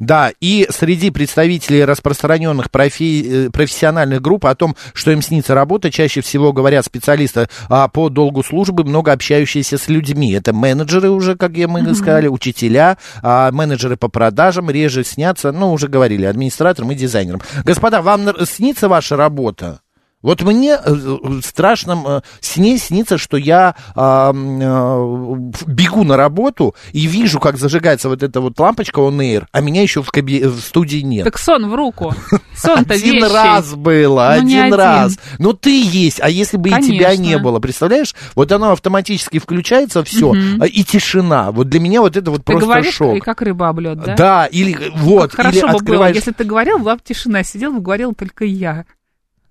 Да, 0.00 0.32
и 0.40 0.66
среди 0.70 1.10
представителей 1.10 1.84
распространенных 1.84 2.70
профи- 2.70 3.46
э, 3.46 3.50
профессиональных 3.50 4.20
групп 4.20 4.46
о 4.46 4.54
том, 4.54 4.76
что 4.92 5.10
им 5.10 5.22
снится 5.22 5.54
работа, 5.54 5.90
чаще 5.90 6.20
всего 6.20 6.52
говорят 6.52 6.84
специалисты 6.84 7.48
а, 7.68 7.88
по 7.88 8.08
долгу 8.08 8.42
службы, 8.42 8.84
много 8.84 9.12
общающиеся 9.12 9.78
с 9.78 9.88
людьми. 9.88 10.32
Это 10.32 10.52
менеджеры 10.52 11.10
уже, 11.10 11.36
как 11.36 11.56
я 11.56 11.68
мы 11.68 11.80
сказали, 12.16 12.28
учителя, 12.28 12.96
а, 13.22 13.50
менеджеры 13.52 13.96
по 13.96 14.08
продажам, 14.08 14.70
реже 14.70 15.04
снятся, 15.04 15.52
ну, 15.52 15.72
уже 15.72 15.88
говорили, 15.88 16.24
администраторам 16.24 16.92
и 16.92 16.94
дизайнерам. 16.94 17.40
Господа, 17.64 18.02
вам 18.02 18.28
снится 18.46 18.88
ваша 18.88 19.16
работа? 19.16 19.80
Вот 20.26 20.42
мне 20.42 20.72
э, 20.72 20.92
в 20.92 21.40
страшном 21.42 22.04
э, 22.08 22.20
сне 22.40 22.78
снится, 22.78 23.16
что 23.16 23.36
я 23.36 23.76
а, 23.94 24.32
э, 24.32 25.50
бегу 25.68 26.02
на 26.02 26.16
работу 26.16 26.74
и 26.90 27.06
вижу, 27.06 27.38
как 27.38 27.56
зажигается 27.58 28.08
вот 28.08 28.24
эта 28.24 28.40
вот 28.40 28.58
лампочка 28.58 28.98
on 29.02 29.18
air, 29.18 29.44
а 29.52 29.60
меня 29.60 29.82
еще 29.82 30.02
в, 30.02 30.08
каби- 30.10 30.44
в 30.44 30.58
студии 30.60 30.98
нет. 30.98 31.22
Так 31.26 31.38
сон 31.38 31.70
в 31.70 31.74
руку. 31.76 32.12
Сон-то 32.56 32.94
один 32.94 33.14
вещий. 33.14 33.32
раз 33.32 33.74
было, 33.76 34.32
Ну, 34.36 34.42
один, 34.44 34.62
один. 34.62 34.74
раз. 34.74 35.18
Ну 35.38 35.52
ты 35.52 35.80
есть, 35.80 36.20
а 36.20 36.28
если 36.28 36.56
бы 36.56 36.70
и 36.70 36.82
тебя 36.82 37.10
Конечно. 37.10 37.22
не 37.22 37.38
было, 37.38 37.60
представляешь? 37.60 38.12
Вот 38.34 38.50
оно 38.50 38.72
автоматически 38.72 39.38
включается, 39.38 40.02
все, 40.02 40.32
Мгм. 40.32 40.64
и 40.64 40.82
тишина. 40.82 41.52
Вот 41.52 41.68
для 41.68 41.78
меня 41.78 42.00
вот 42.00 42.16
это 42.16 42.32
вот 42.32 42.44
Ты 42.44 42.52
просто 42.54 42.66
говоришь, 42.66 42.94
шок. 42.94 43.16
и 43.16 43.20
как 43.20 43.42
рыба 43.42 43.68
об 43.68 43.78
лед, 43.78 44.00
да? 44.04 44.16
Да, 44.16 44.46
или 44.46 44.76
вот, 44.96 45.30
Как 45.30 45.36
хорошо 45.46 45.58
или 45.58 45.62
бы 45.66 45.68
было, 45.68 45.76
открываешь... 45.80 46.16
если 46.16 46.32
ты 46.32 46.42
говорил, 46.42 46.78
была 46.80 46.96
бы 46.96 47.00
тишина, 47.04 47.44
сидел 47.44 47.72
бы, 47.72 47.80
говорил 47.80 48.12
только 48.12 48.44
я. 48.44 48.86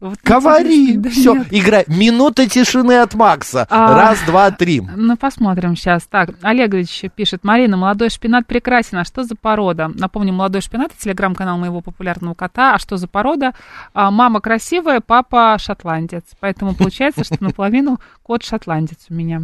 Вот 0.02 0.20
Говори, 0.24 0.98
да 0.98 1.10
все, 1.10 1.36
нет. 1.36 1.48
играй. 1.52 1.86
Минута 1.88 2.48
тишины 2.50 3.00
от 3.00 3.14
Макса. 3.14 3.66
А. 3.70 3.96
Раз, 3.96 4.20
два, 4.26 4.52
три. 4.52 4.82
Ну, 4.82 5.16
посмотрим 5.16 5.76
сейчас. 5.76 6.04
Так, 6.04 6.32
Олегович 6.42 7.06
пишет. 7.16 7.44
Марина, 7.44 7.78
молодой 7.78 8.10
шпинат 8.10 8.46
прекрасен. 8.46 8.98
А 8.98 9.06
что 9.06 9.24
за 9.24 9.36
порода? 9.36 9.90
Напомню, 9.94 10.34
молодой 10.34 10.62
шпинат 10.62 10.92
это 10.92 11.02
телеграм-канал 11.02 11.58
моего 11.58 11.82
популярного 11.82 12.34
кота. 12.34 12.76
А 12.76 12.80
что 12.80 12.98
за 12.98 13.08
порода? 13.08 13.54
А, 13.94 14.12
мама 14.12 14.42
красивая, 14.42 15.00
папа 15.00 15.56
шотландец. 15.60 16.26
Поэтому 16.42 16.76
получается, 16.76 17.24
что 17.24 17.38
наполовину 17.40 18.00
кот 18.22 18.44
шотландец 18.44 19.06
у 19.10 19.14
меня. 19.14 19.44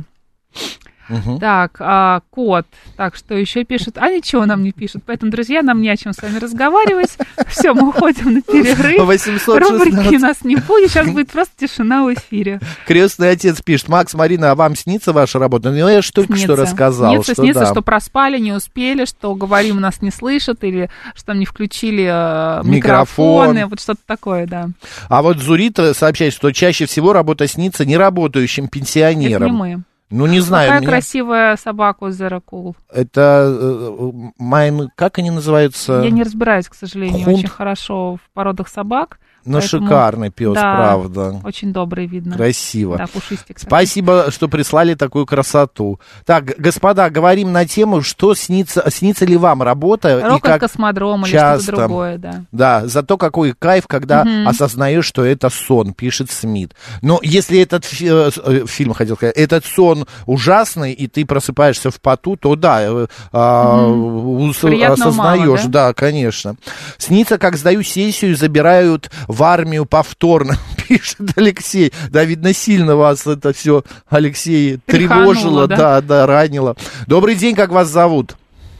Так, 1.39 1.77
а, 1.79 2.21
кот. 2.29 2.65
Так, 2.97 3.15
что 3.15 3.35
еще 3.35 3.63
пишет? 3.63 3.97
А 3.97 4.09
ничего 4.09 4.45
нам 4.45 4.63
не 4.63 4.71
пишут. 4.71 5.03
Поэтому, 5.05 5.31
друзья, 5.31 5.61
нам 5.61 5.81
не 5.81 5.89
о 5.89 5.97
чем 5.97 6.13
с 6.13 6.21
вами 6.21 6.37
разговаривать. 6.37 7.17
Все, 7.47 7.73
мы 7.73 7.89
уходим 7.89 8.33
на 8.33 8.41
перерыв. 8.41 9.05
816. 9.05 9.69
Рубрики 9.69 10.15
нас 10.17 10.43
не 10.43 10.55
будет. 10.55 10.91
Сейчас 10.91 11.09
будет 11.09 11.31
просто 11.31 11.53
тишина 11.57 12.03
в 12.03 12.13
эфире. 12.13 12.59
Крестный 12.85 13.31
отец 13.31 13.61
пишет, 13.61 13.89
Макс, 13.89 14.13
Марина, 14.13 14.51
а 14.51 14.55
вам 14.55 14.75
снится 14.75 15.13
ваша 15.13 15.39
работа? 15.39 15.71
Ну, 15.71 15.89
я 15.89 16.01
ж 16.01 16.11
только 16.11 16.35
что 16.35 16.55
рассказал. 16.55 17.13
Снится, 17.13 17.33
что 17.33 17.41
снится, 17.43 17.59
да. 17.61 17.71
что 17.71 17.81
проспали, 17.81 18.39
не 18.39 18.53
успели, 18.53 19.05
что 19.05 19.35
говорим, 19.35 19.79
нас 19.79 20.01
не 20.01 20.11
слышат, 20.11 20.63
или 20.63 20.89
что 21.15 21.27
там 21.27 21.39
не 21.39 21.45
включили 21.45 22.03
э, 22.03 22.61
Микрофон. 22.63 23.55
микрофоны, 23.55 23.65
вот 23.65 23.79
что-то 23.79 24.01
такое, 24.05 24.47
да. 24.47 24.69
А 25.09 25.21
вот 25.21 25.37
Зурита 25.37 25.93
сообщает, 25.93 26.33
что 26.33 26.51
чаще 26.51 26.85
всего 26.85 27.13
работа 27.13 27.47
снится 27.47 27.85
неработающим 27.85 28.65
Это 28.65 28.77
не 28.77 28.81
пенсионерам. 28.81 29.55
мы. 29.55 29.83
Ну, 30.11 30.25
не 30.27 30.41
знаю. 30.41 30.67
Какая 30.67 30.81
меня- 30.81 30.89
красивая 30.89 31.55
собака 31.55 32.03
у 32.03 32.09
Зеракул. 32.11 32.75
Это 32.93 33.45
э, 33.49 34.11
майн, 34.37 34.89
как 34.95 35.17
они 35.17 35.31
называются? 35.31 36.01
Я 36.03 36.11
не 36.11 36.23
разбираюсь, 36.23 36.67
к 36.67 36.75
сожалению, 36.75 37.23
Хунт. 37.23 37.37
очень 37.39 37.47
хорошо 37.47 38.17
в 38.17 38.29
породах 38.33 38.67
собак. 38.67 39.19
Ну, 39.43 39.59
поэтому- 39.59 39.87
шикарный 39.87 40.29
пес, 40.29 40.53
Да, 40.53 40.75
правда. 40.75 41.41
Очень 41.43 41.73
добрый, 41.73 42.05
видно. 42.05 42.35
Красиво. 42.35 42.97
Да, 42.97 43.07
пушистик. 43.07 43.59
такой. 43.59 43.61
Спасибо, 43.61 44.25
что 44.31 44.47
прислали 44.47 44.93
такую 44.93 45.25
красоту. 45.25 45.99
Так, 46.25 46.45
господа, 46.57 47.09
говорим 47.09 47.51
на 47.51 47.65
тему, 47.65 48.01
что 48.01 48.35
снится, 48.35 48.83
снится 48.91 49.25
ли 49.25 49.37
вам 49.37 49.61
работа 49.63 50.19
и 50.19 50.21
Рок 50.23 50.33
от 50.35 50.41
как 50.41 50.59
космодрома 50.61 51.27
или 51.27 51.35
что-то 51.37 51.75
другое, 51.77 52.17
да. 52.17 52.45
Да, 52.51 52.87
зато 52.87 53.17
какой 53.17 53.53
кайф, 53.53 53.87
когда 53.87 54.23
Мгм. 54.23 54.47
осознаешь, 54.47 55.05
что 55.05 55.25
это 55.25 55.49
сон, 55.49 55.93
пишет 55.93 56.29
Смит. 56.31 56.73
Но 57.01 57.19
если 57.23 57.59
этот 57.59 57.85
э, 58.01 58.29
э, 58.45 58.65
фильм, 58.67 58.93
хотел 58.93 59.15
сказать, 59.15 59.35
этот 59.35 59.65
сон 59.65 60.05
ужасный, 60.25 60.93
и 60.93 61.07
ты 61.07 61.25
просыпаешься 61.25 61.89
в 61.91 61.99
поту, 61.99 62.35
то 62.35 62.55
да, 62.55 62.81
э, 62.83 63.07
ус- 63.33 64.57
Приятного 64.59 65.09
осознаешь, 65.09 65.45
мало, 65.45 65.57
да? 65.69 65.87
да, 65.87 65.93
конечно. 65.93 66.55
Снится, 66.97 67.37
как 67.37 67.57
сдаю 67.57 67.83
сессию, 67.83 68.35
забирают 68.35 69.09
в 69.31 69.43
армию 69.43 69.85
повторно, 69.85 70.53
пишет 70.87 71.37
Алексей. 71.37 71.91
Да, 72.11 72.25
видно, 72.25 72.53
сильно 72.53 72.95
вас 72.95 73.25
это 73.25 73.53
все, 73.53 73.83
Алексей, 74.09 74.77
Тряхануло, 74.85 75.33
тревожило, 75.33 75.67
да? 75.67 75.75
да, 75.77 76.01
да, 76.01 76.27
ранило. 76.27 76.75
Добрый 77.07 77.35
день, 77.35 77.55
как 77.55 77.71
вас 77.71 77.87
зовут? 77.87 78.35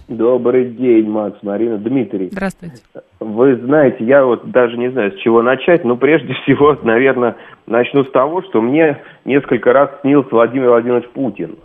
Добрый 0.07 0.71
день, 0.71 1.07
Макс, 1.07 1.37
Марина, 1.41 1.77
Дмитрий. 1.77 2.27
Здравствуйте. 2.31 2.81
Вы 3.21 3.55
знаете, 3.63 4.03
я 4.03 4.25
вот 4.25 4.51
даже 4.51 4.77
не 4.77 4.91
знаю, 4.91 5.13
с 5.13 5.21
чего 5.21 5.41
начать, 5.41 5.85
но 5.85 5.95
прежде 5.95 6.33
всего, 6.43 6.77
наверное, 6.83 7.37
начну 7.65 8.03
с 8.03 8.11
того, 8.11 8.41
что 8.41 8.61
мне 8.61 9.01
несколько 9.23 9.71
раз 9.71 9.89
снился 10.01 10.29
Владимир 10.31 10.69
Владимирович 10.69 11.07
Путин. 11.13 11.55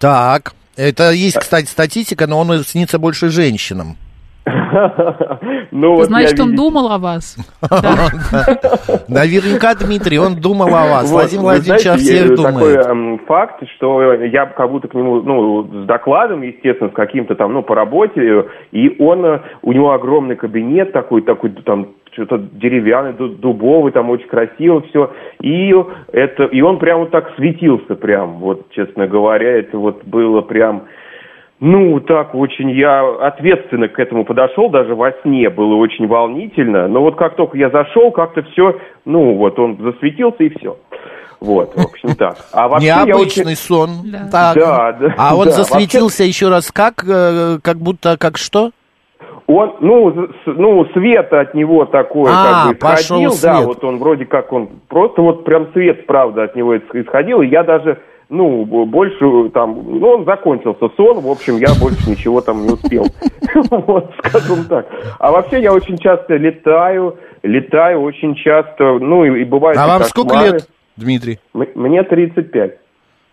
Так, 0.00 0.54
это 0.76 1.12
есть, 1.12 1.38
кстати, 1.38 1.66
статистика, 1.66 2.26
но 2.26 2.40
он 2.40 2.58
снится 2.64 2.98
больше 2.98 3.28
женщинам. 3.28 3.96
Ну, 5.70 5.94
вот 5.94 6.06
Значит, 6.06 6.38
я, 6.38 6.44
он 6.44 6.50
видите, 6.50 6.64
думал 6.64 6.92
о 6.92 6.98
вас. 6.98 7.36
Наверняка, 9.08 9.74
Дмитрий, 9.74 10.18
он 10.18 10.36
думал 10.40 10.68
о 10.68 10.86
вас. 10.86 11.10
Вот, 11.10 11.20
Владимир 11.20 11.42
Владимирович 11.42 11.86
о 11.86 11.96
всех 11.96 12.34
думает. 12.34 12.54
такой 12.54 12.74
эм, 12.74 13.18
факт, 13.26 13.62
что 13.76 14.14
я 14.14 14.46
как 14.46 14.70
будто 14.70 14.88
к 14.88 14.94
нему, 14.94 15.22
ну, 15.22 15.64
с 15.64 15.86
докладом, 15.86 16.42
естественно, 16.42 16.90
с 16.90 16.94
каким-то 16.94 17.34
там, 17.34 17.52
ну, 17.52 17.62
по 17.62 17.74
работе, 17.74 18.46
и 18.72 18.96
он, 18.98 19.24
э, 19.24 19.40
у 19.62 19.72
него 19.72 19.92
огромный 19.92 20.36
кабинет 20.36 20.92
такой, 20.92 21.22
такой, 21.22 21.50
там, 21.64 21.88
что-то 22.12 22.38
деревянный, 22.38 23.12
ду- 23.12 23.28
дубовый, 23.28 23.92
там 23.92 24.10
очень 24.10 24.28
красиво 24.28 24.82
все, 24.82 25.12
и 25.40 25.72
это, 26.12 26.44
и 26.44 26.60
он 26.60 26.78
прям 26.78 27.00
вот 27.00 27.10
так 27.10 27.30
светился 27.36 27.94
прям, 27.94 28.38
вот, 28.38 28.70
честно 28.70 29.06
говоря, 29.06 29.58
это 29.58 29.78
вот 29.78 30.04
было 30.04 30.40
прям, 30.40 30.84
ну, 31.60 32.00
так 32.00 32.34
очень 32.34 32.70
я 32.70 33.06
ответственно 33.20 33.88
к 33.88 33.98
этому 33.98 34.24
подошел, 34.24 34.70
даже 34.70 34.94
во 34.94 35.12
сне 35.22 35.50
было 35.50 35.74
очень 35.76 36.06
волнительно. 36.06 36.88
Но 36.88 37.02
вот 37.02 37.16
как 37.16 37.36
только 37.36 37.56
я 37.58 37.68
зашел, 37.70 38.10
как-то 38.10 38.42
все, 38.52 38.78
ну, 39.04 39.34
вот 39.36 39.58
он 39.58 39.76
засветился 39.78 40.42
и 40.44 40.48
все. 40.58 40.76
Вот, 41.40 41.74
в 41.74 41.80
общем 41.86 42.14
так. 42.16 42.36
А 42.52 42.68
вообще 42.68 42.86
я 42.88 43.04
Необычный 43.04 43.44
очень- 43.52 43.56
сон. 43.56 43.88
Да. 44.10 44.28
Так. 44.30 44.56
Да, 44.56 44.92
да, 44.92 45.14
А 45.16 45.36
он 45.36 45.46
да. 45.46 45.50
засветился 45.52 46.24
еще 46.24 46.48
раз 46.48 46.70
как? 46.70 47.04
э, 47.08 47.58
Как 47.62 47.76
будто, 47.78 48.16
как 48.18 48.36
что? 48.36 48.70
Он, 49.46 49.74
ну, 49.80 50.10
с- 50.12 50.46
ну, 50.46 50.84
свет 50.92 51.32
от 51.32 51.54
него 51.54 51.84
такой 51.84 52.30
А, 52.32 52.66
как 52.66 52.72
бы 52.72 52.78
пошел 52.78 53.16
исходил, 53.26 53.30
да, 53.42 53.54
свет. 53.56 53.66
вот 53.66 53.84
он 53.84 53.98
вроде 53.98 54.24
как 54.24 54.52
он, 54.52 54.68
просто 54.88 55.22
вот 55.22 55.44
прям 55.44 55.72
свет, 55.72 56.06
правда, 56.06 56.44
от 56.44 56.54
него 56.56 56.76
ис- 56.76 56.82
исходил, 56.92 57.40
и 57.42 57.48
я 57.48 57.64
даже, 57.64 57.98
ну, 58.30 58.64
больше 58.64 59.50
там, 59.52 59.74
ну, 59.74 60.08
он 60.08 60.24
закончился 60.24 60.88
сон, 60.96 61.20
в 61.20 61.28
общем, 61.28 61.56
я 61.56 61.68
больше 61.80 62.08
ничего 62.08 62.40
там 62.40 62.62
не 62.62 62.72
успел, 62.72 63.04
вот, 63.70 64.12
скажем 64.18 64.64
так. 64.66 64.86
А 65.18 65.32
вообще 65.32 65.60
я 65.60 65.74
очень 65.74 65.98
часто 65.98 66.36
летаю, 66.36 67.18
летаю 67.42 68.00
очень 68.00 68.36
часто, 68.36 68.98
ну, 68.98 69.24
и, 69.24 69.44
бывает... 69.44 69.76
А 69.76 69.86
вам 69.86 70.02
сколько 70.04 70.36
лет, 70.36 70.68
Дмитрий? 70.96 71.40
Мне 71.52 72.04
35. 72.04 72.78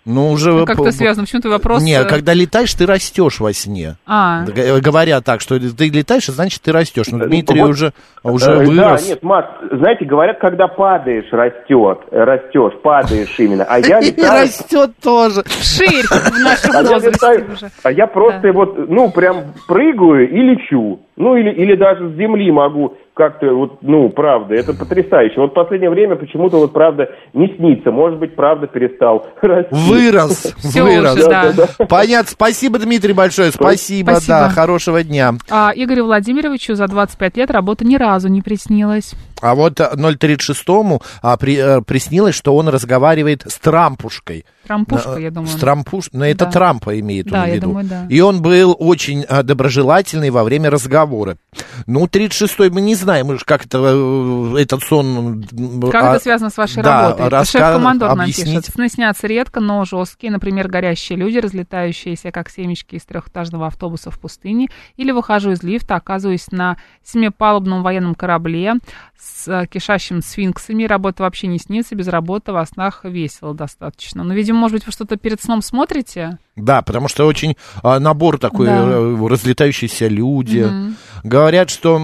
Ну, 0.07 0.31
уже... 0.31 0.53
Ну, 0.53 0.65
Как-то 0.65 0.83
п- 0.83 0.91
связано. 0.93 1.25
Почему-то 1.25 1.49
вопрос... 1.49 1.83
Не, 1.83 1.99
э, 1.99 2.05
когда 2.05 2.33
летаешь, 2.33 2.73
ты 2.73 2.85
растешь 2.85 3.41
во 3.41 3.51
сне. 3.51 3.97
А, 4.07 4.45
Г- 4.45 4.79
Говорят 4.79 5.25
так, 5.25 5.41
что 5.41 5.59
ты 5.59 5.89
летаешь, 5.89 6.27
значит, 6.27 6.61
ты 6.61 6.71
растешь. 6.71 7.07
Ну, 7.11 7.17
Ну, 7.17 7.25
Дмитрий 7.25 7.59
вот, 7.59 7.71
уже, 7.71 7.93
уже 8.23 8.51
Э, 8.51 8.65
вырос. 8.65 9.01
Да, 9.03 9.07
нет, 9.09 9.21
Макс, 9.21 9.49
знаете, 9.69 10.05
говорят, 10.05 10.37
когда 10.39 10.67
падаешь, 10.67 11.25
растет, 11.31 11.99
э, 12.11 12.23
растешь, 12.23 12.73
падаешь 12.81 13.35
именно. 13.37 13.65
А 13.65 13.79
я 13.79 13.99
И 13.99 14.05
летаю, 14.11 14.43
растет 14.43 14.91
тоже. 15.03 15.43
ширь 15.61 16.05
в 16.05 16.39
нашем 16.39 16.71
а 16.73 16.81
я 16.83 16.89
возрасте 16.93 17.45
уже. 17.51 17.69
а 17.83 17.91
я 17.91 18.07
просто 18.07 18.53
вот, 18.53 18.89
ну, 18.89 19.11
прям 19.11 19.53
прыгаю 19.67 20.29
и 20.29 20.37
лечу. 20.41 21.01
Ну, 21.18 21.36
или, 21.36 21.49
или 21.51 21.76
даже 21.76 22.09
с 22.09 22.15
земли 22.15 22.51
могу 22.51 22.95
как-то, 23.15 23.47
вот, 23.51 23.80
ну, 23.82 24.09
правда, 24.09 24.53
это 24.53 24.76
потрясающе. 24.76 25.41
Вот 25.41 25.49
в 25.51 25.53
последнее 25.55 25.89
время 25.89 26.15
почему-то 26.15 26.57
вот, 26.57 26.72
правда, 26.72 27.09
не 27.34 27.47
снится. 27.57 27.89
Может 27.89 28.20
быть, 28.20 28.36
правда, 28.36 28.68
перестал 28.68 29.26
расти. 29.41 29.74
Вырос, 29.74 30.53
Всё 30.59 30.84
вырос. 30.86 31.15
уже, 31.15 31.28
да. 31.28 31.86
Понятно. 31.89 32.30
Спасибо, 32.30 32.78
Дмитрий, 32.78 33.13
большое. 33.13 33.51
Спасибо, 33.51 34.11
Спасибо. 34.11 34.34
да. 34.41 34.49
Хорошего 34.49 35.03
дня. 35.03 35.32
А 35.49 35.72
Игорю 35.76 36.05
Владимировичу 36.05 36.76
за 36.76 36.88
25 36.88 37.38
лет 37.38 37.49
работа 37.49 37.84
ни 37.84 37.95
разу 37.95 38.28
не 38.30 38.43
приснилась. 38.43 39.15
А 39.41 39.55
вот 39.55 39.79
э, 39.79 39.89
036-му 39.95 41.01
а, 41.21 41.38
при- 41.38 41.57
э, 41.57 41.81
приснилось, 41.81 42.35
что 42.35 42.55
он 42.55 42.67
разговаривает 42.69 43.43
с 43.47 43.55
Трампушкой. 43.59 44.45
Трампушка, 44.65 45.11
Э, 45.17 45.21
я 45.21 45.31
думаю. 45.31 45.47
С 45.49 45.55
Трампуш... 45.55 46.09
Но 46.11 46.25
это 46.25 46.45
Да. 46.45 46.51
Трампа 46.51 46.99
имеет 46.99 47.27
он 47.27 47.31
Да, 47.33 47.43
в 47.45 47.47
я 47.47 47.55
виду. 47.55 47.67
думаю, 47.67 47.85
да. 47.88 48.05
И 48.09 48.19
он 48.19 48.41
был 48.41 48.75
очень 48.77 49.23
а, 49.29 49.43
доброжелательный 49.43 50.29
во 50.29 50.43
время 50.43 50.69
разговора. 50.69 51.38
Ну, 51.85 52.05
36-й, 52.05 52.69
мы 52.69 52.81
не 52.81 52.95
знаем, 52.95 53.38
как 53.45 53.65
это, 53.65 53.77
э, 53.81 54.55
этот 54.59 54.81
сон... 54.83 55.43
Как 55.91 56.03
а, 56.03 56.13
это 56.15 56.23
связано 56.23 56.49
с 56.49 56.57
вашей 56.57 56.83
да, 56.83 57.09
работой? 57.11 57.27
раска- 57.29 57.51
Шеф-командор 57.51 58.15
нам 58.15 58.25
пишет. 58.27 58.65
Сны 58.65 58.89
снятся 58.89 59.27
редко, 59.27 59.59
но 59.61 59.85
жесткие. 59.85 60.31
Например, 60.31 60.67
горящие 60.67 61.17
люди, 61.17 61.38
разлетающиеся, 61.38 62.31
как 62.31 62.49
семечки 62.49 62.95
из 62.95 63.03
трехэтажного 63.05 63.67
автобуса 63.67 64.11
в 64.11 64.19
пустыне. 64.19 64.67
Или 64.97 65.11
выхожу 65.11 65.51
из 65.51 65.63
лифта, 65.63 65.95
оказываюсь 65.95 66.47
на 66.51 66.77
семипалубном 67.03 67.83
военном 67.83 68.15
корабле 68.15 68.73
с 69.19 69.26
э, 69.47 69.65
кишащим 69.67 70.21
сфинксами. 70.21 70.84
Работа 70.86 71.23
вообще 71.23 71.47
не 71.47 71.57
снится, 71.59 71.95
без 71.95 72.07
работы 72.07 72.51
во 72.51 72.65
снах 72.65 73.03
весело 73.03 73.53
достаточно. 73.53 74.23
Но, 74.23 74.34
видимо, 74.34 74.59
может 74.59 74.75
быть, 74.78 74.86
вы 74.86 74.91
что-то 74.91 75.17
перед 75.17 75.41
сном 75.41 75.61
смотрите? 75.61 76.38
Да, 76.55 76.82
потому 76.82 77.07
что 77.07 77.25
очень 77.25 77.55
а, 77.84 77.99
набор 77.99 78.39
такой, 78.39 78.67
Да. 78.67 78.84
э, 78.84 79.28
разлетающиеся 79.28 80.07
люди. 80.07 80.59
Мгм. 80.59 80.95
Говорят, 81.23 81.69
что... 81.69 81.97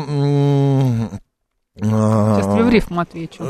а, 1.82 2.36
Сейчас 2.36 2.54
тебе 2.54 2.64
в 2.64 2.70
рифму 2.70 3.02
отвечу. 3.02 3.44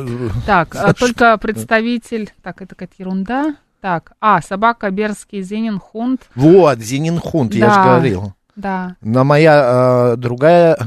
Так, 0.45 0.75
а 0.75 0.93
только 0.99 1.37
представитель... 1.37 2.31
Так, 2.41 2.61
это 2.61 2.75
какая-то 2.75 2.93
ерунда. 2.97 3.55
Так, 3.81 4.13
а, 4.21 4.41
собака 4.41 4.89
Берский 4.91 5.41
Зенин 5.41 5.77
Хунд. 5.79 6.29
Вот, 6.35 6.79
Зенинхунд, 6.79 7.53
я 7.53 7.69
же 7.69 7.75
Да. 7.75 7.83
говорил. 7.83 8.33
Да. 8.55 8.95
Но 9.01 9.23
моя 9.23 9.53
а, 10.11 10.15
другая... 10.15 10.77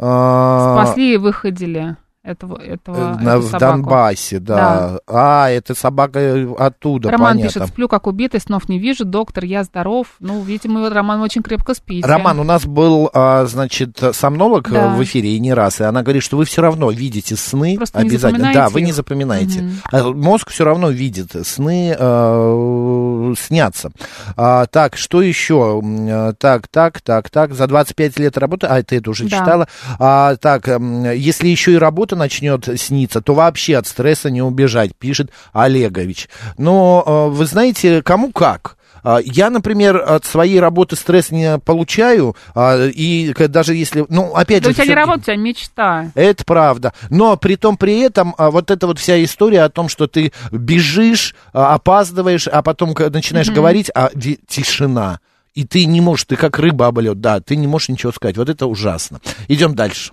а, 0.00 0.84
Спасли 0.84 1.14
и 1.14 1.16
выходили 1.18 1.96
этого, 2.22 2.58
этого 2.60 3.18
на- 3.18 3.38
в. 3.38 3.50
Донбассе, 3.58 4.38
да. 4.40 4.98
А, 5.06 5.48
это 5.48 5.74
собака 5.74 6.46
оттуда, 6.58 7.10
Роман 7.10 7.36
понятно. 7.38 7.48
пишет, 7.60 7.68
сплю 7.68 7.88
как 7.88 8.06
убитый, 8.06 8.40
снов 8.40 8.68
не 8.68 8.78
вижу, 8.78 9.06
доктор, 9.06 9.44
я 9.44 9.64
здоров. 9.64 10.06
Ну, 10.20 10.42
видимо, 10.42 10.90
Роман, 10.90 11.22
очень 11.22 11.42
крепко 11.42 11.72
спите. 11.74 12.06
Роман, 12.06 12.38
у 12.38 12.44
нас 12.44 12.66
был, 12.66 13.08
а, 13.14 13.46
значит, 13.46 13.98
сомнолог 14.12 14.68
э, 14.68 14.72
Да. 14.74 14.88
в 14.94 15.02
эфире 15.02 15.30
и 15.34 15.40
не 15.40 15.54
раз, 15.54 15.80
и 15.80 15.84
она 15.84 16.02
говорит, 16.02 16.22
что 16.22 16.36
вы 16.36 16.44
все 16.44 16.60
равно 16.60 16.90
видите 16.90 17.36
сны 17.36 17.76
Просто 17.76 17.98
обязательно. 17.98 18.52
да, 18.52 18.68
вы 18.68 18.82
не 18.82 18.92
запоминаете. 18.92 19.70
А 19.90 20.10
Мозг 20.12 20.50
все 20.50 20.64
равно 20.64 20.90
видит, 20.90 21.34
сны 21.46 21.96
э, 21.98 23.34
снятся. 23.38 23.90
А, 24.36 24.66
так, 24.66 24.96
что 24.96 25.22
еще? 25.22 25.80
Э, 25.82 26.32
Так, 26.38 26.68
так, 26.68 27.00
так, 27.00 27.30
так, 27.30 27.54
за 27.54 27.66
25 27.66 28.18
лет 28.18 28.36
работы, 28.38 28.66
а 28.66 28.78
это, 28.78 28.94
это 28.94 29.10
уже 29.10 29.24
Да. 29.24 29.38
читала. 29.38 29.68
А, 29.98 30.36
так, 30.36 30.68
если 30.68 31.48
еще 31.48 31.72
и 31.72 31.76
работа 31.76 32.09
начнет 32.16 32.68
сниться, 32.80 33.20
то 33.20 33.34
вообще 33.34 33.76
от 33.76 33.86
стресса 33.86 34.30
не 34.30 34.42
убежать, 34.42 34.90
пишет 34.98 35.30
Олегович. 35.52 36.28
Но 36.58 37.02
э, 37.06 37.34
вы 37.34 37.46
знаете, 37.46 38.02
кому 38.02 38.32
как? 38.32 38.76
А, 39.02 39.18
Я, 39.24 39.48
например, 39.48 39.96
от 39.96 40.26
своей 40.26 40.60
работы 40.60 40.94
стресс 40.94 41.30
не 41.30 41.58
получаю, 41.58 42.36
а, 42.54 42.86
и 42.86 43.32
даже 43.48 43.74
если, 43.74 44.04
ну, 44.10 44.34
опять 44.34 44.62
Да 44.62 44.68
же... 44.68 44.72
у 44.72 44.74
тебя 44.74 44.86
не 44.86 44.94
работа, 44.94 45.20
у 45.20 45.22
тебя 45.22 45.36
мечта. 45.36 46.10
это 46.14 46.44
правда. 46.44 46.92
Но 47.08 47.36
при 47.38 47.56
том, 47.56 47.78
при 47.78 48.00
этом, 48.00 48.34
а, 48.36 48.50
вот 48.50 48.70
эта 48.70 48.86
вот 48.86 48.98
вся 48.98 49.22
история 49.24 49.62
о 49.62 49.70
том, 49.70 49.88
что 49.88 50.06
ты 50.06 50.32
бежишь, 50.52 51.34
опаздываешь, 51.52 52.46
а 52.46 52.60
потом 52.62 52.94
начинаешь 53.10 53.46
Мгм. 53.48 53.54
говорить, 53.56 53.90
а 53.94 54.10
тишина. 54.46 55.20
И 55.54 55.64
ты 55.64 55.84
не 55.86 56.00
можешь, 56.02 56.26
ты 56.26 56.36
как 56.36 56.58
рыба 56.58 56.86
об 56.86 56.98
лед, 57.00 57.20
да, 57.20 57.40
ты 57.40 57.56
не 57.56 57.66
можешь 57.66 57.88
ничего 57.88 58.12
сказать. 58.12 58.36
Вот 58.36 58.48
это 58.50 58.66
ужасно. 58.66 59.20
Идем 59.48 59.74
дальше. 59.74 60.12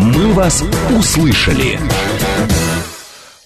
«Мы 0.00 0.32
вас 0.32 0.64
услышали». 0.96 1.78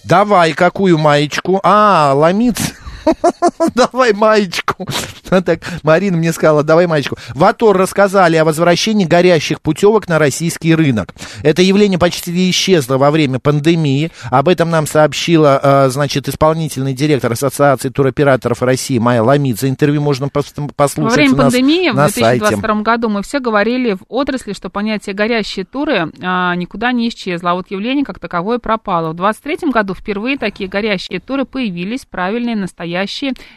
Давай, 0.05 0.53
какую 0.53 0.97
маечку? 0.97 1.59
А, 1.63 2.13
ломиться. 2.15 2.74
Давай 3.75 4.13
маечку. 4.13 4.87
Так, 5.29 5.59
Марина 5.83 6.17
мне 6.17 6.31
сказала, 6.33 6.63
давай 6.63 6.87
маечку. 6.87 7.17
В 7.33 7.43
АТОР 7.43 7.77
рассказали 7.77 8.35
о 8.37 8.45
возвращении 8.45 9.05
горящих 9.05 9.61
путевок 9.61 10.07
на 10.07 10.19
российский 10.19 10.75
рынок. 10.75 11.13
Это 11.43 11.61
явление 11.61 11.99
почти 11.99 12.49
исчезло 12.49 12.97
во 12.97 13.11
время 13.11 13.39
пандемии. 13.39 14.11
Об 14.29 14.47
этом 14.47 14.69
нам 14.69 14.87
сообщила, 14.87 15.59
э, 15.61 15.89
значит, 15.89 16.27
исполнительный 16.29 16.93
директор 16.93 17.31
Ассоциации 17.31 17.89
туроператоров 17.89 18.61
России 18.61 18.97
Майя 18.97 19.23
Ламидзе. 19.23 19.67
Интервью 19.69 20.01
можно 20.01 20.25
пос- 20.25 20.71
послушать 20.75 21.11
Во 21.11 21.15
время 21.15 21.35
нас 21.35 21.53
пандемии 21.53 21.89
в 21.89 21.95
на 21.95 22.09
сайте. 22.09 22.39
2022 22.39 22.81
году 22.81 23.09
мы 23.09 23.23
все 23.23 23.39
говорили 23.39 23.93
в 23.93 24.01
отрасли, 24.07 24.53
что 24.53 24.69
понятие 24.69 25.15
горящие 25.15 25.65
туры 25.65 26.11
а, 26.21 26.55
никуда 26.55 26.91
не 26.91 27.09
исчезло, 27.09 27.51
а 27.51 27.55
вот 27.55 27.71
явление 27.71 28.05
как 28.05 28.19
таковое 28.19 28.59
пропало. 28.59 29.11
В 29.11 29.15
2023 29.15 29.71
году 29.71 29.93
впервые 29.93 30.37
такие 30.37 30.69
горящие 30.69 31.19
туры 31.19 31.45
появились, 31.45 32.05
правильные, 32.05 32.55
настоящие, 32.55 32.94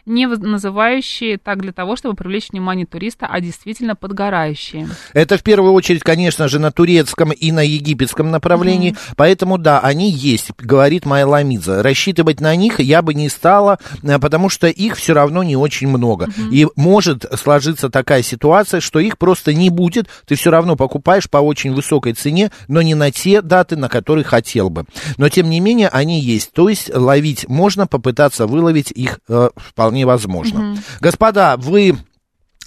не 0.06 0.26
воз- 0.26 0.38
называющие 0.38 1.38
так 1.38 1.60
для 1.60 1.72
того, 1.72 1.96
чтобы 1.96 2.14
привлечь 2.14 2.50
внимание 2.50 2.86
туриста, 2.86 3.26
а 3.26 3.40
действительно 3.40 3.94
подгорающие. 3.96 4.88
Это 5.12 5.38
в 5.38 5.42
первую 5.42 5.72
очередь, 5.72 6.02
конечно 6.02 6.48
же, 6.48 6.58
на 6.58 6.70
турецком 6.72 7.32
и 7.32 7.52
на 7.52 7.60
египетском 7.60 8.30
направлении. 8.30 8.96
Поэтому, 9.16 9.58
да, 9.58 9.80
они 9.80 10.10
есть, 10.10 10.50
говорит 10.58 11.06
Майя 11.06 11.26
Ламидзе. 11.26 11.82
Рассчитывать 11.82 12.40
на 12.40 12.54
них 12.56 12.80
я 12.80 13.02
бы 13.02 13.14
не 13.14 13.28
стала, 13.28 13.78
э, 14.02 14.18
потому 14.18 14.48
что 14.48 14.66
их 14.68 14.96
все 14.96 15.14
равно 15.14 15.42
не 15.42 15.56
очень 15.56 15.88
много. 15.88 16.28
И 16.50 16.66
может 16.76 17.26
сложиться 17.38 17.88
такая 17.90 18.22
ситуация, 18.22 18.80
что 18.80 18.98
их 18.98 19.18
просто 19.18 19.54
не 19.54 19.70
будет. 19.70 20.08
Ты 20.26 20.34
все 20.34 20.50
равно 20.50 20.76
покупаешь 20.76 21.28
по 21.28 21.38
очень 21.38 21.72
высокой 21.74 22.12
цене, 22.12 22.50
но 22.68 22.82
не 22.82 22.94
на 22.94 23.10
те 23.10 23.42
даты, 23.42 23.76
на 23.76 23.88
которые 23.88 24.24
хотел 24.24 24.70
бы. 24.70 24.84
Но, 25.16 25.28
тем 25.28 25.50
не 25.50 25.60
менее, 25.60 25.88
они 25.88 26.20
есть. 26.20 26.52
То 26.52 26.68
есть 26.68 26.94
ловить 26.94 27.48
можно, 27.48 27.86
попытаться 27.86 28.46
выловить 28.46 28.90
их 28.90 29.20
э, 29.28 29.50
вполне 29.56 30.06
возможно. 30.06 30.76
Господа, 31.00 31.56
вы 31.56 31.96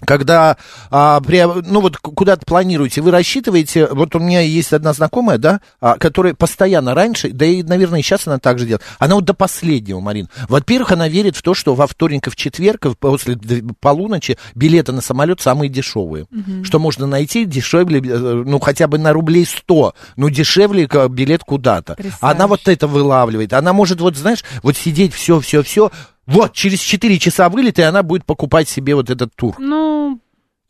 когда 0.06 0.58
а, 0.90 1.22
при, 1.22 1.44
ну 1.68 1.82
вот 1.82 1.98
куда-то 1.98 2.46
планируете, 2.46 3.02
вы 3.02 3.12
рассчитываете, 3.12 3.88
вот 3.88 4.16
у 4.16 4.20
меня 4.20 4.42
есть 4.42 4.74
одна 4.74 4.94
знакомая, 4.94 5.38
да, 5.38 5.62
а, 5.80 5.98
которая 5.98 6.34
постоянно 6.34 6.94
раньше, 6.94 7.30
да 7.30 7.46
и, 7.46 7.64
наверное, 7.64 8.00
и 8.00 8.04
сейчас 8.04 8.28
она 8.28 8.40
так 8.40 8.60
же 8.60 8.66
делает, 8.66 8.84
она 9.00 9.16
вот 9.16 9.26
до 9.26 9.34
последнего, 9.34 10.00
Марин. 10.00 10.30
Во-первых, 10.50 10.92
она 10.92 11.08
верит 11.08 11.36
в 11.36 11.42
то, 11.42 11.54
что 11.54 11.76
во 11.76 11.88
вторник 11.88 12.28
и 12.28 12.30
в 12.30 12.36
четверг 12.36 12.88
после 13.00 13.38
полуночи 13.80 14.38
билеты 14.56 14.92
на 14.92 15.02
самолет 15.02 15.42
самые 15.42 15.70
дешевые, 15.70 16.26
что 16.64 16.80
можно 16.80 17.06
найти 17.06 17.46
дешевле, 17.46 18.00
э, 18.00 18.44
ну 18.46 18.60
хотя 18.60 18.88
бы 18.88 18.98
на 18.98 19.14
рублей 19.14 19.46
100, 19.46 19.94
ну 20.16 20.30
дешевле 20.30 20.90
билет 21.10 21.44
куда-то. 21.44 21.96
Она 22.20 22.48
вот 22.48 22.68
это 22.68 22.88
вылавливает, 22.88 23.54
она 23.54 23.74
может 23.74 24.02
вот, 24.02 24.18
знаешь, 24.18 24.44
вот 24.64 24.76
сидеть 24.76 25.14
все, 25.14 25.40
все, 25.40 25.64
все, 25.64 25.92
вот, 26.26 26.54
через 26.54 26.80
4 26.80 27.20
часа 27.20 27.50
вылет, 27.50 27.80
и 27.80 27.82
она 27.82 28.04
будет 28.04 28.26
покупать 28.26 28.70
себе 28.70 28.96
вот 28.96 29.10
этот 29.10 29.36
тур. 29.36 29.56
Ну, 29.60 30.20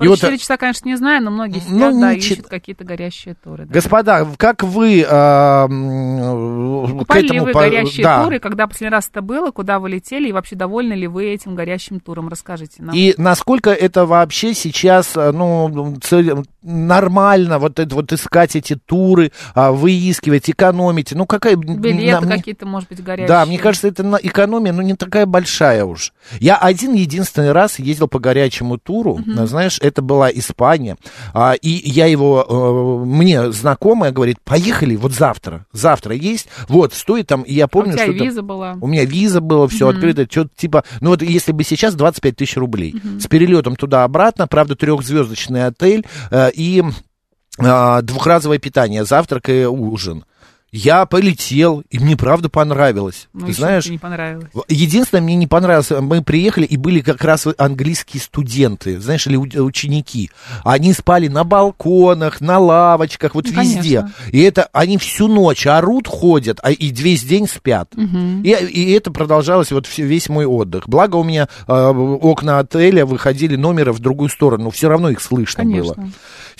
про 0.02 0.10
вот, 0.10 0.20
4 0.20 0.36
э, 0.36 0.38
часа, 0.38 0.58
конечно, 0.58 0.88
не 0.88 0.96
знаю, 0.96 1.24
но 1.24 1.32
многие 1.32 1.60
сидят, 1.60 1.94
ну, 1.94 2.02
да, 2.02 2.14
ищут 2.14 2.48
какие-то 2.48 2.84
горящие 2.84 3.36
туры. 3.36 3.66
да. 3.66 3.74
Господа, 3.74 4.28
как 4.38 4.64
вы 4.64 5.02
м, 5.02 7.06
к 7.06 7.16
этому... 7.16 7.46
вы 7.46 7.52
по- 7.52 7.62
горящие 7.62 8.04
да. 8.04 8.24
туры, 8.24 8.40
когда 8.40 8.68
последний 8.68 8.94
раз 8.94 9.10
это 9.10 9.22
было, 9.22 9.52
куда 9.52 9.80
вы 9.80 9.90
летели, 9.90 10.30
и 10.30 10.32
вообще 10.32 10.56
довольны 10.56 10.94
ли 10.94 11.08
вы 11.08 11.26
этим 11.26 11.56
горящим 11.56 12.00
туром? 12.00 12.30
Расскажите 12.30 12.84
нам. 12.84 12.96
И 12.96 13.14
насколько 13.18 13.72
это 13.72 14.06
вообще 14.06 14.54
сейчас, 14.54 15.12
а, 15.16 15.32
ну, 15.32 15.98
цель- 16.02 16.46
нормально 16.62 17.60
вот 17.60 17.80
это 17.80 17.96
вот 17.96 18.14
искать 18.14 18.56
эти 18.56 18.76
туры, 18.76 19.32
а, 19.56 19.72
выискивать, 19.72 20.50
экономить, 20.50 21.12
ну 21.12 21.26
какая... 21.26 21.56
Билеты 21.56 22.26
на- 22.26 22.38
какие-то, 22.38 22.66
может 22.66 22.90
быть, 22.90 23.04
горящие. 23.04 23.28
Да, 23.28 23.46
мне 23.46 23.58
кажется, 23.58 23.88
это 23.88 24.20
экономия, 24.22 24.74
ну, 24.74 24.82
не 24.82 24.96
такая 24.96 25.26
большая 25.26 25.86
уж. 25.86 26.14
Я 26.40 26.58
один 26.58 26.94
единственный 26.94 27.52
раз 27.52 27.80
ездил 27.80 28.08
по 28.08 28.20
горячему 28.20 28.78
туру, 28.78 29.20
а, 29.38 29.46
знаешь, 29.46 29.80
это 29.92 30.02
была 30.02 30.30
Испания, 30.32 30.98
а, 31.34 31.54
и 31.54 31.70
я 31.70 32.08
его, 32.08 32.46
э, 32.48 33.06
мне 33.06 33.52
знакомая 33.52 34.12
говорит, 34.12 34.38
поехали 34.44 34.96
вот 34.96 35.14
завтра, 35.14 35.66
завтра 35.72 36.16
есть, 36.16 36.48
вот, 36.68 36.94
стоит 36.94 37.28
там, 37.28 37.44
и 37.44 37.54
я 37.54 37.66
А 37.66 37.68
помню, 37.68 37.94
у 37.94 37.96
тебя 37.98 38.04
что 38.06 38.14
виза 38.14 38.42
была. 38.42 38.78
у 38.82 38.88
меня 38.88 39.06
виза 39.06 39.42
была, 39.42 39.68
все 39.68 39.88
Мгм. 39.88 39.96
открыто, 39.96 40.28
что-то 40.30 40.50
типа, 40.56 40.84
ну 41.02 41.12
вот 41.12 41.22
если 41.22 41.52
бы 41.52 41.64
сейчас 41.64 41.94
25 41.96 42.36
тысяч 42.36 42.58
рублей, 42.58 42.96
с 43.20 43.28
перелетом 43.28 43.76
туда-обратно, 43.76 44.48
правда, 44.48 44.76
трехзвездочный 44.76 45.66
отель 45.68 46.06
э, 46.32 46.50
и 46.54 46.84
а, 47.60 48.02
двухразовое 48.02 48.58
питание, 48.60 49.06
завтрак 49.06 49.50
и 49.50 49.66
ужин. 49.66 50.24
Я 50.72 51.06
полетел, 51.06 51.84
и 51.90 52.00
мне 52.00 52.16
правда 52.16 52.48
понравилось. 52.48 53.28
Ну, 53.34 53.48
Ты 53.48 53.54
знаешь, 53.54 53.88
не 53.90 53.98
понравилось. 53.98 54.48
Единственное, 54.70 55.22
мне 55.22 55.36
не 55.36 55.46
понравилось, 55.48 55.92
мы 56.00 56.24
приехали, 56.24 56.66
и 56.66 56.78
были 56.78 57.02
как 57.02 57.22
раз 57.26 57.46
английские 57.58 58.22
студенты, 58.22 58.98
знаешь, 59.02 59.28
или 59.28 59.36
ученики. 59.36 60.32
Они 60.64 60.94
спали 60.94 61.28
на 61.28 61.44
балконах, 61.44 62.40
на 62.40 62.58
лавочках, 62.58 63.36
вот 63.36 63.48
Ну, 63.52 63.62
везде. 63.62 64.00
конечно. 64.02 64.12
И 64.32 64.40
это 64.40 64.70
они 64.72 64.98
всю 64.98 65.28
ночь 65.28 65.68
орут, 65.68 66.08
ходят, 66.08 66.60
а 66.64 66.72
и 66.72 66.88
весь 66.92 67.24
день 67.24 67.50
спят. 67.50 67.92
И, 67.98 68.50
и 68.50 68.92
это 68.94 69.12
продолжалось 69.12 69.72
вот 69.72 69.88
весь 69.98 70.30
мой 70.30 70.46
отдых. 70.46 70.88
Благо 70.88 71.18
у 71.18 71.24
меня 71.26 71.50
э, 71.68 71.74
окна 71.74 72.60
отеля 72.60 73.06
выходили 73.06 73.58
номера 73.58 73.92
в 73.92 74.00
другую 74.00 74.30
сторону, 74.30 74.70
все 74.70 74.88
равно 74.88 75.10
их 75.10 75.20
слышно 75.20 75.66
было. 75.66 75.98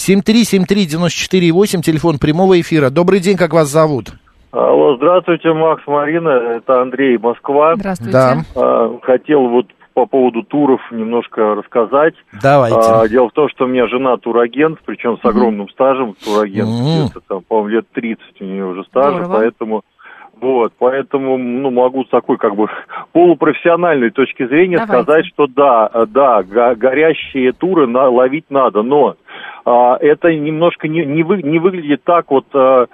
Конечно. 0.06 0.22
7373948, 0.32 1.82
телефон 1.82 2.18
прямого 2.20 2.60
эфира. 2.60 2.90
Добрый 2.90 3.20
день, 3.20 3.38
как 3.38 3.54
вас 3.54 3.68
зовут? 3.70 4.12
Алло, 4.52 4.98
здравствуйте, 4.98 5.54
Макс, 5.54 5.82
Марина, 5.88 6.30
это 6.30 6.82
Андрей, 6.82 7.18
Москва. 7.18 7.76
Здравствуйте. 7.76 8.12
Да. 8.12 8.38
А, 8.56 8.98
Хотел 9.04 9.48
вот 9.48 9.68
по 9.94 10.06
поводу 10.06 10.44
туров 10.44 10.82
немножко 10.92 11.56
рассказать. 11.56 12.14
Давайте. 12.42 12.78
А, 12.80 13.08
Дело 13.08 13.30
в 13.30 13.34
том, 13.34 13.48
что 13.50 13.66
у 13.66 13.68
меня 13.68 13.88
жена 13.88 14.18
турагент, 14.18 14.80
причем 14.86 15.18
с 15.22 15.26
огромным 15.26 15.70
стажем 15.70 16.16
турагент, 16.24 16.70
Мгм. 16.70 17.06
где-то 17.06 17.22
там, 17.28 17.42
по-моему, 17.48 17.70
лет 17.70 17.86
30 17.94 18.42
у 18.42 18.44
нее 18.46 18.66
уже 18.66 18.84
стажа, 18.86 19.24
Здорово. 19.26 19.34
поэтому 19.40 19.82
вот, 20.42 20.74
поэтому, 20.80 21.38
ну, 21.38 21.70
могу 21.70 22.04
с 22.04 22.10
такой, 22.10 22.38
как 22.38 22.56
бы, 22.56 22.68
полупрофессиональной 23.14 24.10
точки 24.10 24.48
зрения 24.48 24.78
Давайте. 24.78 25.04
сказать, 25.04 25.26
что 25.28 25.46
да, 25.48 25.90
э, 25.94 26.06
да, 26.08 26.42
го- 26.42 26.76
горящие 26.76 27.52
туры 27.54 27.86
на- 27.88 28.10
ловить 28.10 28.46
надо, 28.50 28.82
но 28.82 29.16
а, 29.64 29.98
это 30.00 30.34
немножко 30.34 30.88
не, 30.88 31.06
не, 31.06 31.22
вы- 31.22 31.44
не 31.44 31.60
выглядит 31.60 32.04
так 32.04 32.32
вот 32.32 32.46
а, 32.56 32.88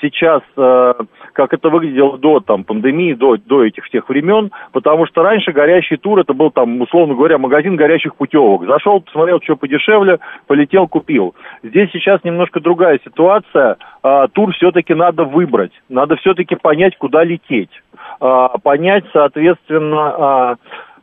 сейчас, 0.00 0.40
а, 0.56 0.94
как 1.36 1.52
это 1.52 1.68
выглядело 1.68 2.16
до 2.16 2.40
там 2.40 2.64
пандемии, 2.64 3.12
до, 3.12 3.36
до 3.36 3.62
этих 3.62 3.84
всех 3.84 4.08
времен, 4.08 4.50
потому 4.72 5.06
что 5.06 5.22
раньше 5.22 5.52
горящий 5.52 5.98
тур 5.98 6.18
это 6.18 6.32
был 6.32 6.50
там, 6.50 6.80
условно 6.80 7.14
говоря, 7.14 7.36
магазин 7.36 7.76
горящих 7.76 8.16
путевок. 8.16 8.64
Зашел, 8.64 9.02
посмотрел, 9.02 9.38
что 9.42 9.54
подешевле, 9.56 10.18
полетел, 10.46 10.88
купил. 10.88 11.34
Здесь 11.62 11.90
сейчас 11.92 12.24
немножко 12.24 12.60
другая 12.60 12.98
ситуация. 13.04 13.76
А, 14.02 14.28
тур 14.28 14.54
все-таки 14.54 14.94
надо 14.94 15.24
выбрать, 15.24 15.72
надо 15.90 16.16
все-таки 16.16 16.56
понять, 16.56 16.96
куда 16.96 17.22
лететь, 17.22 17.82
А, 18.18 18.56
понять, 18.58 19.04
соответственно, 19.12 20.14
а, 20.16 20.54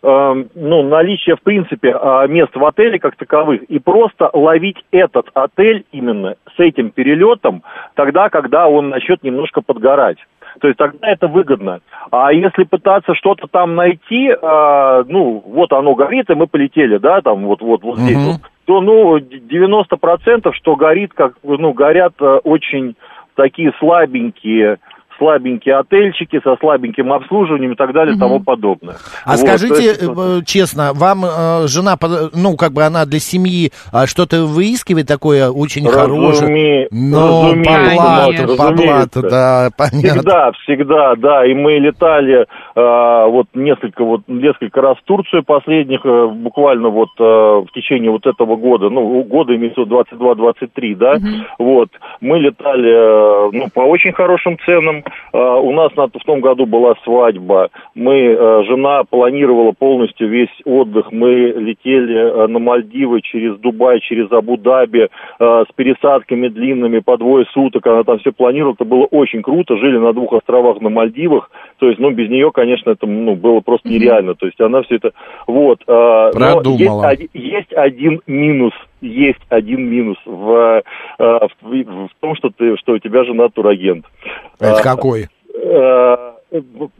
ну, 0.03 0.83
наличие, 0.83 1.37
в 1.37 1.41
принципе, 1.41 1.95
э, 1.97 2.27
мест 2.27 2.53
в 2.53 2.65
отеле 2.65 2.99
как 2.99 3.15
таковых, 3.15 3.63
и 3.63 3.79
просто 3.79 4.29
ловить 4.33 4.83
этот 4.91 5.27
отель 5.33 5.85
именно 5.93 6.35
с 6.55 6.59
этим 6.59 6.91
перелетом 6.91 7.63
тогда, 7.95 8.29
когда 8.29 8.67
он 8.67 8.89
начнет 8.89 9.23
немножко 9.23 9.61
подгорать. 9.61 10.17
То 10.59 10.67
есть 10.67 10.77
тогда 10.77 11.09
это 11.09 11.27
выгодно. 11.27 11.79
А 12.11 12.31
если 12.33 12.63
пытаться 12.63 13.15
что-то 13.15 13.47
там 13.47 13.75
найти, 13.75 14.29
э, 14.29 15.03
ну, 15.07 15.41
вот 15.45 15.71
оно 15.71 15.95
горит, 15.95 16.29
и 16.29 16.35
мы 16.35 16.47
полетели, 16.47 16.97
да, 16.97 17.21
там 17.21 17.45
вот, 17.45 17.61
вот, 17.61 17.83
вот 17.83 17.99
здесь 17.99 18.17
Мгм. 18.17 18.25
вот, 18.25 18.41
то, 18.65 18.81
ну, 18.81 19.17
90% 19.19 20.53
что 20.53 20.75
горит, 20.75 21.13
как, 21.13 21.33
ну, 21.43 21.73
горят 21.73 22.13
э, 22.19 22.39
очень 22.43 22.95
такие 23.35 23.71
слабенькие 23.79 24.77
слабенькие 25.17 25.77
отельчики 25.77 26.39
со 26.43 26.55
слабеньким 26.59 27.11
обслуживанием 27.13 27.73
и 27.73 27.75
так 27.75 27.93
далее 27.93 28.15
и 28.15 28.19
тому 28.19 28.39
подобное. 28.39 28.95
А 29.25 29.31
Вот, 29.31 29.39
скажите 29.39 29.83
есть, 29.83 30.03
э, 30.03 30.41
честно, 30.45 30.91
вам 30.93 31.23
э, 31.25 31.67
жена, 31.67 31.95
ну, 32.33 32.55
как 32.57 32.71
бы 32.73 32.83
она 32.83 33.05
для 33.05 33.19
семьи 33.19 33.71
что-то 34.05 34.45
выискивает 34.45 35.07
такое 35.07 35.49
очень 35.49 35.85
хорошее? 35.87 36.49
Разуме- 36.51 36.87
Ну, 36.91 37.43
разумеется, 37.47 38.57
по 38.57 38.71
блату, 38.71 39.21
да, 39.29 39.69
понятно. 39.77 40.09
Всегда, 40.09 40.51
всегда, 40.63 41.15
да. 41.17 41.45
И 41.45 41.53
мы 41.53 41.73
летали 41.79 42.45
э, 42.75 43.29
вот 43.29 43.47
несколько 43.53 44.03
вот 44.03 44.21
несколько 44.27 44.81
раз 44.81 44.97
в 44.97 45.03
Турцию 45.03 45.43
последних, 45.43 46.01
э, 46.05 46.27
буквально 46.27 46.89
вот 46.89 47.09
э, 47.19 47.23
в 47.23 47.67
течение 47.73 48.11
вот 48.11 48.25
этого 48.25 48.55
года, 48.55 48.89
ну 48.89 49.23
года 49.23 49.55
имеется 49.55 49.81
в 49.81 49.85
виду 49.85 50.01
22-23, 50.01 50.95
да. 50.95 51.17
Вот 51.59 51.89
мы 52.21 52.39
летали, 52.39 52.89
э, 52.91 53.49
ну 53.53 53.67
по 53.73 53.81
очень 53.81 54.11
хорошим 54.13 54.57
ценам. 54.65 55.02
Э, 55.33 55.59
у 55.61 55.71
нас 55.71 55.95
на, 55.95 56.07
в 56.07 56.25
том 56.25 56.41
году 56.41 56.65
была 56.65 56.93
свадьба. 57.03 57.69
Мы 57.95 58.13
э, 58.13 58.63
жена 58.67 59.03
планировала 59.03 59.71
полностью 59.71 60.29
весь 60.29 60.53
отдых. 60.63 61.11
Мы 61.11 61.53
летели 61.57 62.15
э, 62.15 62.47
на 62.47 62.59
Мальдивы 62.59 63.21
через 63.21 63.57
Дубай, 63.57 63.99
через 63.99 64.31
Абу-Даби 64.31 65.09
с 65.39 65.67
пересадками 65.75 66.47
длинными 66.47 66.99
по 66.99 67.17
двое 67.17 67.45
суток. 67.53 67.85
Она 67.87 68.03
там 68.03 68.19
все 68.19 68.31
планировала. 68.31 68.73
Это 68.73 68.85
было 68.85 69.05
очень 69.05 69.41
круто. 69.41 69.77
Жили 69.77 69.97
на 69.97 70.13
двух 70.13 70.33
островах 70.33 70.79
на 70.81 70.89
Мальдивах. 70.89 71.49
То 71.79 71.87
есть, 71.87 71.99
ну, 71.99 72.11
без 72.11 72.29
нее, 72.29 72.51
конечно, 72.51 72.91
это 72.91 73.05
ну, 73.07 73.35
было 73.35 73.59
просто 73.59 73.89
нереально. 73.89 74.35
То 74.35 74.45
есть 74.45 74.59
она 74.61 74.83
все 74.83 74.95
это... 74.95 75.11
Вот. 75.47 75.83
Продумала. 75.85 77.11
есть, 77.11 77.29
есть 77.33 77.73
один 77.73 78.21
минус. 78.27 78.73
Есть 79.01 79.41
один 79.49 79.89
минус 79.89 80.17
в, 80.25 80.81
в, 81.19 81.53
в 81.61 82.09
том, 82.21 82.35
что, 82.35 82.49
ты, 82.49 82.77
что 82.77 82.93
у 82.93 82.99
тебя 82.99 83.25
жена 83.25 83.49
турагент. 83.49 84.05
Это 84.59 84.77
А, 84.79 84.83
какой? 84.83 85.27
э, 85.55 86.15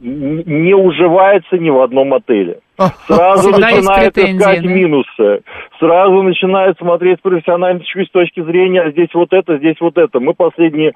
не 0.00 0.74
уживается 0.74 1.56
ни 1.58 1.70
в 1.70 1.80
одном 1.80 2.12
отеле. 2.14 2.58
Сразу 3.06 3.50
Всегда 3.52 3.68
есть 3.68 3.88
начинает 3.88 4.18
искать 4.18 4.62
да? 4.62 4.68
минусы. 4.68 5.40
Сразу 5.78 6.22
начинает 6.22 6.76
смотреть 6.78 7.18
с 7.20 7.22
профессиональной 7.22 7.80
точки- 7.80 8.04
с 8.08 8.10
точки 8.10 8.42
зрения, 8.42 8.82
а 8.82 8.90
здесь 8.90 9.10
вот 9.14 9.32
это, 9.32 9.58
здесь 9.58 9.76
вот 9.80 9.96
это. 9.96 10.18
Мы 10.18 10.34
последние 10.34 10.90
э, 10.90 10.92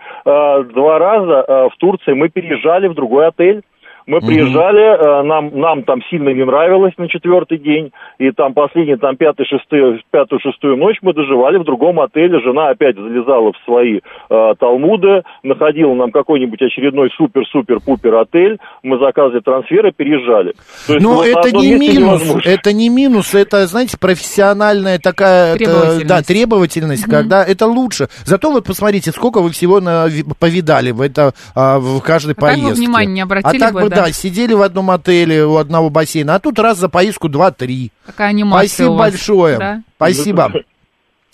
два 0.75 0.99
раза 0.99 1.45
э, 1.47 1.69
в 1.73 1.77
Турции 1.79 2.15
мы 2.15 2.29
переезжали 2.31 2.89
в 2.89 2.95
другой 2.95 3.29
отель. 3.29 3.63
Мы 4.09 4.21
приезжали, 4.21 4.81
э, 4.81 5.23
нам, 5.23 5.51
нам 5.53 5.83
там 5.83 6.01
сильно 6.09 6.31
не 6.31 6.43
нравилось 6.43 6.95
на 6.97 7.09
четвертый 7.11 7.59
день, 7.59 7.93
и 8.19 8.31
там 8.31 8.55
последний, 8.55 8.97
там 8.97 9.17
пятый, 9.17 9.45
шестый, 9.45 10.03
пятую, 10.11 10.41
шестую 10.41 10.79
ночь 10.79 10.97
мы 11.03 11.13
доживали 11.13 11.59
в 11.59 11.65
другом 11.65 12.01
отеле. 12.01 12.41
Жена 12.41 12.71
опять 12.71 12.97
залезала 12.97 13.53
в 13.53 13.57
свои 13.67 14.01
э, 14.31 14.55
талмуды, 14.59 15.25
находила 15.43 15.93
нам 15.93 16.11
какой-нибудь 16.11 16.61
очередной 16.63 17.11
супер-супер-пупер 17.19 18.15
отель, 18.17 18.59
мы 18.83 18.99
заказывали 18.99 19.41
трансферы, 19.41 19.93
переезжали. 19.95 20.55
То 20.87 20.95
есть 20.95 21.05
Но 21.05 21.17
вот 21.17 21.27
на 21.27 21.41
это 21.41 21.53
не 21.53 21.75
минус, 21.75 21.99
невозможно. 21.99 22.49
это 22.49 22.73
не 22.73 22.89
минус, 22.89 23.35
это, 23.35 23.67
знаете, 23.67 23.99
профессиональная 24.01 24.99
такая, 24.99 25.55
это, 25.55 25.65
Требовательность. 25.65 26.07
да, 26.07 26.23
требовательность, 26.23 27.05
когда 27.05 27.45
это 27.45 27.67
лучше. 27.67 28.09
Зато 28.25 28.51
вот 28.51 28.65
посмотрите, 28.65 29.11
сколько 29.11 29.41
вы 29.43 29.51
всего 29.51 29.81
нави- 29.81 30.25
повидали 30.41 30.93
в 30.93 31.03
это 31.03 31.33
а, 31.55 31.79
в 31.79 32.01
каждой 32.01 32.33
А 32.33 32.41
так 32.41 32.57
бы 32.57 32.63
поездке. 32.63 32.81
внимания 32.87 33.13
не 33.13 33.21
обратили 33.21 33.57
а 33.63 33.67
так 33.67 33.75
бы, 33.75 33.89
да. 33.91 33.98
Да, 34.03 34.13
сидели 34.13 34.55
в 34.55 34.63
одном 34.63 34.91
отеле 34.91 35.45
у 35.45 35.57
одного 35.57 35.91
бассейна, 35.91 36.37
а 36.37 36.39
тут 36.39 36.59
раз 36.59 36.79
за 36.79 36.89
поездку 36.89 37.29
два-три. 37.29 37.93
Какая 38.07 38.29
анимация 38.29 38.69
Спасибо 38.69 38.91
у 38.91 38.97
вас. 38.97 39.11
большое. 39.11 39.59
Да? 39.59 39.83
Спасибо. 39.97 40.53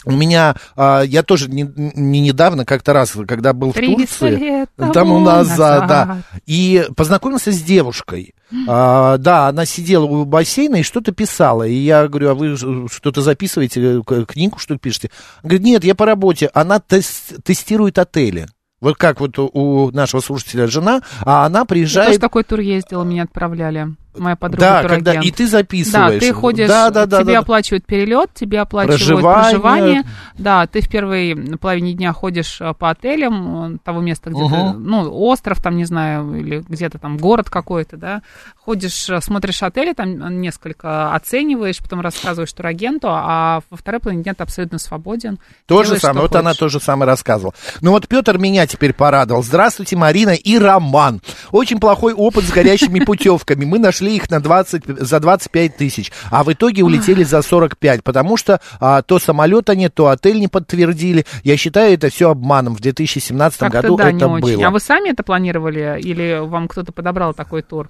У 0.06 0.10
меня, 0.10 0.54
а, 0.76 1.02
я 1.02 1.22
тоже 1.22 1.48
не, 1.50 1.62
не 1.76 2.20
недавно, 2.20 2.66
как-то 2.66 2.92
раз, 2.92 3.16
когда 3.26 3.54
был 3.54 3.70
в 3.70 3.74
300 3.74 3.96
Турции, 3.96 4.36
лет 4.36 4.70
тому 4.76 4.92
тому 4.92 5.20
назад, 5.20 5.86
да, 5.86 6.18
и 6.46 6.86
познакомился 6.94 7.52
с 7.52 7.62
девушкой. 7.62 8.34
А, 8.68 9.16
да, 9.16 9.48
она 9.48 9.64
сидела 9.64 10.04
у 10.04 10.24
бассейна 10.24 10.76
и 10.76 10.82
что-то 10.82 11.12
писала. 11.12 11.62
И 11.66 11.74
я 11.74 12.06
говорю, 12.06 12.30
а 12.30 12.34
вы 12.34 12.56
что-то 12.56 13.22
записываете, 13.22 14.02
книгу 14.28 14.58
что-то 14.58 14.78
пишете? 14.78 15.10
Она 15.42 15.48
говорит, 15.50 15.66
нет, 15.66 15.84
я 15.84 15.94
по 15.94 16.04
работе. 16.06 16.50
Она 16.52 16.80
тес- 16.86 17.34
тестирует 17.42 17.98
отели. 17.98 18.46
Вот 18.84 18.98
как 18.98 19.18
вот 19.20 19.38
у- 19.38 19.90
нашего 19.92 20.20
слушателя 20.20 20.66
жена, 20.66 21.00
а 21.24 21.46
она 21.46 21.60
Я 21.60 21.64
тоже 21.64 21.68
приезжает... 21.68 22.20
такой 22.20 22.44
тур 22.44 22.60
ездила, 22.60 23.02
меня 23.02 23.22
отправляли. 23.22 23.88
Моя 24.16 24.36
подруга 24.36 24.60
Да, 24.60 24.82
турагент. 24.82 25.06
когда 25.06 25.20
и 25.20 25.30
ты 25.30 25.46
записываешь. 25.46 26.20
Да, 26.20 26.26
ты 26.26 26.32
ходишь, 26.32 26.68
Да, 26.68 26.90
да, 26.90 27.06
да, 27.06 27.22
тебе 27.22 27.32
да. 27.34 27.38
оплачивают 27.40 27.84
перелет, 27.86 28.30
тебе 28.34 28.60
оплачивают 28.60 29.00
Проживание. 29.00 29.42
проживание. 29.50 30.02
Да, 30.38 30.66
ты 30.66 30.80
в 30.80 30.88
первой 30.88 31.34
половине 31.58 31.94
дня 31.94 32.12
ходишь 32.12 32.60
э, 32.60 32.72
по 32.78 32.90
отелям 32.90 33.74
э, 33.74 33.78
того 33.84 34.00
места, 34.00 34.30
где 34.30 34.40
ты, 34.40 34.54
Мгм. 34.54 34.84
ну, 34.84 35.10
остров 35.10 35.62
там, 35.62 35.76
не 35.76 35.84
знаю, 35.84 36.34
или 36.36 36.64
где-то 36.68 36.98
там 36.98 37.16
город 37.16 37.50
какой-то, 37.50 37.96
да. 37.96 38.22
Ходишь, 38.56 39.08
э, 39.10 39.20
смотришь 39.20 39.62
отели, 39.62 39.92
там 39.92 40.40
несколько 40.40 41.12
оцениваешь, 41.14 41.78
потом 41.78 42.00
рассказываешь 42.00 42.52
турагенту, 42.52 43.08
а 43.10 43.60
во 43.70 43.76
второй 43.76 44.00
половине 44.00 44.22
дня 44.24 44.34
ты 44.34 44.42
абсолютно 44.42 44.78
свободен. 44.78 45.38
То 45.66 45.82
же 45.82 45.98
самое, 45.98 46.22
вот 46.22 46.34
она 46.36 46.50
хочешь. 46.50 46.58
то 46.60 46.68
же 46.68 46.80
самое 46.80 47.06
рассказывала. 47.08 47.54
Ну 47.80 47.90
вот 47.90 48.08
Петр 48.08 48.38
меня 48.38 48.66
теперь 48.66 48.92
порадовал. 48.92 49.42
Здравствуйте, 49.42 49.96
Марина 49.96 50.30
и 50.30 50.58
Роман. 50.58 51.20
Очень 51.50 51.80
плохой 51.80 52.12
опыт 52.14 52.44
с 52.44 52.50
горящими 52.50 53.00
путевками. 53.00 53.64
Мы 53.64 53.78
нашли 53.78 54.03
их 54.10 54.30
на 54.30 54.40
20, 54.40 54.84
за 54.86 55.20
25 55.20 55.76
тысяч, 55.76 56.12
а 56.30 56.44
в 56.44 56.52
итоге 56.52 56.82
улетели 56.82 57.22
за 57.24 57.42
45, 57.42 58.02
потому 58.02 58.36
что 58.36 58.60
а, 58.80 59.02
то 59.02 59.18
самолета 59.18 59.74
нет, 59.74 59.94
то 59.94 60.08
отель 60.08 60.38
не 60.38 60.48
подтвердили. 60.48 61.24
Я 61.42 61.56
считаю 61.56 61.94
это 61.94 62.10
все 62.10 62.30
обманом. 62.30 62.74
В 62.74 62.80
2017 62.80 63.58
Как-то 63.58 63.82
году 63.82 63.96
да, 63.96 64.12
не 64.12 64.18
это 64.18 64.28
очень. 64.28 64.56
было. 64.56 64.66
А 64.66 64.70
вы 64.70 64.80
сами 64.80 65.10
это 65.10 65.22
планировали 65.22 66.00
или 66.00 66.40
вам 66.40 66.68
кто-то 66.68 66.92
подобрал 66.92 67.34
такой 67.34 67.62
тур? 67.62 67.88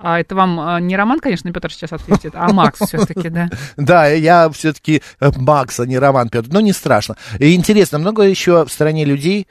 А 0.00 0.20
это 0.20 0.36
вам 0.36 0.60
э, 0.60 0.80
не 0.80 0.96
Роман, 0.96 1.18
конечно, 1.18 1.52
Петр 1.52 1.72
сейчас 1.72 1.92
ответит, 1.92 2.32
а 2.36 2.52
Макс 2.52 2.78
все-таки, 2.78 3.28
да? 3.30 3.50
Да, 3.76 4.06
я 4.06 4.48
все-таки 4.50 5.02
Макс, 5.20 5.80
а 5.80 5.86
не 5.86 5.98
Роман 5.98 6.28
Петр. 6.28 6.48
Но 6.52 6.60
не 6.60 6.72
страшно. 6.72 7.16
И 7.40 7.52
интересно, 7.54 7.98
много 7.98 8.22
еще 8.22 8.64
в 8.64 8.70
стране 8.70 9.04
людей, 9.04 9.48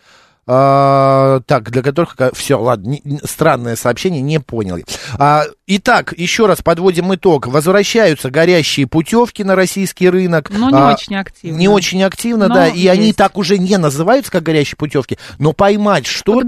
а, 0.47 1.41
так, 1.45 1.69
для 1.71 1.81
которых... 1.83 2.15
Все, 2.33 2.59
ладно, 2.59 2.97
не- 3.03 3.19
странное 3.25 3.75
сообщение, 3.75 4.21
не 4.21 4.39
понял. 4.39 4.77
А, 5.19 5.43
итак, 5.67 6.13
еще 6.17 6.45
раз 6.45 6.61
подводим 6.61 7.13
итог. 7.13 7.47
Возвращаются 7.47 8.29
горящие 8.29 8.87
путевки 8.87 9.43
на 9.43 9.55
российский 9.55 10.09
рынок. 10.09 10.49
Но 10.49 10.69
не 10.69 10.77
А, 10.77 10.93
очень 10.93 11.15
активно. 11.17 11.57
Не 11.57 11.67
очень 11.67 12.01
активно, 12.03 12.47
Но 12.47 12.55
да, 12.55 12.67
и 12.67 12.87
они 12.87 13.13
так 13.13 13.37
уже 13.37 13.57
не 13.57 13.77
называются, 13.77 14.31
как 14.31 14.43
горящие 14.43 14.77
путевки, 14.77 15.17
но 15.37 15.53
поймать 15.53 16.05
что-то... 16.05 16.47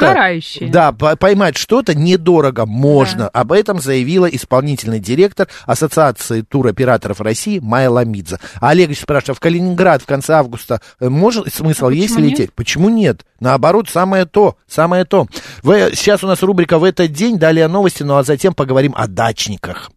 Да, 0.70 0.92
по- 0.94 1.16
поймать 1.16 1.58
что-то 1.58 1.94
недорого 1.94 2.66
можно. 2.66 3.28
Об 3.30 3.52
этом 3.52 3.80
заявила 3.80 4.26
исполнительный 4.28 5.00
директор 5.00 5.48
Ассоциации 5.66 6.42
туроператоров 6.42 7.22
России 7.22 7.60
Майя 7.60 7.90
Ламидзе. 7.90 8.38
Олегович 8.62 9.02
спрашивает, 9.02 9.30
а 9.30 9.34
в 9.34 9.40
Калининград 9.40 10.02
в 10.02 10.06
конце 10.06 10.34
августа 10.34 10.82
э, 11.00 11.10
может 11.10 11.54
смысл 11.54 11.88
А 11.88 11.94
есть 11.94 12.14
почему 12.16 12.26
нет? 12.26 12.32
лететь? 12.40 12.54
Почему 12.54 12.90
нет? 12.90 13.26
Наоборот, 13.40 13.89
самое 13.90 14.26
то, 14.26 14.56
самое 14.68 15.06
то. 15.06 15.28
В- 15.64 15.96
сейчас 15.96 16.24
у 16.24 16.28
нас 16.28 16.42
рубрика 16.44 16.80
«В 16.80 16.84
этот 16.84 17.12
день», 17.12 17.38
далее 17.38 17.68
новости, 17.68 18.04
ну 18.04 18.16
а 18.18 18.24
затем 18.24 18.54
поговорим 18.54 18.94
о 18.96 19.08
дачниках. 19.08 19.92